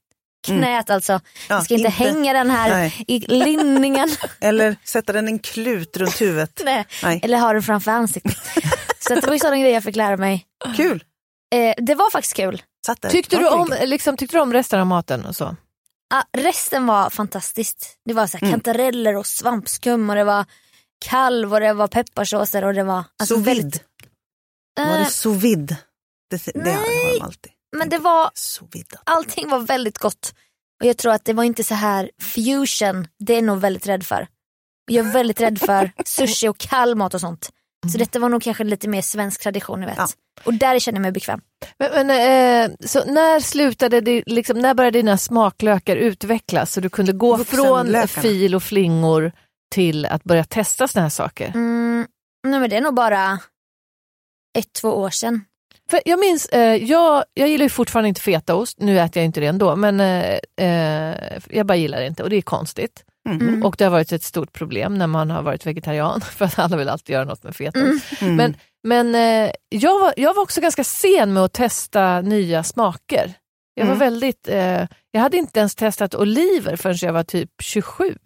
knät 0.48 0.90
alltså. 0.90 1.14
Ja, 1.14 1.20
Jag 1.56 1.64
ska 1.66 1.74
inte, 1.74 1.90
hänga 1.90 2.34
den 2.34 2.50
här 2.52 2.70
Nej. 2.70 3.04
i 3.08 3.20
linningen. 3.20 4.10
Eller 4.40 4.76
sätta 4.84 5.14
den 5.14 5.28
en 5.28 5.40
klut 5.40 5.98
runt 5.98 6.22
huvudet. 6.22 6.62
Nej. 6.66 6.86
Nej. 7.04 7.20
Eller 7.24 7.38
ha 7.38 7.54
den 7.54 7.64
framför 7.64 7.92
ansiktet. 7.92 8.38
så 9.00 9.16
det 9.16 9.26
var 9.28 9.34
ju 9.34 9.40
sådana 9.40 9.58
grejer 9.58 9.74
jag 9.74 9.84
fick 9.84 9.96
lära 9.96 10.18
mig. 10.18 10.46
Kul. 10.76 11.04
Eh, 11.54 11.74
det 11.78 11.96
var 11.96 12.12
faktiskt 12.12 12.36
kul. 12.36 12.62
Tyckte 13.10 13.38
du, 13.38 13.48
om, 13.48 13.74
liksom, 13.84 14.18
tyckte 14.18 14.38
du 14.38 14.42
om 14.42 14.54
resten 14.54 14.80
av 14.80 14.86
maten 14.88 15.26
och 15.26 15.36
så? 15.36 15.56
Ah, 16.14 16.24
resten 16.38 16.86
var 16.86 17.10
fantastiskt. 17.10 17.98
Det 18.06 18.14
var 18.14 18.28
så 18.28 18.38
här 18.38 18.48
Mm. 18.48 18.52
kantareller 18.52 19.16
och 19.16 19.28
svampskum 19.28 20.10
och 20.10 20.16
det 20.16 20.24
var 20.24 20.46
kalv 21.06 21.54
och 21.54 21.60
det 21.60 21.74
var 21.74 21.88
pepparsåser 21.88 22.64
och 22.64 22.74
det 22.74 22.84
var... 22.84 23.04
Alltså 23.20 23.36
sous 23.36 23.48
vide. 23.48 23.80
Var 24.78 24.86
Eh, 24.86 25.00
det 25.00 25.06
sous 25.06 25.44
vide? 25.44 25.78
Det, 26.30 26.42
det 26.54 26.72
har 26.72 26.82
nej. 26.82 27.16
de 27.20 27.22
alltid. 27.26 27.52
men 27.78 27.90
det 27.90 27.98
var, 27.98 28.30
allting 29.04 29.50
var 29.50 29.60
väldigt 29.60 29.98
gott. 29.98 30.34
Och 30.82 30.88
jag 30.88 30.98
tror 30.98 31.12
att 31.14 31.26
det 31.26 31.34
var 31.34 31.44
inte 31.44 31.64
så 31.64 31.74
här 31.76 32.12
fusion, 32.22 33.08
det 33.20 33.34
är 33.34 33.38
jag 33.38 33.44
nog 33.44 33.60
väldigt 33.60 33.88
rädd 33.88 34.06
för. 34.06 34.28
Jag 34.92 35.08
är 35.08 35.12
väldigt 35.12 35.42
rädd 35.42 35.60
för 35.60 35.92
sushi 36.06 36.48
och 36.48 36.58
kall 36.58 36.96
mat 36.96 37.14
och 37.14 37.22
sånt. 37.22 37.50
Så 37.92 37.98
detta 37.98 38.20
var 38.20 38.30
nog 38.30 38.44
kanske 38.44 38.64
lite 38.64 38.88
mer 38.88 39.02
svensk 39.02 39.42
tradition 39.42 39.80
ni 39.80 39.86
vet. 39.86 39.98
Ja. 39.98 40.08
Och 40.44 40.54
där 40.54 40.80
känner 40.80 40.98
jag 40.98 41.02
mig 41.02 41.12
bekväm. 41.12 41.42
Men, 41.80 42.08
men, 42.08 42.10
eh, 42.10 42.76
så 42.86 43.06
när 43.06 43.40
slutade 43.40 44.02
det, 44.02 44.24
liksom, 44.26 44.60
när 44.60 44.74
började 44.74 45.00
dina 45.00 45.18
smaklökar 45.18 45.96
utvecklas 45.96 46.74
så 46.74 46.82
du 46.82 46.90
kunde 46.90 47.12
gå 47.12 47.38
från 47.38 48.08
fil 48.08 48.56
och 48.56 48.64
flingor 48.64 49.32
till 49.72 50.06
att 50.06 50.24
börja 50.24 50.44
testa 50.44 50.88
såna 50.88 51.04
här 51.04 51.10
saker? 51.10 51.52
Mm, 51.56 52.08
nej 52.48 52.60
men 52.60 52.70
det 52.70 52.76
är 52.76 52.82
nog 52.82 52.94
bara 52.96 53.40
ett, 54.58 54.74
två 54.74 54.90
år 54.90 55.10
sedan. 55.10 55.46
För 55.90 56.02
jag 56.06 56.20
minns, 56.20 56.46
eh, 56.46 56.84
jag, 56.84 57.24
jag 57.34 57.50
gillar 57.50 57.64
ju 57.64 57.70
fortfarande 57.70 58.10
inte 58.10 58.22
fetaost, 58.22 58.80
nu 58.80 59.00
äter 59.00 59.22
jag 59.22 59.26
inte 59.26 59.40
det 59.40 59.48
ändå, 59.48 59.76
men 59.76 60.00
eh, 60.00 60.40
eh, 60.58 61.40
jag 61.50 61.66
bara 61.66 61.76
gillar 61.76 62.00
det 62.00 62.08
inte 62.08 62.24
och 62.24 62.30
det 62.30 62.36
är 62.36 62.42
konstigt. 62.42 63.04
Mm. 63.30 63.64
Och 63.64 63.76
det 63.78 63.84
har 63.84 63.92
varit 63.92 64.12
ett 64.12 64.24
stort 64.24 64.54
problem 64.54 64.98
när 64.98 65.08
man 65.08 65.32
har 65.32 65.42
varit 65.42 65.66
vegetarian, 65.66 66.22
för 66.36 66.46
att 66.46 66.60
alla 66.60 66.78
vill 66.78 66.90
alltid 66.90 67.14
göra 67.14 67.26
något 67.26 67.44
med 67.44 67.56
fetaost. 67.56 68.22
Mm. 68.22 68.36
Men, 68.36 68.56
men 68.84 69.16
eh, 69.16 69.52
jag, 69.70 70.00
var, 70.00 70.14
jag 70.18 70.34
var 70.34 70.42
också 70.44 70.62
ganska 70.62 70.84
sen 70.84 71.34
med 71.34 71.44
att 71.44 71.54
testa 71.54 72.22
nya 72.22 72.64
smaker. 72.64 73.34
Jag 73.76 73.86
var 73.86 73.94
Mm. 73.96 74.00
väldigt, 74.00 74.48
eh, 74.48 74.88
jag 75.12 75.22
hade 75.22 75.38
inte 75.38 75.60
ens 75.60 75.76
testat 75.76 76.16
oliver 76.16 76.76
förrän 76.76 76.98
jag 77.02 77.14
var 77.14 77.24
typ 77.24 77.50
27. 77.62 78.18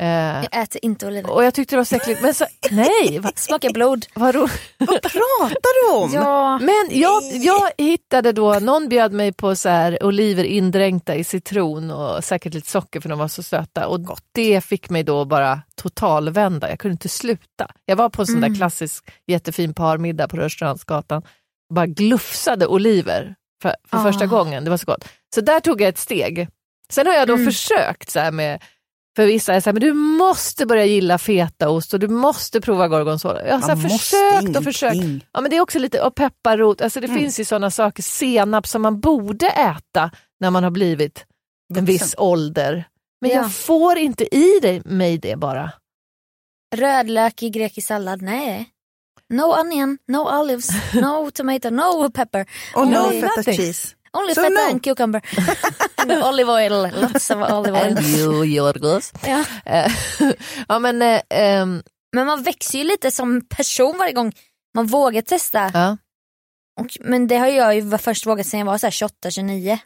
Eh, 0.00 0.06
Jag 0.50 0.62
äter 0.62 0.78
inte 0.84 1.06
oliver. 1.06 1.30
och 1.30 1.44
jag 1.44 1.54
tyckte 1.54 1.74
det 1.74 1.78
var 1.80 1.84
så 1.84 1.96
äckligt, 1.96 2.22
men 2.22 2.34
så, 2.34 2.44
nej, 2.70 3.18
vad, 3.18 3.38
Smakar 3.38 3.70
blod. 3.72 4.06
vad 4.14 4.34
ro- 4.34 4.48
Vad 4.78 5.02
pratar 5.02 5.90
du 5.92 5.96
om? 5.98 6.12
Ja. 6.14 6.58
Men 6.58 6.88
jag, 6.90 7.22
jag 7.32 7.70
hittade 7.78 8.32
då, 8.32 8.54
någon 8.58 8.88
bjöd 8.88 9.12
mig 9.12 9.32
på 9.32 9.56
så 9.56 9.68
här 9.68 10.04
oliver 10.04 10.44
indränkta 10.44 11.14
i 11.14 11.24
citron 11.24 11.90
och 11.90 12.24
säkert 12.24 12.54
lite 12.54 12.70
socker 12.70 13.00
för 13.00 13.08
de 13.08 13.18
var 13.18 13.28
så 13.28 13.42
söta 13.42 13.88
och 13.88 14.00
det 14.32 14.60
fick 14.64 14.90
mig 14.90 15.02
då 15.02 15.24
bara 15.24 15.60
totalvända, 15.74 16.70
jag 16.70 16.78
kunde 16.78 16.92
inte 16.92 17.08
sluta. 17.08 17.68
Jag 17.84 17.96
var 17.96 18.08
på 18.08 18.22
en 18.22 18.26
sån 18.26 18.36
Mm. 18.36 18.50
där 18.52 18.56
klassisk 18.58 19.10
jättefin 19.26 19.74
parmiddag 19.74 20.28
på 20.28 20.36
Rörstrandsgatan 20.36 21.22
bara 21.74 21.86
glufsade 21.86 22.66
oliver 22.66 23.34
för, 23.62 23.74
för 23.90 23.96
Ah. 23.98 24.02
första 24.02 24.26
gången, 24.26 24.64
det 24.64 24.70
var 24.70 24.76
så 24.76 24.86
gott. 24.86 25.04
Så 25.34 25.40
där 25.40 25.60
tog 25.60 25.80
jag 25.80 25.88
ett 25.88 25.98
steg. 25.98 26.48
Sen 26.92 27.06
har 27.06 27.14
jag 27.14 27.28
då 27.28 27.34
Mm. 27.34 27.46
försökt 27.46 28.10
så 28.10 28.20
här 28.20 28.30
med 28.30 28.62
För 29.16 29.26
vissa 29.26 29.54
är 29.54 29.60
så 29.60 29.64
här, 29.70 29.72
men 29.72 29.80
du 29.82 29.92
måste 29.92 30.66
börja 30.66 30.84
gilla 30.84 31.18
fetaost 31.18 31.94
och 31.94 32.00
du 32.00 32.08
måste 32.08 32.60
prova 32.60 32.88
gorgonzola. 32.88 33.46
Jag 33.46 33.58
har 33.58 33.76
så 33.76 33.88
försökt 33.88 34.56
och 34.56 34.64
försökt. 34.64 34.94
ingenting. 34.94 35.26
Ja, 35.32 35.40
men 35.40 35.50
det 35.50 35.56
är 35.56 35.60
också 35.60 35.78
lite, 35.78 36.02
och 36.02 36.14
pepparrot, 36.14 36.80
alltså 36.80 37.00
det 37.00 37.06
Mm. 37.06 37.18
finns 37.18 37.40
ju 37.40 37.44
sådana 37.44 37.70
saker, 37.70 38.02
senap 38.02 38.66
som 38.66 38.82
man 38.82 39.00
borde 39.00 39.46
äta 39.50 40.10
när 40.40 40.50
man 40.50 40.64
har 40.64 40.70
blivit 40.70 41.18
en 41.18 41.74
Vuxen. 41.74 41.84
viss 41.84 42.14
ålder. 42.18 42.84
Men 43.20 43.30
Ja. 43.30 43.36
jag 43.36 43.52
får 43.54 43.98
inte 43.98 44.36
i 44.36 44.58
det, 44.62 44.84
mig 44.84 45.18
det 45.18 45.36
bara. 45.36 45.72
Rödlök 46.76 47.42
i 47.42 47.50
grekisk 47.50 47.86
sallad, 47.88 48.22
nej. 48.22 48.68
No 49.32 49.42
onion, 49.60 49.98
no 50.08 50.40
olives, 50.40 50.68
no 50.94 51.30
tomato, 51.30 51.70
no 51.70 52.10
pepper. 52.10 52.46
Och 52.74 52.86
no 52.88 53.10
feta 53.10 53.42
cheese. 53.52 53.88
Only 54.18 54.34
So 54.34 54.42
feta 54.42 54.54
no. 54.54 54.70
and 54.70 54.82
cucumber. 54.82 55.20
and 55.96 56.12
olive 56.22 56.48
oil, 56.50 56.90
lots 57.00 57.30
of 57.30 57.36
olive 57.42 57.76
oil. 57.76 57.98
you, 58.00 58.44
Jorgos. 58.44 59.12
Ja. 59.26 59.44
Eh, 59.64 59.92
ja, 60.68 60.78
men, 60.78 61.02
eh, 61.02 61.20
ehm, 61.30 61.82
Men 62.12 62.26
man 62.26 62.42
växer 62.42 62.78
ju 62.78 62.84
lite 62.84 63.10
som 63.10 63.46
person 63.46 63.98
varje 63.98 64.12
gång 64.12 64.32
man 64.74 64.86
vågar 64.86 65.22
testa. 65.22 65.70
ja. 65.74 65.96
Och, 66.80 66.96
men 67.00 67.26
det 67.26 67.36
har 67.36 67.46
jag 67.46 67.74
ju 67.76 67.98
först 67.98 68.26
vågat 68.26 68.46
sen 68.46 68.60
jag 68.60 68.66
var 68.66 68.78
så 68.78 68.86
här 68.86 68.90
28-29. 68.90 69.78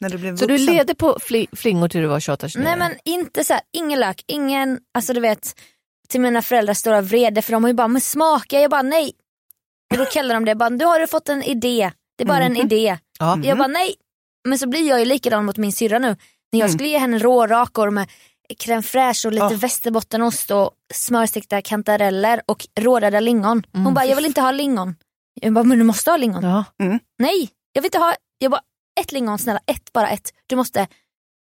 När 0.00 0.08
du 0.10 0.18
blev 0.18 0.36
Så 0.36 0.46
du 0.46 0.58
levde 0.58 0.94
på 0.94 1.18
fli, 1.20 1.46
flingor 1.52 1.88
till 1.88 2.00
du 2.00 2.06
var 2.06 2.20
28 2.20 2.48
29 2.48 2.64
Nej 2.64 2.76
men 2.78 2.92
inte 3.04 3.44
så 3.44 3.52
här, 3.52 3.62
ingen 3.72 4.00
lök, 4.00 4.24
ingen, 4.26 4.78
alltså 4.94 5.12
du 5.12 5.20
vet, 5.20 5.60
till 6.08 6.20
mina 6.20 6.42
föräldrars 6.42 6.76
stora 6.78 7.00
vrede 7.00 7.42
för 7.42 7.52
de 7.52 7.64
har 7.64 7.68
ju 7.68 7.74
bara, 7.74 7.88
men 7.88 8.00
smaka, 8.00 8.60
jag 8.60 8.70
bara 8.70 8.82
nej. 8.82 9.12
Och 9.92 9.98
då 9.98 10.04
kallar 10.04 10.34
de 10.34 10.44
det, 10.44 10.54
bara, 10.54 10.70
du 10.70 10.84
har 10.84 10.98
du 11.00 11.06
fått 11.06 11.28
en 11.28 11.42
idé, 11.42 11.92
det 12.16 12.24
är 12.24 12.28
bara 12.28 12.44
en 12.44 12.56
idé. 12.56 12.98
Ja. 13.18 13.38
Jag 13.44 13.58
bara 13.58 13.68
nej. 13.68 13.94
Men 14.48 14.58
så 14.58 14.68
blir 14.68 14.88
jag 14.88 14.98
ju 14.98 15.04
likadan 15.04 15.44
mot 15.44 15.56
min 15.56 15.72
syrra 15.72 15.98
nu. 15.98 16.16
När 16.52 16.60
jag 16.60 16.70
skulle 16.70 16.88
ge 16.88 16.98
henne 16.98 17.18
rårakor 17.18 17.90
med 17.90 18.08
crème 18.58 18.82
fraîche 18.82 19.26
och 19.26 19.32
lite 19.32 19.44
Ah. 19.44 19.48
västerbottenost 19.48 20.50
och 20.50 20.70
smörstekta 20.94 21.62
kantareller 21.62 22.42
och 22.46 22.66
råröda 22.80 23.20
lingon. 23.20 23.62
Hon 23.72 23.80
Mm. 23.82 23.94
bara, 23.94 24.04
jag 24.04 24.16
vill 24.16 24.26
inte 24.26 24.40
ha 24.40 24.50
lingon. 24.50 24.94
Jag 25.40 25.52
bara, 25.52 25.64
men 25.64 25.78
du 25.78 25.84
måste 25.84 26.10
ha 26.10 26.16
lingon. 26.16 26.44
Ja. 26.44 26.64
Nej, 27.18 27.50
jag 27.72 27.82
vill 27.82 27.86
inte 27.86 27.98
ha, 27.98 28.14
jag 28.38 28.50
bara, 28.50 28.60
ett 29.00 29.12
lingon 29.12 29.38
snälla, 29.38 29.60
ett, 29.66 29.92
bara 29.92 30.08
ett. 30.08 30.30
Du 30.46 30.56
måste. 30.56 30.86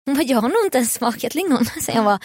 Hon 0.06 0.16
bara, 0.16 0.24
jag 0.24 0.42
har 0.42 0.50
nog 0.50 0.66
inte 0.66 0.78
ens 0.78 0.94
smakat 0.94 1.36
lingon 1.36 1.66
sen 1.82 1.96
jag 1.96 2.04
var 2.04 2.20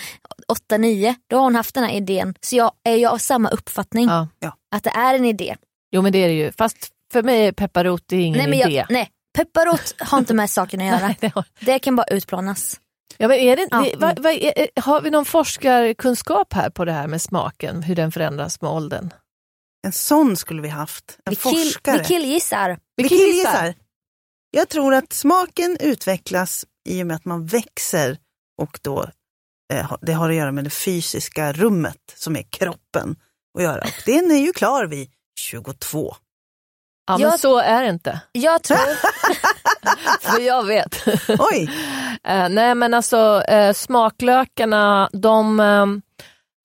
8-9. 0.72 1.14
Då 1.30 1.36
har 1.36 1.42
hon 1.44 1.54
haft 1.54 1.74
den 1.74 1.84
här 1.84 1.92
idén. 1.92 2.34
Så 2.40 2.56
jag 2.56 2.72
är 2.84 2.96
ju 2.96 3.06
av 3.06 3.18
samma 3.18 3.48
uppfattning. 3.48 4.08
Ja. 4.08 4.28
Att 4.74 4.84
det 4.84 4.90
är 4.90 5.14
en 5.14 5.24
idé. 5.24 5.56
Jo 5.92 6.02
men 6.02 6.12
det 6.12 6.18
är 6.18 6.28
det 6.28 6.34
ju, 6.34 6.52
fast 6.52 6.88
för 7.12 7.22
mig 7.22 7.46
är 7.46 7.52
pepparrot 7.52 8.12
är 8.12 8.16
ingen 8.16 8.38
Nej, 8.38 8.48
men 8.50 8.60
idé. 8.68 8.76
jag, 8.76 8.86
nej, 8.90 9.10
pepparrot 9.36 9.94
har 9.98 10.18
inte 10.18 10.34
med 10.34 10.50
saken 10.50 10.80
att 10.80 10.86
göra. 11.00 11.14
Nej, 11.20 11.32
det 11.60 11.78
kan 11.78 11.96
bara 11.96 12.06
utplånas. 12.06 12.80
Ja, 13.18 13.28
men 13.28 13.38
är 13.38 13.56
det, 13.56 13.68
Ja. 13.70 13.80
det, 13.80 13.96
vad, 13.96 14.18
vad, 14.18 14.32
är, 14.32 14.80
har 14.80 15.00
vi 15.00 15.10
någon 15.10 15.24
forskarkunskap 15.24 16.52
här 16.52 16.70
på 16.70 16.84
det 16.84 16.92
här 16.92 17.06
med 17.06 17.22
smaken, 17.22 17.82
hur 17.82 17.94
den 17.96 18.12
förändras 18.12 18.60
med 18.60 18.70
åldern? 18.70 19.10
En 19.86 19.92
sån 19.92 20.36
skulle 20.36 20.62
vi 20.62 20.68
haft. 20.68 21.18
En 21.24 21.30
Vi, 21.30 21.36
kill, 21.36 21.64
forskare. 21.64 21.98
vi 21.98 22.04
killgissar. 22.04 22.78
Vi 22.96 23.08
killgissar. 23.08 23.74
Jag 24.50 24.68
tror 24.68 24.94
att 24.94 25.12
smaken 25.12 25.76
utvecklas 25.80 26.64
i 26.88 27.02
och 27.02 27.06
med 27.06 27.16
att 27.16 27.24
man 27.24 27.46
växer 27.46 28.18
och 28.62 28.78
då 28.82 29.10
eh, 29.72 29.92
det 30.00 30.12
har 30.12 30.28
att 30.30 30.36
göra 30.36 30.52
med 30.52 30.64
det 30.64 30.70
fysiska 30.70 31.52
rummet 31.52 31.96
som 32.16 32.36
är 32.36 32.42
kroppen 32.42 33.16
att 33.58 33.62
göra. 33.64 33.80
Och 33.82 34.02
den 34.06 34.30
är 34.30 34.38
ju 34.46 34.52
klar 34.52 34.86
vid 34.86 35.10
22. 35.40 36.14
Ja, 37.10 37.18
men 37.18 37.30
Jag- 37.30 37.40
så 37.40 37.58
är 37.58 37.82
det 37.82 37.88
inte. 37.88 38.20
Jag 38.32 38.62
tror, 38.62 38.78
För 40.20 40.40
jag 40.40 40.66
vet. 40.66 41.02
Oj! 41.38 41.70
Eh, 42.24 42.48
nej 42.48 42.74
men 42.74 42.94
alltså 42.94 43.42
eh, 43.48 43.72
smaklökarna, 43.72 45.10
de 45.12 45.60
eh, 45.60 45.86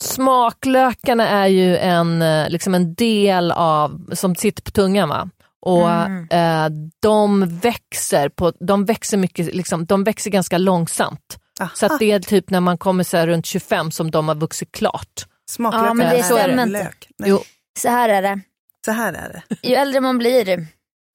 Smaklökarna 0.04 1.28
är 1.28 1.48
ju 1.48 1.78
en, 1.78 2.22
eh, 2.22 2.50
liksom 2.50 2.76
en 2.76 2.94
del 2.96 3.52
av, 3.52 4.10
som 4.14 4.36
sitter 4.36 4.64
på 4.64 4.72
tungan 4.72 5.10
va? 5.10 5.30
Och 5.62 5.90
Mm. 5.92 6.28
eh, 6.32 6.78
de 7.02 7.58
växer, 7.60 8.30
på, 8.30 8.54
de 8.60 8.86
växer 8.86 9.18
mycket, 9.18 9.56
liksom, 9.56 9.86
de 9.86 10.04
växer 10.04 10.30
ganska 10.32 10.58
långsamt. 10.58 11.38
Aha. 11.60 11.70
Så 11.74 11.86
att 11.86 12.00
det 12.00 12.12
är 12.12 12.20
typ 12.20 12.50
när 12.50 12.60
man 12.60 12.78
kommer 12.78 13.04
så 13.04 13.18
här 13.18 13.28
runt 13.28 13.46
25 13.46 13.92
som 13.92 14.12
de 14.12 14.28
har 14.28 14.36
vuxit 14.36 14.72
klart. 14.72 15.26
Smaklökar 15.50 15.88
Ja, 15.88 15.94
men 15.94 16.10
det 16.10 16.18
är 16.20 16.24
stämmer 16.24 16.50
inte. 16.50 16.66
lök. 16.66 17.08
Nej, 17.18 17.30
Jo. 17.30 17.40
så 17.80 17.90
här 17.90 18.10
är 18.10 18.22
det. 18.22 18.40
Så 18.86 18.92
här 18.92 19.14
är 19.14 19.30
det. 19.34 19.68
Ju 19.68 19.76
äldre 19.76 20.02
man 20.02 20.18
blir, 20.18 20.68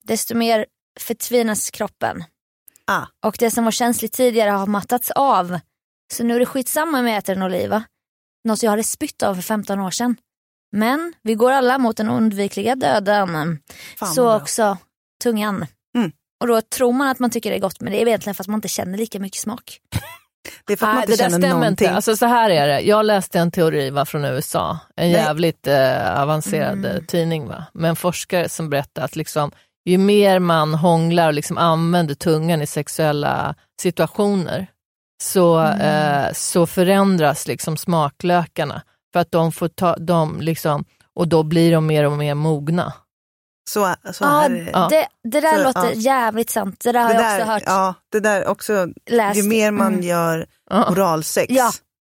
desto 0.03 0.35
mer 0.35 0.65
förtvinas 0.99 1.71
kroppen. 1.71 2.23
Ah. 2.85 3.05
Och 3.25 3.35
det 3.39 3.51
som 3.51 3.63
var 3.63 3.71
känsligt 3.71 4.13
tidigare 4.13 4.49
har 4.49 4.67
mattats 4.67 5.11
av. 5.11 5.59
Så 6.13 6.23
nu 6.23 6.35
är 6.35 6.39
det 6.39 6.45
skitsamma 6.45 6.99
om 6.99 7.07
jag 7.07 7.17
äter 7.17 7.35
en 7.35 7.41
oliva. 7.41 7.83
Något 8.43 8.63
jag 8.63 8.69
hade 8.71 8.83
spytt 8.83 9.23
av 9.23 9.35
för 9.35 9.41
15 9.41 9.79
år 9.79 9.91
sedan. 9.91 10.15
Men 10.71 11.13
vi 11.21 11.35
går 11.35 11.51
alla 11.51 11.77
mot 11.77 11.97
den 11.97 12.09
undvikliga 12.09 12.75
döden. 12.75 13.59
Fan 13.97 14.13
så 14.13 14.35
också 14.35 14.77
tungan. 15.23 15.65
Mm. 15.95 16.11
Och 16.39 16.47
då 16.47 16.61
tror 16.61 16.93
man 16.93 17.07
att 17.07 17.19
man 17.19 17.29
tycker 17.29 17.49
det 17.49 17.55
är 17.55 17.61
gott 17.61 17.81
men 17.81 17.91
det 17.91 18.01
är 18.01 18.07
egentligen 18.07 18.35
för 18.35 18.43
att 18.43 18.47
man 18.47 18.57
inte 18.57 18.67
känner 18.67 18.97
lika 18.97 19.19
mycket 19.19 19.39
smak. 19.41 19.79
Det 20.67 20.73
är 20.73 20.77
för 20.77 20.85
att 20.87 20.93
man 20.93 21.03
inte 21.03 21.17
känner 21.17 21.29
stämmer 21.29 21.47
någonting. 21.53 21.85
inte. 21.87 21.95
Alltså, 21.95 22.17
så 22.17 22.25
här 22.25 22.49
är 22.49 22.67
det, 22.67 22.81
jag 22.81 23.05
läste 23.05 23.39
en 23.39 23.51
teori 23.51 23.89
va, 23.89 24.05
från 24.05 24.25
USA, 24.25 24.69
en 24.95 25.11
Nej. 25.11 25.21
jävligt 25.21 25.67
eh, 25.67 26.21
avancerad 26.21 26.71
Mm. 26.73 26.85
eh, 26.97 27.01
tidning 27.03 27.47
va, 27.47 27.63
med 27.73 27.89
en 27.89 27.95
forskare 27.95 28.49
som 28.49 28.69
berättade 28.69 29.05
att 29.05 29.15
liksom, 29.15 29.51
ju 29.85 29.97
mer 29.97 30.39
man 30.39 30.73
hånglar 30.73 31.27
och 31.27 31.33
liksom 31.33 31.57
använder 31.57 32.15
tungan 32.15 32.61
i 32.61 32.67
sexuella 32.67 33.55
situationer 33.81 34.67
så, 35.23 35.57
Mm. 35.59 35.81
eh, 36.25 36.33
så 36.33 36.65
förändras 36.67 37.47
liksom 37.47 37.77
smaklökarna 37.77 38.81
för 39.13 39.19
att 39.19 39.31
de 39.31 39.51
får 39.51 39.67
ta, 39.67 39.95
de 39.95 40.41
liksom, 40.41 40.85
och 41.15 41.27
då 41.27 41.43
blir 41.43 41.71
de 41.71 41.85
mer 41.87 42.05
och 42.05 42.11
mer 42.11 42.33
mogna. 42.35 42.93
Så, 43.69 43.95
så 44.13 44.23
Ja, 44.23 44.27
här 44.29 44.49
är 44.49 44.65
det. 44.65 44.87
det, 44.89 45.07
det 45.29 45.41
där 45.41 45.57
Så, 45.57 45.63
låter 45.63 45.83
ja. 45.85 45.91
jävligt 45.93 46.49
sant. 46.49 46.79
Det 46.83 46.91
där 46.91 46.99
har 46.99 47.09
det 47.09 47.13
jag 47.15 47.23
där, 47.23 47.39
också 47.39 47.51
hört. 47.51 47.63
Ja, 47.65 47.93
det 48.11 48.19
där 48.19 48.47
också, 48.47 48.87
läst. 49.09 49.37
ju 49.39 49.43
mer 49.43 49.71
man 49.71 49.93
Mm. 49.93 50.05
gör 50.05 50.45
oralsex 50.71 51.53
Ja. 51.53 51.71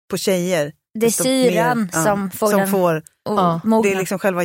på 0.09 0.17
tjejer, 0.17 0.73
Det 0.99 1.05
är 1.05 1.09
syran 1.11 1.79
mer, 1.81 1.89
ja, 1.93 2.03
som 2.03 2.31
får 2.31 2.49
som 2.49 2.59
den 2.59 2.69
får 2.71 2.95
att 3.29 3.63
mogna. 3.63 3.89
det 3.89 3.95
är 3.95 3.99
liksom 3.99 4.19
själva 4.19 4.41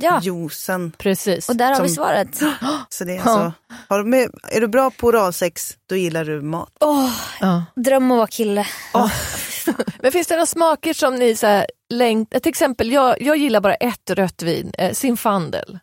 Ja. 0.00 0.20
juicen. 0.22 0.92
Precis. 0.98 1.48
Och 1.48 1.56
där 1.56 1.74
har 1.74 1.82
vi 1.82 1.88
som- 1.88 1.94
svaret. 2.04 2.40
Så 2.88 3.04
det 3.04 3.12
är, 3.12 3.16
alltså, 3.16 3.52
har 3.88 3.98
du 3.98 4.04
med, 4.04 4.30
är 4.48 4.60
du 4.60 4.68
bra 4.68 4.90
på 4.90 5.06
oralsex, 5.06 5.76
då 5.88 5.96
gillar 5.96 6.24
du 6.24 6.40
mat. 6.42 6.72
Åh, 6.80 7.10
Ja. 7.40 7.64
dröm 7.76 8.10
att 8.10 8.16
vara 8.16 8.26
kille. 8.26 8.66
Men 10.02 10.12
finns 10.12 10.26
det 10.26 10.34
några 10.34 10.46
smaker 10.46 10.94
som 10.94 11.14
ni 11.14 11.36
så 11.36 11.46
här, 11.46 11.66
längtar, 11.94 12.38
till 12.40 12.50
exempel 12.50 12.92
jag, 12.92 13.22
jag 13.22 13.36
gillar 13.36 13.60
bara 13.60 13.74
ett 13.74 14.10
rött 14.10 14.42
vin, 14.42 14.72
eh, 14.78 14.92
Zinfandel. 14.92 15.78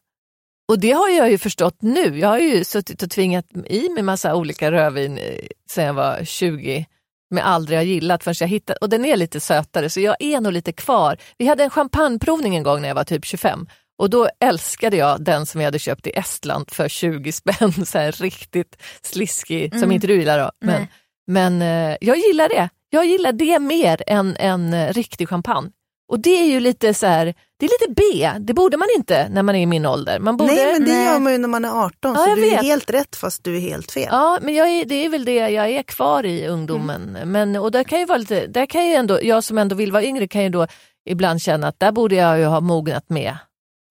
Och 0.68 0.80
det 0.80 0.92
har 0.92 1.10
jag 1.10 1.32
ju 1.32 1.38
förstått 1.38 1.78
nu, 1.82 2.20
jag 2.20 2.28
har 2.28 2.40
ju 2.40 2.64
suttit 2.64 3.04
och 3.04 3.10
tvingat 3.12 3.46
i 3.66 3.90
mig 3.90 4.04
massa 4.04 4.36
olika 4.36 4.72
rödvin 4.72 5.18
eh, 5.18 5.40
sedan 5.70 5.86
jag 5.86 5.94
var 5.94 6.24
20, 6.26 6.86
som 7.28 7.38
jag 7.38 7.48
aldrig 7.48 7.80
har 7.80 7.84
gillat 7.84 8.24
förrän 8.24 8.36
jag 8.40 8.48
hittat, 8.48 8.78
och 8.78 8.90
den 8.90 9.06
är 9.06 9.18
lite 9.18 9.40
sötare 9.40 9.90
så 9.90 10.00
jag 10.00 10.16
är 10.20 10.42
nog 10.42 10.54
lite 10.54 10.72
kvar. 10.72 11.18
Vi 11.38 11.48
hade 11.48 11.64
en 11.64 11.70
champagneprovning 11.70 12.56
en 12.56 12.64
gång 12.64 12.82
när 12.82 12.88
jag 12.88 12.96
var 12.96 13.04
typ 13.04 13.26
25 13.26 13.68
och 13.98 14.10
då 14.10 14.30
älskade 14.40 14.98
jag 14.98 15.24
den 15.24 15.46
som 15.46 15.62
jag 15.62 15.68
hade 15.68 15.80
köpt 15.80 16.08
i 16.08 16.12
Estland 16.16 16.72
för 16.72 16.88
20 16.88 17.32
spänn, 17.32 17.72
så 17.86 17.98
här 17.98 18.12
riktigt 18.12 18.78
sliskig, 19.02 19.70
som 19.72 19.78
Mm. 19.84 19.92
inte 19.92 20.08
du 20.08 20.16
gillar 20.20 20.40
då. 20.40 20.52
Men, 20.62 20.82
Nej. 20.82 20.90
men 21.28 21.62
eh, 21.92 21.98
jag 22.02 22.18
gillar 22.18 22.50
det. 22.50 22.70
Jag 22.90 23.06
gillar 23.06 23.32
det 23.32 23.60
mer 23.60 24.04
än 24.08 24.36
en 24.40 24.74
eh, 24.74 24.94
riktig 24.94 25.30
champagne. 25.30 25.72
Och 26.08 26.20
det 26.20 26.30
är 26.30 26.46
ju 26.46 26.60
lite 26.60 26.94
så 26.94 27.06
här, 27.08 27.26
det 27.60 27.66
är 27.66 27.70
lite 27.82 27.94
B, 28.02 28.32
det 28.40 28.54
borde 28.54 28.78
man 28.78 28.88
inte 28.98 29.30
när 29.30 29.44
man 29.44 29.56
är 29.56 29.60
i 29.60 29.66
min 29.66 29.86
ålder. 29.86 30.20
Man 30.20 30.38
borde, 30.38 30.54
Nej, 30.54 30.74
men 30.74 30.86
det 30.86 30.94
Nej. 30.94 31.06
gör 31.06 31.20
man 31.20 31.32
ju 31.32 31.38
när 31.38 31.48
man 31.48 31.66
är 31.66 31.70
18, 31.86 32.14
Ja, 32.14 32.16
så 32.16 32.30
jag 32.30 32.38
du 32.38 32.46
är 32.48 32.52
vet. 32.52 32.64
helt 32.64 32.90
rätt 32.90 33.16
fast 33.16 33.44
du 33.44 33.56
är 33.56 33.60
helt 33.60 33.92
fel. 33.92 34.08
Ja, 34.12 34.40
men 34.42 34.56
jag 34.56 34.70
är, 34.70 34.86
det 34.86 34.96
är 35.06 35.10
väl 35.10 35.26
det 35.26 35.36
jag 35.36 35.70
är 35.70 35.84
kvar 35.84 36.26
i 36.26 36.48
ungdomen. 36.48 37.18
Men, 37.26 37.56
och 37.56 37.72
där 37.72 37.84
kan 37.84 38.00
ju 38.00 38.06
vara 38.06 38.18
lite, 38.18 38.48
där 38.48 38.66
kan 38.66 38.86
ju 38.88 38.94
ändå, 38.94 39.20
jag 39.24 39.44
som 39.44 39.58
ändå 39.58 39.76
vill 39.76 39.92
vara 39.92 40.04
yngre 40.04 40.28
kan 40.28 40.44
ju 40.44 40.50
då 40.50 40.68
ibland 41.06 41.42
känna 41.42 41.68
att 41.68 41.80
där 41.80 41.92
borde 41.92 42.16
jag 42.16 42.40
ju 42.40 42.46
ha 42.46 42.60
mognat 42.62 43.10
med. 43.10 43.38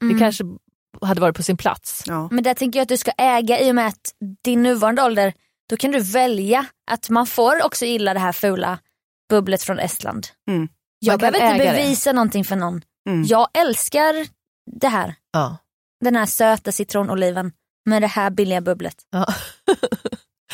Mm. 0.03 0.15
Det 0.15 0.21
kanske 0.21 0.45
hade 1.03 1.21
varit 1.21 1.37
på 1.37 1.43
sin 1.43 1.57
plats. 1.57 2.05
Ja. 2.07 2.29
Men 2.31 2.45
där 2.45 2.55
tänker 2.55 2.79
jag 2.79 2.83
att 2.83 2.89
du 2.89 2.97
ska 2.97 3.11
äga 3.19 3.61
i 3.61 3.71
och 3.71 3.75
med 3.75 3.87
att 3.87 4.15
din 4.45 4.63
nuvarande 4.63 5.03
ålder, 5.03 5.33
då 5.71 5.77
kan 5.77 5.91
du 5.93 5.99
välja 6.01 6.67
att 6.91 7.11
man 7.11 7.27
får 7.27 7.65
också 7.67 7.85
gilla 7.85 8.15
det 8.15 8.21
här 8.21 8.33
fula 8.33 8.79
bubblet 9.31 9.63
från 9.63 9.79
Estland. 9.79 10.27
Mm. 10.49 10.69
Jag 11.07 11.21
behöver 11.21 11.39
inte 11.39 11.65
äga 11.65 11.73
det. 11.73 11.79
bevisa 11.79 12.13
någonting 12.13 12.45
för 12.45 12.57
någon. 12.57 12.83
Mm. 13.09 13.25
Jag 13.25 13.49
älskar 13.55 14.27
det 14.81 14.89
här. 14.89 15.15
Ja. 15.33 15.57
Den 16.05 16.17
här 16.17 16.27
söta 16.27 16.73
citronoliven 16.73 17.53
med 17.87 18.03
det 18.03 18.07
här 18.07 18.31
billiga 18.31 18.61
bubblet. 18.61 18.97
Ja. 19.11 19.27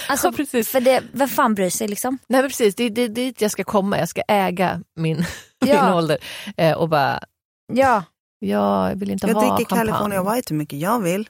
Alltså, 0.09 0.27
Ja, 0.29 0.33
precis. 0.33 0.69
För 0.71 0.81
det, 0.81 1.03
vem 1.13 1.29
fan 1.29 1.55
bryr 1.55 1.71
sig 1.71 1.89
liksom? 1.89 2.19
Nej 2.29 2.41
men 2.41 2.51
precis, 2.51 2.75
det 2.75 2.85
är 2.85 3.09
dit 3.09 3.41
jag 3.41 3.51
ska 3.51 3.65
komma. 3.65 3.99
Jag 3.99 4.09
ska 4.09 4.23
äga 4.29 4.83
min, 4.97 5.25
Ja. 5.67 5.85
min 5.87 5.95
ålder. 5.95 6.19
Eh, 6.57 6.77
och 6.77 6.89
bara, 6.89 7.21
Ja, 7.73 8.05
ja, 8.39 8.89
jag 8.91 8.97
vill 8.97 9.11
inte 9.11 9.27
Jag 9.27 9.35
ha 9.35 9.41
dricker 9.41 9.57
champagne. 9.77 9.91
California 9.93 10.35
White 10.35 10.47
hur 10.55 10.57
mycket 10.59 10.79
jag 10.79 11.01
vill. 11.01 11.29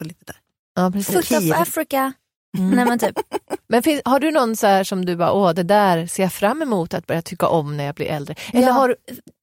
Och 0.00 0.06
lite 0.06 0.24
där. 0.24 0.36
Ja, 0.74 0.90
precis. 0.90 1.28
foot 1.28 1.38
of. 1.52 1.60
Africa. 1.60 2.12
Nej, 2.58 2.84
men 2.84 2.98
typ, 2.98 3.18
Men 3.72 3.82
finns, 3.82 4.02
har 4.04 4.20
du 4.20 4.30
någon 4.30 4.56
så 4.56 4.66
här 4.66 4.84
som 4.84 5.04
du 5.04 5.16
bara, 5.16 5.32
åh 5.32 5.52
det 5.52 5.62
där 5.62 6.06
ser 6.06 6.22
jag 6.22 6.32
fram 6.32 6.62
emot 6.62 6.94
att 6.94 7.06
börja 7.06 7.22
tycka 7.22 7.46
om 7.48 7.76
när 7.76 7.84
jag 7.84 7.94
blir 7.94 8.06
äldre? 8.06 8.34
Eller 8.52 8.66
Ja. 8.66 8.72
har 8.72 8.88
du, 8.88 8.96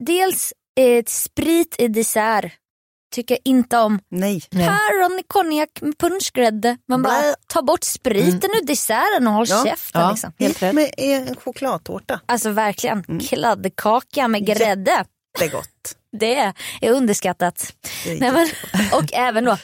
dels 0.05 0.53
eh, 0.79 1.03
sprit 1.07 1.75
i 1.79 1.87
dessert 1.87 2.53
tycker 3.15 3.35
jag 3.35 3.41
inte 3.45 3.77
om. 3.77 3.99
Nej. 4.11 4.41
Päron 4.51 5.19
i 5.19 5.23
konjak 5.27 5.69
med 5.81 5.97
punschgrädde. 5.97 6.77
Man 6.87 7.01
bara, 7.01 7.19
Blä. 7.21 7.35
ta 7.47 7.61
bort 7.61 7.83
spriten 7.83 8.49
ur 8.61 8.65
desserten 8.67 9.27
och 9.27 9.33
håll 9.33 9.45
Ja. 9.49 9.63
käften. 9.65 10.01
Ja. 10.01 10.11
Liksom. 10.11 10.33
helt 10.39 10.61
rätt. 10.63 10.75
Med 10.75 10.89
en 10.97 11.35
chokladtårta. 11.35 12.19
Alltså 12.25 12.49
verkligen, 12.49 13.19
kladdkaka 13.19 14.27
med 14.27 14.45
grädde. 14.45 15.05
Det 15.39 15.45
är 15.45 15.49
gott. 15.51 15.95
Det 16.19 16.35
är 16.81 16.91
underskattat. 16.91 17.73
Det 18.05 18.11
är 18.11 18.19
Nej, 18.19 18.31
men, 18.31 18.47
och 18.99 19.13
även 19.13 19.45
då 19.45 19.57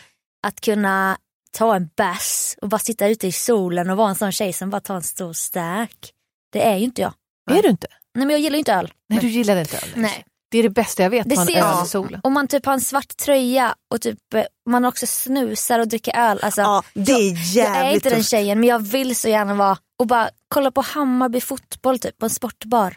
att 0.47 0.61
kunna 0.61 1.17
ta 1.55 1.75
en 1.75 1.89
bass 1.97 2.55
och 2.61 2.69
bara 2.69 2.79
sitta 2.79 3.07
ute 3.07 3.27
i 3.27 3.31
solen 3.31 3.89
och 3.89 3.97
vara 3.97 4.09
en 4.09 4.15
sån 4.15 4.31
tjej 4.31 4.53
som 4.53 4.69
bara 4.69 4.81
tar 4.81 4.95
en 4.95 5.03
stor 5.03 5.33
stark. 5.33 6.11
Det 6.51 6.63
är 6.67 6.77
ju 6.77 6.83
inte 6.83 7.01
jag. 7.01 7.13
är 7.51 7.61
du 7.61 7.69
inte? 7.69 7.87
Nej 8.15 8.25
men 8.25 8.29
jag 8.29 8.39
gillar 8.39 8.55
ju 8.55 8.59
inte 8.59 8.73
öl. 8.73 8.93
Nej 9.09 9.19
du 9.19 9.27
gillar 9.27 9.55
inte 9.55 9.77
öl. 9.77 9.89
Nej. 9.95 10.25
Det 10.51 10.57
är 10.57 10.63
det 10.63 10.69
bästa 10.69 11.03
jag 11.03 11.09
vet, 11.09 11.29
Det 11.29 11.35
en 11.35 11.49
öl 11.49 11.85
i 11.85 11.87
solen. 11.87 12.21
Om 12.23 12.33
man 12.33 12.47
typ 12.47 12.65
har 12.65 12.73
en 12.73 12.81
svart 12.81 13.17
tröja 13.17 13.75
och 13.93 14.01
typ 14.01 14.33
eh, 14.33 14.43
man 14.69 14.85
också 14.85 15.07
snusar 15.07 15.79
och 15.79 15.87
dricker 15.87 16.17
öl. 16.17 16.39
Alltså, 16.41 16.61
Ja, 16.61 16.83
det 16.93 17.11
är 17.11 17.57
jag 17.57 17.67
är 17.67 17.83
jävligt 17.83 17.95
inte 17.95 18.09
den 18.09 18.23
tjejen 18.23 18.59
men 18.59 18.69
jag 18.69 18.79
vill 18.79 19.15
så 19.15 19.27
gärna 19.29 19.53
vara 19.53 19.77
och 19.99 20.07
bara 20.07 20.29
kolla 20.47 20.71
på 20.71 20.81
Hammarby 20.81 21.41
fotboll 21.41 21.99
typ 21.99 22.17
på 22.17 22.25
en 22.25 22.29
sportbar. 22.29 22.95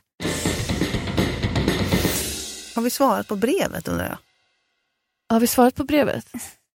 Har 2.74 2.82
vi 2.82 2.90
svarat 2.90 3.28
på 3.28 3.36
brevet 3.36 3.88
undrar 3.88 4.08
jag? 4.08 4.18
Har 5.34 5.40
vi 5.40 5.46
svarat 5.46 5.74
på 5.74 5.84
brevet? 5.84 6.26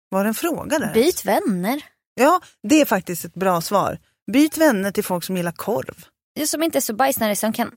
Var 0.09 0.23
det 0.23 0.27
en 0.27 0.33
fråga 0.33 0.79
där? 0.79 0.93
Byt 0.93 1.25
vänner. 1.25 1.81
Ja, 2.13 2.41
det 2.67 2.81
är 2.81 2.85
faktiskt 2.85 3.25
ett 3.25 3.33
bra 3.33 3.61
svar. 3.61 3.99
Byt 4.31 4.57
vänner 4.57 4.91
till 4.91 5.03
folk 5.03 5.23
som 5.23 5.37
gillar 5.37 5.51
korv. 5.51 6.05
Det 6.35 6.47
som 6.47 6.63
inte 6.63 6.77
är 6.77 6.81
så 6.81 6.93
bajsnödig 6.93 7.37
som 7.37 7.53
kan 7.53 7.71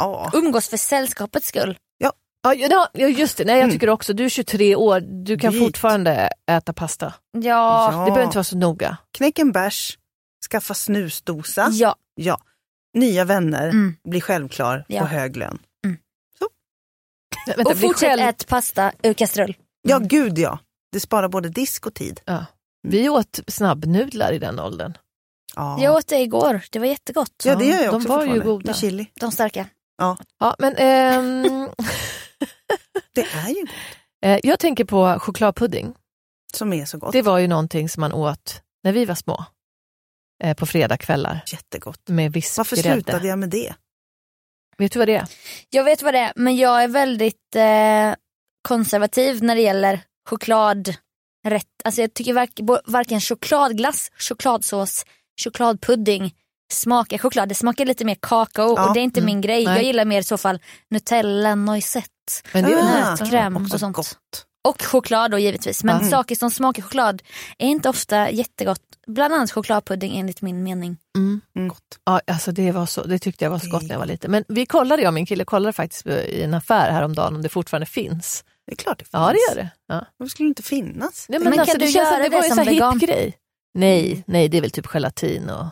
Ja, 0.00 0.30
umgås 0.34 0.68
för 0.68 0.76
sällskapets 0.76 1.48
skull. 1.48 1.78
Ja, 1.98 2.12
ja 2.54 2.88
ja, 2.94 3.08
just 3.08 3.36
det, 3.36 3.44
nej 3.44 3.58
jag 3.60 3.70
tycker 3.70 3.88
också, 3.88 4.12
du 4.12 4.24
är 4.24 4.28
23 4.28 4.76
år, 4.76 5.00
du 5.00 5.38
kan 5.38 5.52
Dit. 5.52 5.62
fortfarande 5.62 6.30
äta 6.50 6.72
pasta. 6.72 7.14
Ja, 7.32 7.40
Ja. 7.42 7.90
Det 7.90 7.96
behöver 8.04 8.22
inte 8.24 8.36
vara 8.36 8.44
så 8.44 8.56
noga. 8.56 8.96
knäck 9.18 9.38
en 9.38 9.52
bärs, 9.52 9.98
skaffa 10.50 10.74
snusdosa. 10.74 11.68
ja. 11.72 11.96
Ja. 12.14 12.38
Nya 12.94 13.24
vänner, 13.24 13.68
Mm. 13.68 13.96
bli 14.08 14.20
självklar 14.20 14.84
Ja. 14.88 15.02
och 15.02 15.08
hög 15.08 15.36
lön. 15.36 15.58
Vänta, 17.56 17.70
Och 17.72 17.78
fortsätt 17.80 18.08
själv- 18.08 18.22
ät 18.22 18.46
pasta 18.46 18.92
ur 19.02 19.12
kastrull. 19.14 19.56
Ja, 19.82 19.98
gud 19.98 20.38
ja. 20.38 20.58
Det 20.92 21.00
sparar 21.00 21.28
både 21.28 21.48
disk 21.48 21.86
och 21.86 21.94
tid. 21.94 22.20
Ja. 22.24 22.44
Vi 22.82 23.08
åt 23.08 23.40
snabbnudlar 23.46 24.32
i 24.32 24.38
den 24.38 24.60
åldern. 24.60 24.98
Ja, 25.56 25.80
Jag 25.80 25.94
åt 25.96 26.06
det 26.08 26.18
igår, 26.18 26.62
det 26.70 26.78
var 26.78 26.86
jättegott. 26.86 27.42
ja 27.44 27.54
det 27.54 27.64
gör 27.64 27.78
jag 27.82 27.92
de 27.92 27.96
också 27.96 28.08
var 28.08 28.24
ju 28.24 28.40
goda. 28.40 28.66
Med 28.66 28.76
chili. 28.76 29.06
De 29.20 29.32
starka. 29.32 29.66
Ja, 30.38 30.56
men, 30.58 30.74
ehm, 30.76 31.42
Det 33.14 33.20
är 33.20 33.48
ju 33.48 33.60
gott. 33.60 33.70
eh, 34.24 34.38
jag 34.42 34.58
tänker 34.60 34.84
på 34.84 35.18
chokladpudding. 35.20 35.94
Som 36.52 36.72
är 36.72 36.84
så 36.84 36.98
gott. 36.98 37.12
Det 37.12 37.22
var 37.22 37.38
ju 37.38 37.48
någonting 37.48 37.88
som 37.88 38.00
man 38.00 38.12
åt 38.12 38.62
när 38.84 38.92
vi 38.92 39.04
var 39.04 39.14
små. 39.14 39.44
Eh, 40.44 40.54
på 40.56 40.66
fredagskvällar 40.66 41.42
Jättegott. 41.52 42.08
med 42.08 42.32
Varför 42.32 42.76
slutade 42.76 43.28
jag 43.28 43.38
med 43.38 43.50
det? 43.50 43.74
Vet 44.78 44.92
du 44.92 44.98
vad 44.98 45.08
det 45.08 45.14
är? 45.14 45.26
Jag 45.70 45.84
vet 45.84 46.02
vad 46.02 46.14
det 46.14 46.18
är, 46.20 46.32
men 46.36 46.56
jag 46.56 46.82
är 46.82 46.88
väldigt 46.88 47.56
eh, 47.56 48.14
konservativ 48.68 49.42
när 49.42 49.54
det 49.54 49.60
gäller 49.60 50.00
chokladrätt. 50.28 50.96
Alltså 51.84 52.00
jag 52.00 52.14
tycker 52.14 52.34
varken 52.90 53.20
chokladglass, 53.20 54.10
chokladsås, 54.18 55.04
chokladpudding 55.44 56.34
smakar 56.72 57.18
choklad. 57.18 57.48
Det 57.48 57.54
smakar 57.54 57.84
lite 57.86 58.04
mer 58.04 58.16
kakao 58.20 58.74
Ja, 58.76 58.88
och 58.88 58.94
det 58.94 59.00
är 59.00 59.04
inte 59.04 59.20
mm, 59.20 59.26
min 59.26 59.40
grej. 59.40 59.64
nej. 59.64 59.74
Jag 59.74 59.84
gillar 59.84 60.04
mer 60.04 60.20
i 60.20 60.24
så 60.24 60.38
fall 60.38 60.58
Nutella, 60.90 61.54
noisette 61.54 62.08
Ah, 62.54 62.60
nötkräm 62.60 63.56
också 63.56 63.74
och 63.74 63.80
sånt. 63.80 63.96
gott. 63.96 64.18
Och 64.68 64.82
choklad 64.82 65.30
då 65.30 65.38
givetvis. 65.38 65.84
Men 65.84 65.96
Mm. 65.96 66.10
saker 66.10 66.34
som 66.34 66.50
smakar 66.50 66.82
choklad 66.82 67.22
är 67.58 67.66
inte 67.68 67.88
ofta 67.88 68.30
jättegott. 68.30 68.80
Bland 69.06 69.34
annat 69.34 69.50
chokladpudding 69.52 70.18
enligt 70.18 70.42
min 70.42 70.62
mening. 70.62 70.96
Mm. 71.16 71.40
Mm. 71.56 71.68
Gott. 71.68 71.98
Ja, 72.04 72.20
alltså 72.26 72.52
det, 72.52 72.72
var 72.72 72.86
så, 72.86 73.02
det 73.02 73.18
tyckte 73.18 73.44
jag 73.44 73.50
var 73.50 73.58
så 73.58 73.70
gott 73.70 73.82
är 73.82 73.86
när 73.86 73.94
jag 73.94 73.98
var 73.98 74.06
liten. 74.06 74.30
Men 74.30 74.44
vi 74.48 74.66
kollade, 74.66 75.02
jag 75.02 75.08
och 75.10 75.14
min 75.14 75.26
kille 75.26 75.44
kollade 75.44 75.72
faktiskt 75.72 76.06
i 76.06 76.42
en 76.42 76.54
affär 76.54 76.90
häromdagen 76.90 77.34
om 77.36 77.42
det 77.42 77.48
fortfarande 77.48 77.86
finns. 77.86 78.44
Det 78.68 78.72
är 78.72 78.76
klart 78.76 78.98
det 78.98 79.04
finns. 79.04 79.10
Ja, 79.12 79.32
det 79.32 79.38
gör 79.50 79.62
det. 79.64 79.70
Ja. 79.88 80.04
Varför 80.16 80.30
skulle 80.30 80.46
det 80.46 80.48
inte 80.48 80.62
finnas? 80.62 81.26
Nej, 81.28 81.38
Men 81.40 81.46
alltså, 81.60 81.66
kan 81.72 81.80
du 81.80 81.86
det 81.86 81.92
känns 81.92 81.94
göra 81.94 82.14
som 82.14 82.22
det 82.22 82.28
det 82.28 82.36
var 82.36 82.44
en 82.44 82.54
som 82.56 82.64
vegan? 82.64 82.98
grej. 82.98 83.36
Nej, 83.74 84.24
nej, 84.26 84.48
det 84.48 84.56
är 84.56 84.60
väl 84.60 84.70
typ 84.70 84.86
gelatin 84.86 85.50
och... 85.50 85.66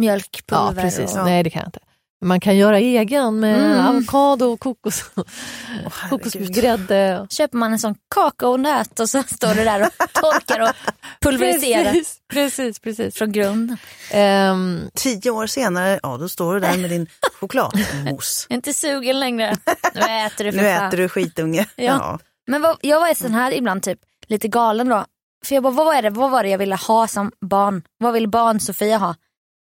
Mjölkpulver. 0.00 0.64
Ja, 0.76 0.82
precis. 0.82 1.12
Och... 1.12 1.18
Ja. 1.20 1.24
Nej, 1.24 1.42
det 1.42 1.50
kan 1.50 1.60
jag 1.60 1.68
inte. 1.68 1.78
Men 2.20 2.28
Man 2.28 2.40
kan 2.40 2.56
göra 2.56 2.78
egen 2.78 3.40
med 3.40 3.72
Mm. 3.72 3.86
avokado 3.86 4.44
och 4.46 4.60
kokos, 4.60 5.04
herregud. 5.16 5.92
kokosmjölksgrädde. 6.10 7.26
Köper 7.30 7.58
man 7.58 7.72
en 7.72 7.78
sån 7.78 7.94
kakaonöt 8.14 9.00
och 9.00 9.08
så 9.08 9.22
står 9.22 9.54
det 9.54 9.64
där 9.64 9.82
och 9.82 10.12
torkar 10.12 10.60
och 10.60 10.68
pulveriserar 11.20 11.84
Precis, 11.84 12.18
precis. 12.32 12.78
precis. 12.78 13.14
från 13.14 13.32
grunden. 13.32 13.76
Ehm, 14.10 14.80
Tio 14.94 15.30
år 15.30 15.46
senare, 15.46 16.00
ja 16.02 16.16
då 16.16 16.28
står 16.28 16.54
du 16.54 16.60
där 16.60 16.76
med 16.78 16.90
din 16.90 17.06
chokladmousse. 17.40 18.46
Inte 18.54 18.74
sugen 18.74 19.20
längre. 19.20 19.56
Nu 19.94 20.00
äter 20.00 20.44
du 20.44 20.52
för 20.52 20.58
nu 20.62 20.74
fan. 20.74 20.86
äter 20.88 20.98
du 20.98 21.08
skitunge. 21.08 21.66
Ja. 21.76 22.18
Men 22.50 22.62
vad, 22.62 22.76
jag 22.80 23.00
var 23.00 23.14
sån 23.14 23.34
här 23.34 23.52
ibland 23.52 23.82
typ 23.82 23.98
lite 24.26 24.48
galen 24.48 24.88
då. 24.88 25.04
För 25.44 25.54
jag 25.54 25.62
bara, 25.62 25.72
vad 25.72 25.86
var, 25.86 26.02
det, 26.02 26.10
vad 26.10 26.30
var 26.30 26.42
det 26.42 26.48
jag 26.48 26.58
ville 26.58 26.76
ha 26.76 27.08
som 27.08 27.32
barn? 27.40 27.82
Vad 27.98 28.12
vill 28.12 28.28
barn 28.28 28.60
Sofia 28.60 28.98
ha? 28.98 29.14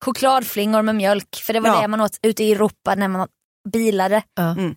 Chokladflingor 0.05 0.81
med 0.81 0.95
mjölk, 0.95 1.35
för 1.35 1.53
det 1.53 1.59
var 1.59 1.69
Ja. 1.69 1.81
det 1.81 1.87
man 1.87 2.01
åt 2.01 2.19
ute 2.21 2.43
i 2.43 2.51
Europa 2.51 2.95
när 2.95 3.07
man 3.07 3.27
bilade. 3.73 4.23
Mm. 4.39 4.75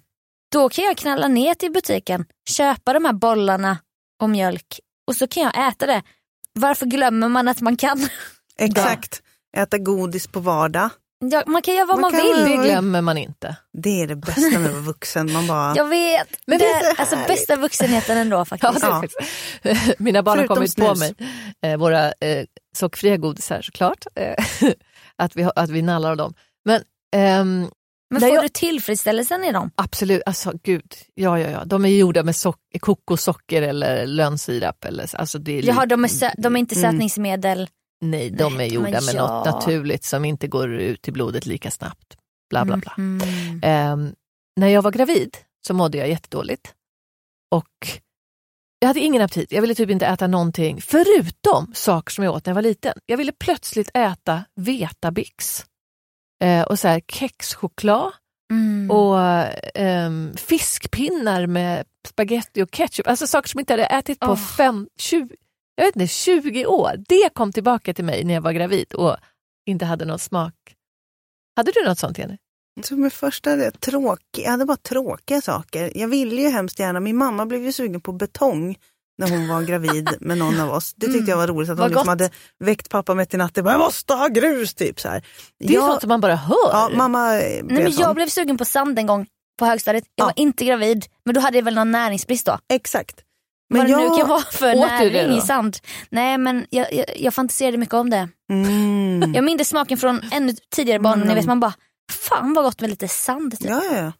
Då 0.53 0.69
kan 0.69 0.85
jag 0.85 0.97
knalla 0.97 1.29
ner 1.29 1.55
till 1.55 1.73
butiken, 1.73 2.27
köpa 2.49 2.93
de 2.93 3.05
här 3.05 3.13
bollarna 3.13 3.79
och 4.23 4.31
mjölk 4.31 4.81
och 5.07 5.17
så 5.17 5.27
kan 5.27 5.43
jag 5.43 5.69
äta 5.69 5.87
det. 5.87 6.03
Varför 6.53 6.87
glömmer 6.87 7.29
man 7.29 7.49
att 7.49 7.61
man 7.61 7.77
kan? 7.77 8.09
Exakt. 8.59 9.23
Äta 9.57 9.79
godis 9.79 10.27
på 10.27 10.41
vardag. 10.41 10.91
Ja, 11.25 11.43
man 11.47 11.63
kan 11.63 11.75
göra 11.75 11.87
vad 11.87 12.01
Man 12.01 12.13
man, 12.13 12.23
vill. 12.23 12.45
det 12.59 12.65
glömmer 12.69 13.01
man 13.01 13.19
inte. 13.19 13.57
Det 13.73 14.03
är 14.03 14.07
det 14.07 14.17
bästa 14.17 14.41
med 14.59 14.67
att 14.67 14.73
vara 14.73 14.83
vuxen. 14.83 15.33
Man 15.33 15.47
bara, 15.47 15.75
Jag 15.77 15.89
vet. 15.89 16.29
Men 16.47 16.59
det 16.59 16.65
det 16.65 16.71
är 16.71 16.91
är 16.91 16.95
så 16.95 17.01
alltså 17.03 17.17
bästa 17.29 17.57
vuxenheten 17.57 18.19
ändå 18.19 18.45
faktiskt. 18.45 18.83
Ja. 18.83 19.03
Mina 19.99 20.23
barn 20.23 20.39
har 20.39 20.47
kommit 20.47 20.77
på 20.77 20.95
mig, 20.95 21.15
eh, 21.63 21.77
våra 21.77 22.07
eh, 22.13 22.45
sockerfria 22.77 23.17
godisar 23.17 23.63
såklart, 23.63 24.07
eh, 24.17 24.35
att, 25.17 25.37
vi, 25.37 25.49
att 25.57 25.71
vi 25.71 25.83
nallar 25.83 26.11
av 26.11 26.17
dem. 26.17 26.35
Men 26.65 26.83
ehm, 27.17 27.71
Men 28.11 28.21
får 28.21 28.29
jag- 28.35 28.45
du 28.45 28.49
tillfredsställelsen 28.49 29.45
i 29.45 29.53
dem? 29.53 29.71
absolut, 29.75 30.23
alltså 30.27 30.53
gud, 30.63 30.93
ja 31.15 31.39
ja 31.39 31.51
ja, 31.51 31.65
de 31.65 31.85
är 31.85 31.89
gjorda 31.89 32.23
med 32.23 32.35
sock- 32.35 32.79
kokossocker 32.81 33.63
eller 33.63 34.07
lönnsirap. 34.07 34.85
Eller, 34.85 35.07
så- 35.07 35.17
alltså 35.17 35.39
det 35.39 35.59
är 35.59 35.63
Jaha, 35.63 35.87
de 35.87 36.05
är, 36.05 36.41
de 36.43 36.57
är 36.57 36.61
inte 36.61 36.75
Mm. 36.75 36.91
Nej, 38.01 38.31
de 38.31 38.61
är 38.61 38.65
gjorda 38.65 38.91
men 38.91 39.05
med 39.05 39.15
ja. 39.15 39.27
något 39.27 39.47
naturligt 39.47 40.05
som 40.05 40.25
inte 40.25 40.47
går 40.47 40.73
ut 40.73 41.09
i 41.09 41.13
blodet 41.13 41.47
lika 41.47 41.71
snabbt. 41.71 42.17
Bla 42.51 42.65
bla 42.65 42.77
bla. 42.77 42.95
Mhm. 42.97 43.61
Ehm, 43.63 44.15
när 44.57 44.69
jag 44.69 44.83
var 44.83 44.91
gravid 44.91 45.37
så 45.67 45.75
mådde 45.75 45.99
jag 45.99 46.09
jättedåligt. 46.09 46.75
Och 47.51 47.89
jag 48.79 48.89
hade 48.89 49.01
ingen 49.01 49.23
aptit, 49.23 49.53
jag 49.53 49.61
ville 49.61 49.75
typ 49.75 49.91
inte 49.91 50.07
äta 50.07 50.27
någonting 50.27 50.81
förutom 50.81 51.73
saker 51.75 52.13
som 52.13 52.25
jag 52.25 52.35
åt 52.35 52.47
när 52.47 52.51
jag 52.51 52.55
var 52.55 52.63
liten. 52.63 52.95
Jag 53.07 53.17
ville 53.17 53.33
plötsligt 53.33 53.91
äta 53.95 54.45
Vetabix 54.57 55.65
eh, 56.43 56.63
och 56.63 56.79
så 56.79 56.89
här 56.89 57.01
kexchoklad 57.09 58.13
Mm. 58.53 58.91
och 58.91 59.19
ehm, 59.75 60.33
fiskpinnar 60.37 61.47
med 61.47 61.85
spaghetti 62.09 62.63
och 62.63 62.71
ketchup. 62.71 63.07
Alltså 63.07 63.27
saker 63.27 63.49
som 63.49 63.59
jag 63.59 63.63
inte 63.63 63.73
hade 63.73 63.85
ätit 63.85 64.21
på 64.21 64.31
Åh. 64.31 64.37
fem, 64.57 64.89
20, 64.99 65.35
jag 65.81 65.87
vet 65.87 65.97
inte, 65.97 66.07
20 66.15 66.67
år. 66.67 66.93
Det 67.09 67.31
kom 67.35 67.53
tillbaka 67.53 67.95
till 67.95 68.05
mig 68.05 68.25
när 68.25 68.35
jag 68.35 68.41
var 68.41 68.53
gravid 68.53 68.95
och 68.95 69.17
inte 69.67 69.85
hade 69.85 70.05
någon 70.05 70.19
smak. 70.19 70.55
Hade 71.57 71.73
du 71.75 71.85
något 71.89 71.99
sånt 71.99 72.19
Jenny? 72.19 72.37
Som 72.85 73.01
det 73.03 73.11
första, 73.11 73.71
tråkig, 73.71 74.43
jag 74.45 74.51
hade 74.51 74.65
bara 74.65 74.77
tråkiga 74.77 75.41
saker. 75.41 75.93
Jag 75.95 76.09
ville 76.09 76.43
ju 76.43 76.49
hemskt 76.49 76.79
gärna, 76.79 77.01
min 77.01 77.17
mamma 77.17 77.47
blev 77.47 77.65
ju 77.65 77.73
sugen 77.73 78.01
på 78.01 78.13
betong 78.13 78.77
när 79.19 79.31
hon 79.31 79.49
var 79.49 79.63
gravid 79.63 80.09
med 80.21 80.39
någon 80.39 80.61
av 80.61 80.71
oss. 80.71 80.95
Det 80.95 81.07
tyckte 81.07 81.19
Mm. 81.19 81.29
jag 81.29 81.37
var 81.37 81.47
roligt 81.47 81.71
att 81.71 81.79
hon 81.79 81.89
liksom 81.89 82.09
hade 82.09 82.31
väckt 82.59 82.89
pappa 82.89 83.15
mitt 83.15 83.35
i 83.35 83.37
natten. 83.37 83.65
Bara, 83.65 83.71
Jag 83.75 83.79
måste 83.79 84.15
ha 84.15 84.29
grus 84.29 84.75
typ 84.75 85.01
så 85.01 85.09
här. 85.09 85.27
Det 85.59 85.67
är 85.67 85.73
jag, 85.73 85.89
sånt 85.89 86.01
som 86.01 86.09
man 86.09 86.21
bara 86.21 86.37
hör. 86.37 86.71
ja, 86.73 86.91
mamma 86.95 87.29
Nej, 87.29 87.61
men 87.65 87.93
sån. 87.93 88.03
jag 88.03 88.15
blev 88.15 88.27
sugen 88.29 88.59
på 88.59 88.65
sand 88.65 88.99
en 88.99 89.07
gång 89.07 89.27
på 89.59 89.65
högstadiet. 89.67 90.05
Jag 90.15 90.23
Ja. 90.25 90.27
var 90.27 90.43
inte 90.43 90.65
gravid, 90.65 91.07
men 91.25 91.35
då 91.35 91.41
hade 91.41 91.59
jag 91.59 91.65
väl 91.65 91.75
någon 91.75 91.91
näringsbrist 91.91 92.47
då. 92.47 92.59
Exakt. 92.73 93.21
Vad 93.71 93.87
det 93.87 93.97
nu 93.97 94.17
kan 94.19 94.29
vara 94.29 94.41
för 94.41 94.75
näring 94.75 95.37
i 95.37 95.41
sand. 95.41 95.77
Nej 96.11 96.39
men 96.39 96.67
jag, 96.71 96.93
jag, 96.95 97.05
jag 97.21 97.35
fantiserade 97.35 97.77
mycket 97.79 97.95
om 97.95 98.11
det. 98.11 98.29
Mm. 98.53 99.35
Jag 99.35 99.45
minns 99.45 99.69
smaken 99.69 99.99
från 99.99 100.21
ännu 100.33 100.53
tidigare 100.75 100.99
barn. 101.01 101.15
Mm. 101.15 101.29
Ni 101.29 101.35
vet 101.35 101.47
man 101.47 101.61
bara, 101.61 101.75
fan 102.13 102.55
vad 102.55 102.65
gott 102.65 102.81
med 102.81 102.91
lite 102.91 103.09
sand. 103.09 103.59
Typ. 103.59 103.71
Ja, 103.71 103.83
ja, 103.91 103.97
ja. 103.99 104.13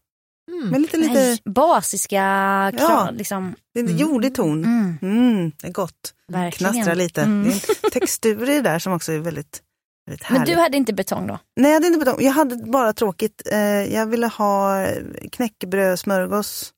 Mm. 0.57 0.69
Men 0.71 0.83
lite, 0.83 0.97
lite 0.97 1.13
Nej, 1.15 1.39
basiska 1.45 2.17
Ja. 2.17 2.71
krav. 2.79 3.15
Liksom. 3.15 3.55
det 3.75 3.81
är 3.81 3.85
en 3.85 3.97
jordig 3.99 4.35
ton. 4.35 4.65
Mm, 4.65 4.99
Mm, 5.03 5.53
det 5.61 5.67
är 5.69 5.73
gott. 5.73 6.15
verkligen. 6.29 6.73
Knastra 6.73 6.95
lite. 6.95 7.23
Mm. 7.23 7.45
Det 7.51 7.51
är 7.51 7.85
en 7.85 7.91
textur 7.91 8.51
i 8.51 8.55
det 8.55 8.63
där 8.63 8.79
som 8.79 8.93
också 8.93 9.13
är 9.13 9.19
väldigt 9.19 9.63
Vet, 10.11 10.31
Men 10.31 10.39
härligt. 10.41 10.55
du 10.57 10.61
hade 10.63 10.77
inte 10.77 10.93
betong 10.93 11.27
då? 11.27 11.39
Nej, 11.57 11.71
jag 11.71 11.75
hade 11.77 11.87
inte 11.87 11.99
betong. 11.99 12.17
Jag 12.25 12.33
hade 12.33 12.57
bara 12.57 12.93
tråkigt. 12.93 13.43
Eh, 13.53 13.59
jag 13.95 14.07
ville 14.07 14.27
ha 14.27 14.87
knäckebröd, 15.33 15.99
smörgås, 15.99 16.73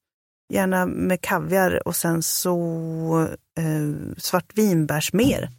gärna 0.53 0.87
med 0.87 1.21
kaviar 1.21 1.89
och 1.89 1.97
sen 1.97 2.23
så 2.23 3.29
eh, 3.59 4.17
svartvinbärsmer. 4.19 5.51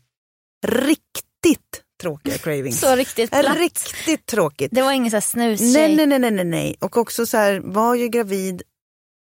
Riktigt 0.67 1.83
tråkiga 2.01 2.37
cravings. 2.37 2.79
Så 2.79 2.95
riktigt 2.95 3.31
platt. 3.31 3.57
Riktigt 3.57 4.25
tråkigt. 4.25 4.71
Det 4.71 4.81
var 4.81 4.91
ingen 4.91 5.11
så 5.11 5.15
här 5.15 5.21
snustjej? 5.21 5.73
Nej, 5.73 5.95
nej, 5.95 6.07
nej, 6.07 6.19
nej, 6.19 6.31
nej, 6.31 6.45
nej. 6.45 6.75
Och 6.79 6.97
också 6.97 7.25
så 7.25 7.37
här, 7.37 7.59
var 7.59 7.95
ju 7.95 8.07
gravid 8.07 8.63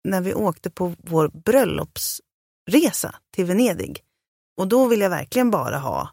när 0.08 0.20
vi 0.20 0.34
åkte 0.34 0.70
på 0.70 0.94
vår 0.98 1.28
bröllopsresa 1.28 3.14
till 3.34 3.44
Venedig. 3.44 4.02
Och 4.60 4.68
då 4.68 4.86
ville 4.86 5.04
jag 5.04 5.10
verkligen 5.10 5.50
bara 5.50 5.78
ha 5.78 6.10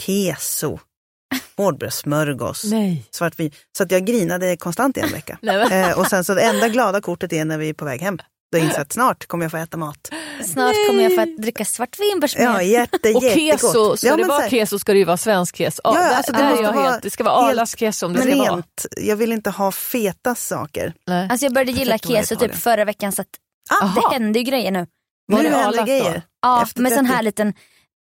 keso, 0.00 0.78
hårdbrödssmörgås, 1.56 2.64
svartvin. 3.10 3.52
Så 3.76 3.82
att 3.82 3.90
jag 3.90 4.04
grinade 4.04 4.56
konstant 4.56 4.96
i 4.96 5.00
en 5.00 5.12
vecka. 5.12 5.38
Eh, 5.70 5.98
och 5.98 6.06
sen 6.06 6.24
så 6.24 6.34
det 6.34 6.42
enda 6.42 6.68
glada 6.68 7.00
kortet 7.00 7.32
är 7.32 7.44
när 7.44 7.58
vi 7.58 7.68
är 7.68 7.74
på 7.74 7.84
väg 7.84 8.00
hem. 8.00 8.18
Då 8.60 8.66
jag 8.66 8.80
att 8.80 8.92
snart 8.92 9.26
kommer 9.26 9.44
jag 9.44 9.50
få 9.50 9.56
äta 9.56 9.76
mat. 9.76 10.10
Snart 10.44 10.74
kommer 10.88 11.02
jag 11.02 11.14
få 11.14 11.20
att 11.20 11.36
dricka 11.36 11.64
svartvinbärsmjöl. 11.64 12.44
Ja, 12.54 12.62
jätte, 12.62 13.12
Och 13.14 13.22
keso, 13.22 13.96
ska 13.96 14.06
ja, 14.06 14.16
det 14.16 14.24
vara 14.24 14.40
här, 14.40 14.50
keso 14.50 14.78
ska 14.78 14.92
det 14.92 14.98
ju 14.98 15.04
vara 15.04 15.16
svensk 15.16 15.56
keso. 15.56 15.80
Ja, 15.84 15.94
Ja, 15.96 16.00
där, 16.08 16.14
alltså 16.16 16.32
det 16.32 16.38
där 16.38 16.50
måste 16.50 16.62
vara 16.62 16.90
helt, 16.90 17.02
det 17.02 17.10
ska 17.10 17.24
vara 17.24 17.34
Arlas 17.34 17.76
keso 17.78 18.06
om 18.06 18.12
det 18.12 18.22
ska 18.22 18.36
vara. 18.36 18.62
Jag 18.96 19.16
vill 19.16 19.32
inte 19.32 19.50
ha 19.50 19.72
feta 19.72 20.34
saker. 20.34 20.94
Nej. 21.06 21.28
Alltså 21.30 21.46
jag 21.46 21.52
började 21.54 21.72
gilla 21.72 21.98
keso 21.98 22.36
typ 22.36 22.54
förra 22.54 22.76
veveckan 22.76 23.12
så 23.12 23.22
att 23.22 23.28
ah, 23.70 23.84
Aha. 23.84 24.00
det 24.00 24.14
händer 24.14 24.40
ju 24.40 24.44
grejer 24.46 24.70
nu. 24.70 24.86
Var 25.32 25.42
nu 25.42 25.50
det 25.50 25.56
händer 25.56 25.86
grejer. 25.86 26.22
Ja, 26.42 26.62
Efter 26.62 26.82
med 26.82 26.92
sån 26.92 27.04
30. 27.04 27.14
här 27.16 27.22
liten 27.22 27.54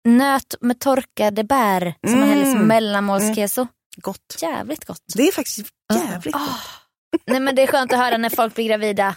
nöt 0.08 0.54
med 0.60 0.80
torkade 0.80 1.44
bär 1.44 1.94
som 2.06 2.20
man 2.20 2.28
häller 2.28 2.44
som 2.44 2.52
Mm. 2.54 2.66
mellanmålskeso. 2.68 3.66
Gott. 3.96 4.38
Jävligt 4.42 4.84
gott. 4.84 5.02
Det 5.14 5.28
är 5.28 5.32
faktiskt 5.32 5.68
jävligt 5.94 6.34
Ah. 6.34 6.38
gott. 6.38 6.50
Nej 7.26 7.40
men 7.40 7.54
det 7.54 7.62
är 7.62 7.66
skönt 7.66 7.92
att 7.92 7.98
höra 7.98 8.16
när 8.16 8.30
folk 8.30 8.54
blir 8.54 8.64
gravida 8.68 9.14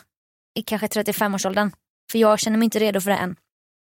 i 0.56 0.64
kanske 0.64 0.88
35-årsåldern. 0.88 1.72
För 2.12 2.20
jag 2.20 2.40
känner 2.40 2.58
mig 2.58 2.66
inte 2.66 2.80
redo 2.80 3.02
för 3.02 3.12
det 3.12 3.18
än. 3.18 3.36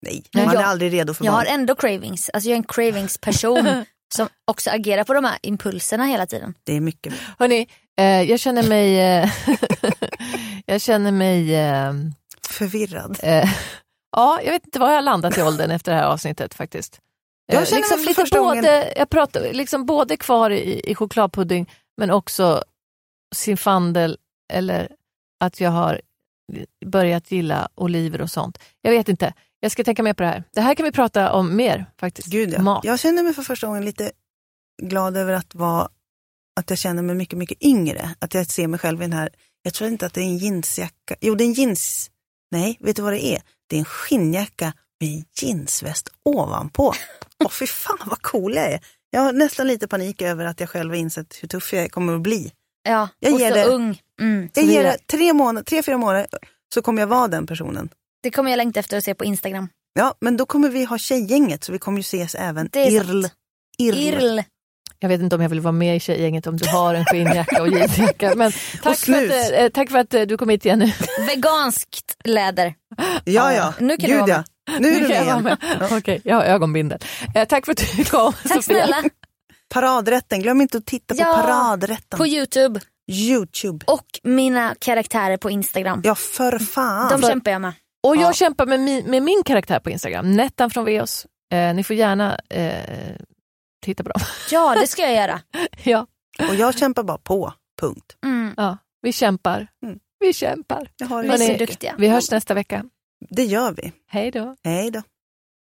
Nej, 0.07 0.23
man 0.35 0.49
är 0.49 0.55
jag- 0.55 0.63
aldrig 0.63 0.93
redo 0.93 1.15
för 1.15 1.25
Jag 1.25 1.33
har 1.33 1.45
barn. 1.45 1.55
ändå 1.55 1.75
cravings. 1.75 2.31
Alltså 2.33 2.49
jag 2.51 2.55
är 2.55 2.59
en 2.59 2.65
cravings-person 2.65 3.85
som 4.15 4.29
också 4.45 4.71
agerar 4.71 5.05
på 5.05 5.15
de 5.15 5.25
här 5.25 5.39
impulserna 5.43 6.05
hela 6.05 6.27
tiden. 6.27 6.55
Det 6.65 6.77
är 6.77 6.81
mycket. 6.81 7.15
Hörni, 7.39 7.69
eh, 7.99 8.23
jag 8.23 8.41
känner 8.41 8.63
mig... 8.69 9.01
Eh, 9.01 9.31
jag 10.67 10.81
känner 10.81 11.13
mig... 11.13 11.55
Eh, 11.55 11.93
Förvirrad. 12.49 13.19
eh, 13.23 13.51
ja, 14.17 14.41
jag 14.45 14.53
vet 14.53 14.65
inte 14.65 14.79
var 14.79 14.89
jag 14.89 14.95
har 14.95 15.03
landat 15.03 15.39
i 15.39 15.43
åldern 15.43 15.71
efter 15.71 15.93
det 15.93 15.99
här 15.99 16.07
avsnittet 16.07 16.55
faktiskt. 16.55 17.01
Eh, 17.53 17.59
Jag 17.59 17.69
känner 17.69 17.81
mig 17.81 17.81
liksom 17.81 17.99
för 17.99 18.07
lite 18.07 18.21
första 18.21 18.39
gången- 18.39 18.65
både, 18.65 18.93
jag 18.97 19.11
pratar 19.11 19.53
liksom 19.53 19.87
både 19.87 20.17
kvar 20.17 20.51
i, 20.51 20.91
i 20.91 20.95
chokladpudding 20.95 21.71
men 21.99 22.11
också 22.11 22.63
sinfandel 23.35 24.19
eller 24.53 24.89
att 25.45 25.61
jag 25.61 25.71
har 25.71 26.01
börjat 26.87 27.31
gilla 27.31 27.69
oliver 27.75 28.21
och 28.21 28.31
sånt. 28.31 28.59
Jag 28.81 28.91
vet 28.91 29.09
inte, 29.09 29.35
jag 29.61 29.73
ska 29.73 29.85
tänka 29.85 30.03
mer 30.03 30.15
på 30.15 30.23
det 30.23 30.29
här. 30.29 30.45
Det 30.55 30.61
här 30.61 30.75
kan 30.75 30.85
vi 30.85 30.93
prata 30.93 31.33
om 31.33 31.57
mer 31.57 31.87
faktiskt. 32.01 32.29
Gud, 32.29 32.53
ja. 32.53 32.63
Mat. 32.63 32.85
Jag 32.85 33.01
känner 33.01 33.23
mig 33.23 33.35
för 33.35 33.43
första 33.43 33.67
gången 33.67 33.85
lite 33.85 34.13
glad 34.83 35.17
över 35.17 35.33
att 35.33 35.55
vara 35.55 35.89
att 36.61 36.71
jag 36.71 36.79
känner 36.79 37.03
mig 37.03 37.15
mycket, 37.15 37.39
mycket 37.39 37.63
yngre. 37.63 38.15
Att 38.19 38.35
jag 38.35 38.47
ser 38.47 38.69
mig 38.69 38.81
själv 38.81 39.03
i 39.03 39.05
den 39.05 39.13
här, 39.13 39.31
jag 39.63 39.75
tror 39.75 39.91
inte 39.91 40.07
att 40.07 40.15
det 40.15 40.21
är 40.21 40.25
en 40.25 40.39
jeansjacka. 40.39 41.17
Jo, 41.21 41.35
det 41.35 41.45
är 41.45 41.47
en 41.47 41.53
jeans. 41.53 42.11
Nej, 42.51 42.77
vet 42.81 42.97
du 42.97 43.03
vad 43.03 43.13
det 43.13 43.25
är? 43.25 43.43
Det 43.67 43.77
är 43.77 43.79
en 43.79 43.85
skinnjacka 43.85 44.73
med 45.01 45.09
en 45.09 45.25
jeansväst 45.35 46.09
ovanpå. 46.25 46.93
Åh, 47.45 47.51
fy 47.51 47.67
fan 47.67 47.99
vad 48.07 48.23
cool 48.23 48.55
jag 48.55 48.73
är. 48.73 48.81
Jag 49.11 49.21
har 49.21 49.33
nästan 49.33 49.67
lite 49.67 49.89
panik 49.89 50.23
över 50.23 50.45
att 50.45 50.61
jag 50.61 50.69
själv 50.69 50.91
har 50.91 50.97
insett 50.97 51.39
hur 51.43 51.49
tuff 51.49 51.73
jag 51.73 51.93
kommer 51.93 52.15
att 52.15 52.21
bli. 52.21 52.53
Ja, 52.89 53.09
Jag 53.21 53.33
och 53.35 53.41
ger 53.41 53.49
så 53.49 53.55
det- 53.55 53.65
ung. 53.65 54.01
Mm. 54.21 54.49
Jag 54.55 54.65
ger 54.65 54.83
det 54.85 54.97
tre, 55.07 55.33
månader, 55.33 55.65
tre, 55.65 55.83
fyra 55.83 55.99
månader 55.99 56.27
så 56.75 56.83
kommer 56.83 57.03
jag 57.03 57.07
vara 57.07 57.29
den 57.29 57.47
personen. 57.47 57.89
Det 58.23 58.31
kommer 58.31 58.51
jag 58.51 58.57
längta 58.57 58.81
efter 58.81 58.97
att 58.97 59.05
se 59.05 59.15
på 59.15 59.25
Instagram. 59.25 59.69
Ja, 59.95 60.15
men 60.21 60.37
då 60.37 60.47
kommer 60.47 60.69
vi 60.69 60.85
ha 60.85 60.99
tjejgänget 60.99 61.65
så 61.65 61.73
vi 61.73 61.79
kommer 61.79 61.99
ju 61.99 62.01
ses 62.01 62.35
även 62.35 62.69
irl. 62.77 63.27
Irl. 63.79 63.97
Irl. 63.97 64.41
Jag 64.99 65.09
vet 65.09 65.21
inte 65.21 65.37
om 65.37 65.43
jag 65.43 65.49
vill 65.49 65.61
vara 65.61 65.73
med 65.73 65.97
i 65.97 66.01
tjejgänget 66.01 66.47
om 66.47 66.57
du 66.57 66.69
har 66.69 66.95
en 66.95 67.05
skinnjacka 67.05 67.63
och 67.63 67.69
jeansjacka. 67.69 68.35
Men 68.37 68.53
tack, 68.83 68.99
för 68.99 69.13
att, 69.13 69.53
eh, 69.53 69.69
tack 69.69 69.91
för 69.91 69.99
att 69.99 70.15
eh, 70.15 70.23
du 70.23 70.37
kom 70.37 70.49
hit 70.49 70.65
igen 70.65 70.79
nu. 70.79 70.93
Veganskt 71.27 72.17
läder. 72.25 72.75
Ja, 73.25 73.53
ja. 73.55 73.75
Nu 73.81 73.97
kan 73.97 74.11
du 74.11 74.17
Gud, 74.17 74.21
vara 74.21 74.31
ja. 74.31 74.45
Nu 74.79 74.89
är 74.97 75.01
du 75.01 75.09
kan 75.09 75.43
med 75.43 75.59
med. 75.79 75.89
Okej, 75.93 76.21
jag 76.25 76.37
har 76.37 76.43
ögonbindel. 76.43 76.99
Eh, 77.35 77.45
tack 77.45 77.65
för 77.65 77.73
att 77.73 77.85
du 77.97 78.05
kom. 78.05 78.33
Tack 78.33 78.43
Sofia. 78.43 78.63
snälla. 78.63 79.03
Paradrätten, 79.73 80.41
glöm 80.43 80.61
inte 80.61 80.79
att 80.79 80.87
titta 80.87 81.15
på 81.15 81.21
Ja, 81.21 81.35
paradrätten. 81.43 82.19
På 82.19 82.27
Youtube 82.27 82.81
Youtube. 83.11 83.85
och 83.89 84.07
mina 84.23 84.75
karaktärer 84.79 85.37
på 85.37 85.51
Instagram. 85.51 86.01
Ja, 86.05 86.15
för 86.15 86.59
fan. 86.59 87.21
De 87.21 87.29
kämpar 87.29 87.51
jag 87.51 87.61
med. 87.61 87.73
Och 88.07 88.17
jag 88.17 88.23
Ja. 88.23 88.33
kämpar 88.33 88.67
med 88.67 88.81
min, 88.81 89.11
med 89.11 89.23
min 89.23 89.43
karaktär 89.45 89.81
på 89.81 89.91
Instagram, 89.91 90.33
Nettan 90.33 90.71
från 90.71 90.85
Veos. 90.85 91.27
Eh, 91.53 91.75
ni 91.75 91.85
får 91.85 91.97
gärna 91.97 92.39
eh, 92.51 93.17
titta 93.85 94.03
på 94.03 94.09
dem. 94.09 94.21
Ja, 94.51 94.75
det 94.81 94.87
ska 94.87 95.03
jag 95.03 95.15
göra. 95.15 95.41
ja, 95.85 96.07
Och 96.49 96.55
jag 96.55 96.79
kämpar 96.79 97.03
bara 97.03 97.19
på. 97.19 97.53
Punkt. 97.81 98.17
Mm. 98.25 98.55
ja, 98.57 98.79
vi 99.03 99.13
kämpar. 99.13 99.67
Mm. 99.87 99.99
Vi 100.21 100.33
kämpar. 100.33 100.91
Jag 100.97 101.07
har 101.07 101.23
Vi 101.23 101.29
det. 101.29 101.35
är 101.35 101.53
så 101.53 101.59
duktiga. 101.59 101.95
Vi 101.99 102.09
hörs 102.09 102.31
nästa 102.31 102.55
vecka. 102.55 102.85
Det 103.31 103.45
gör 103.45 103.73
vi. 103.73 103.93
Hej 104.09 104.31
då. 104.31 104.57
Hej 104.65 104.91
då. 104.91 105.03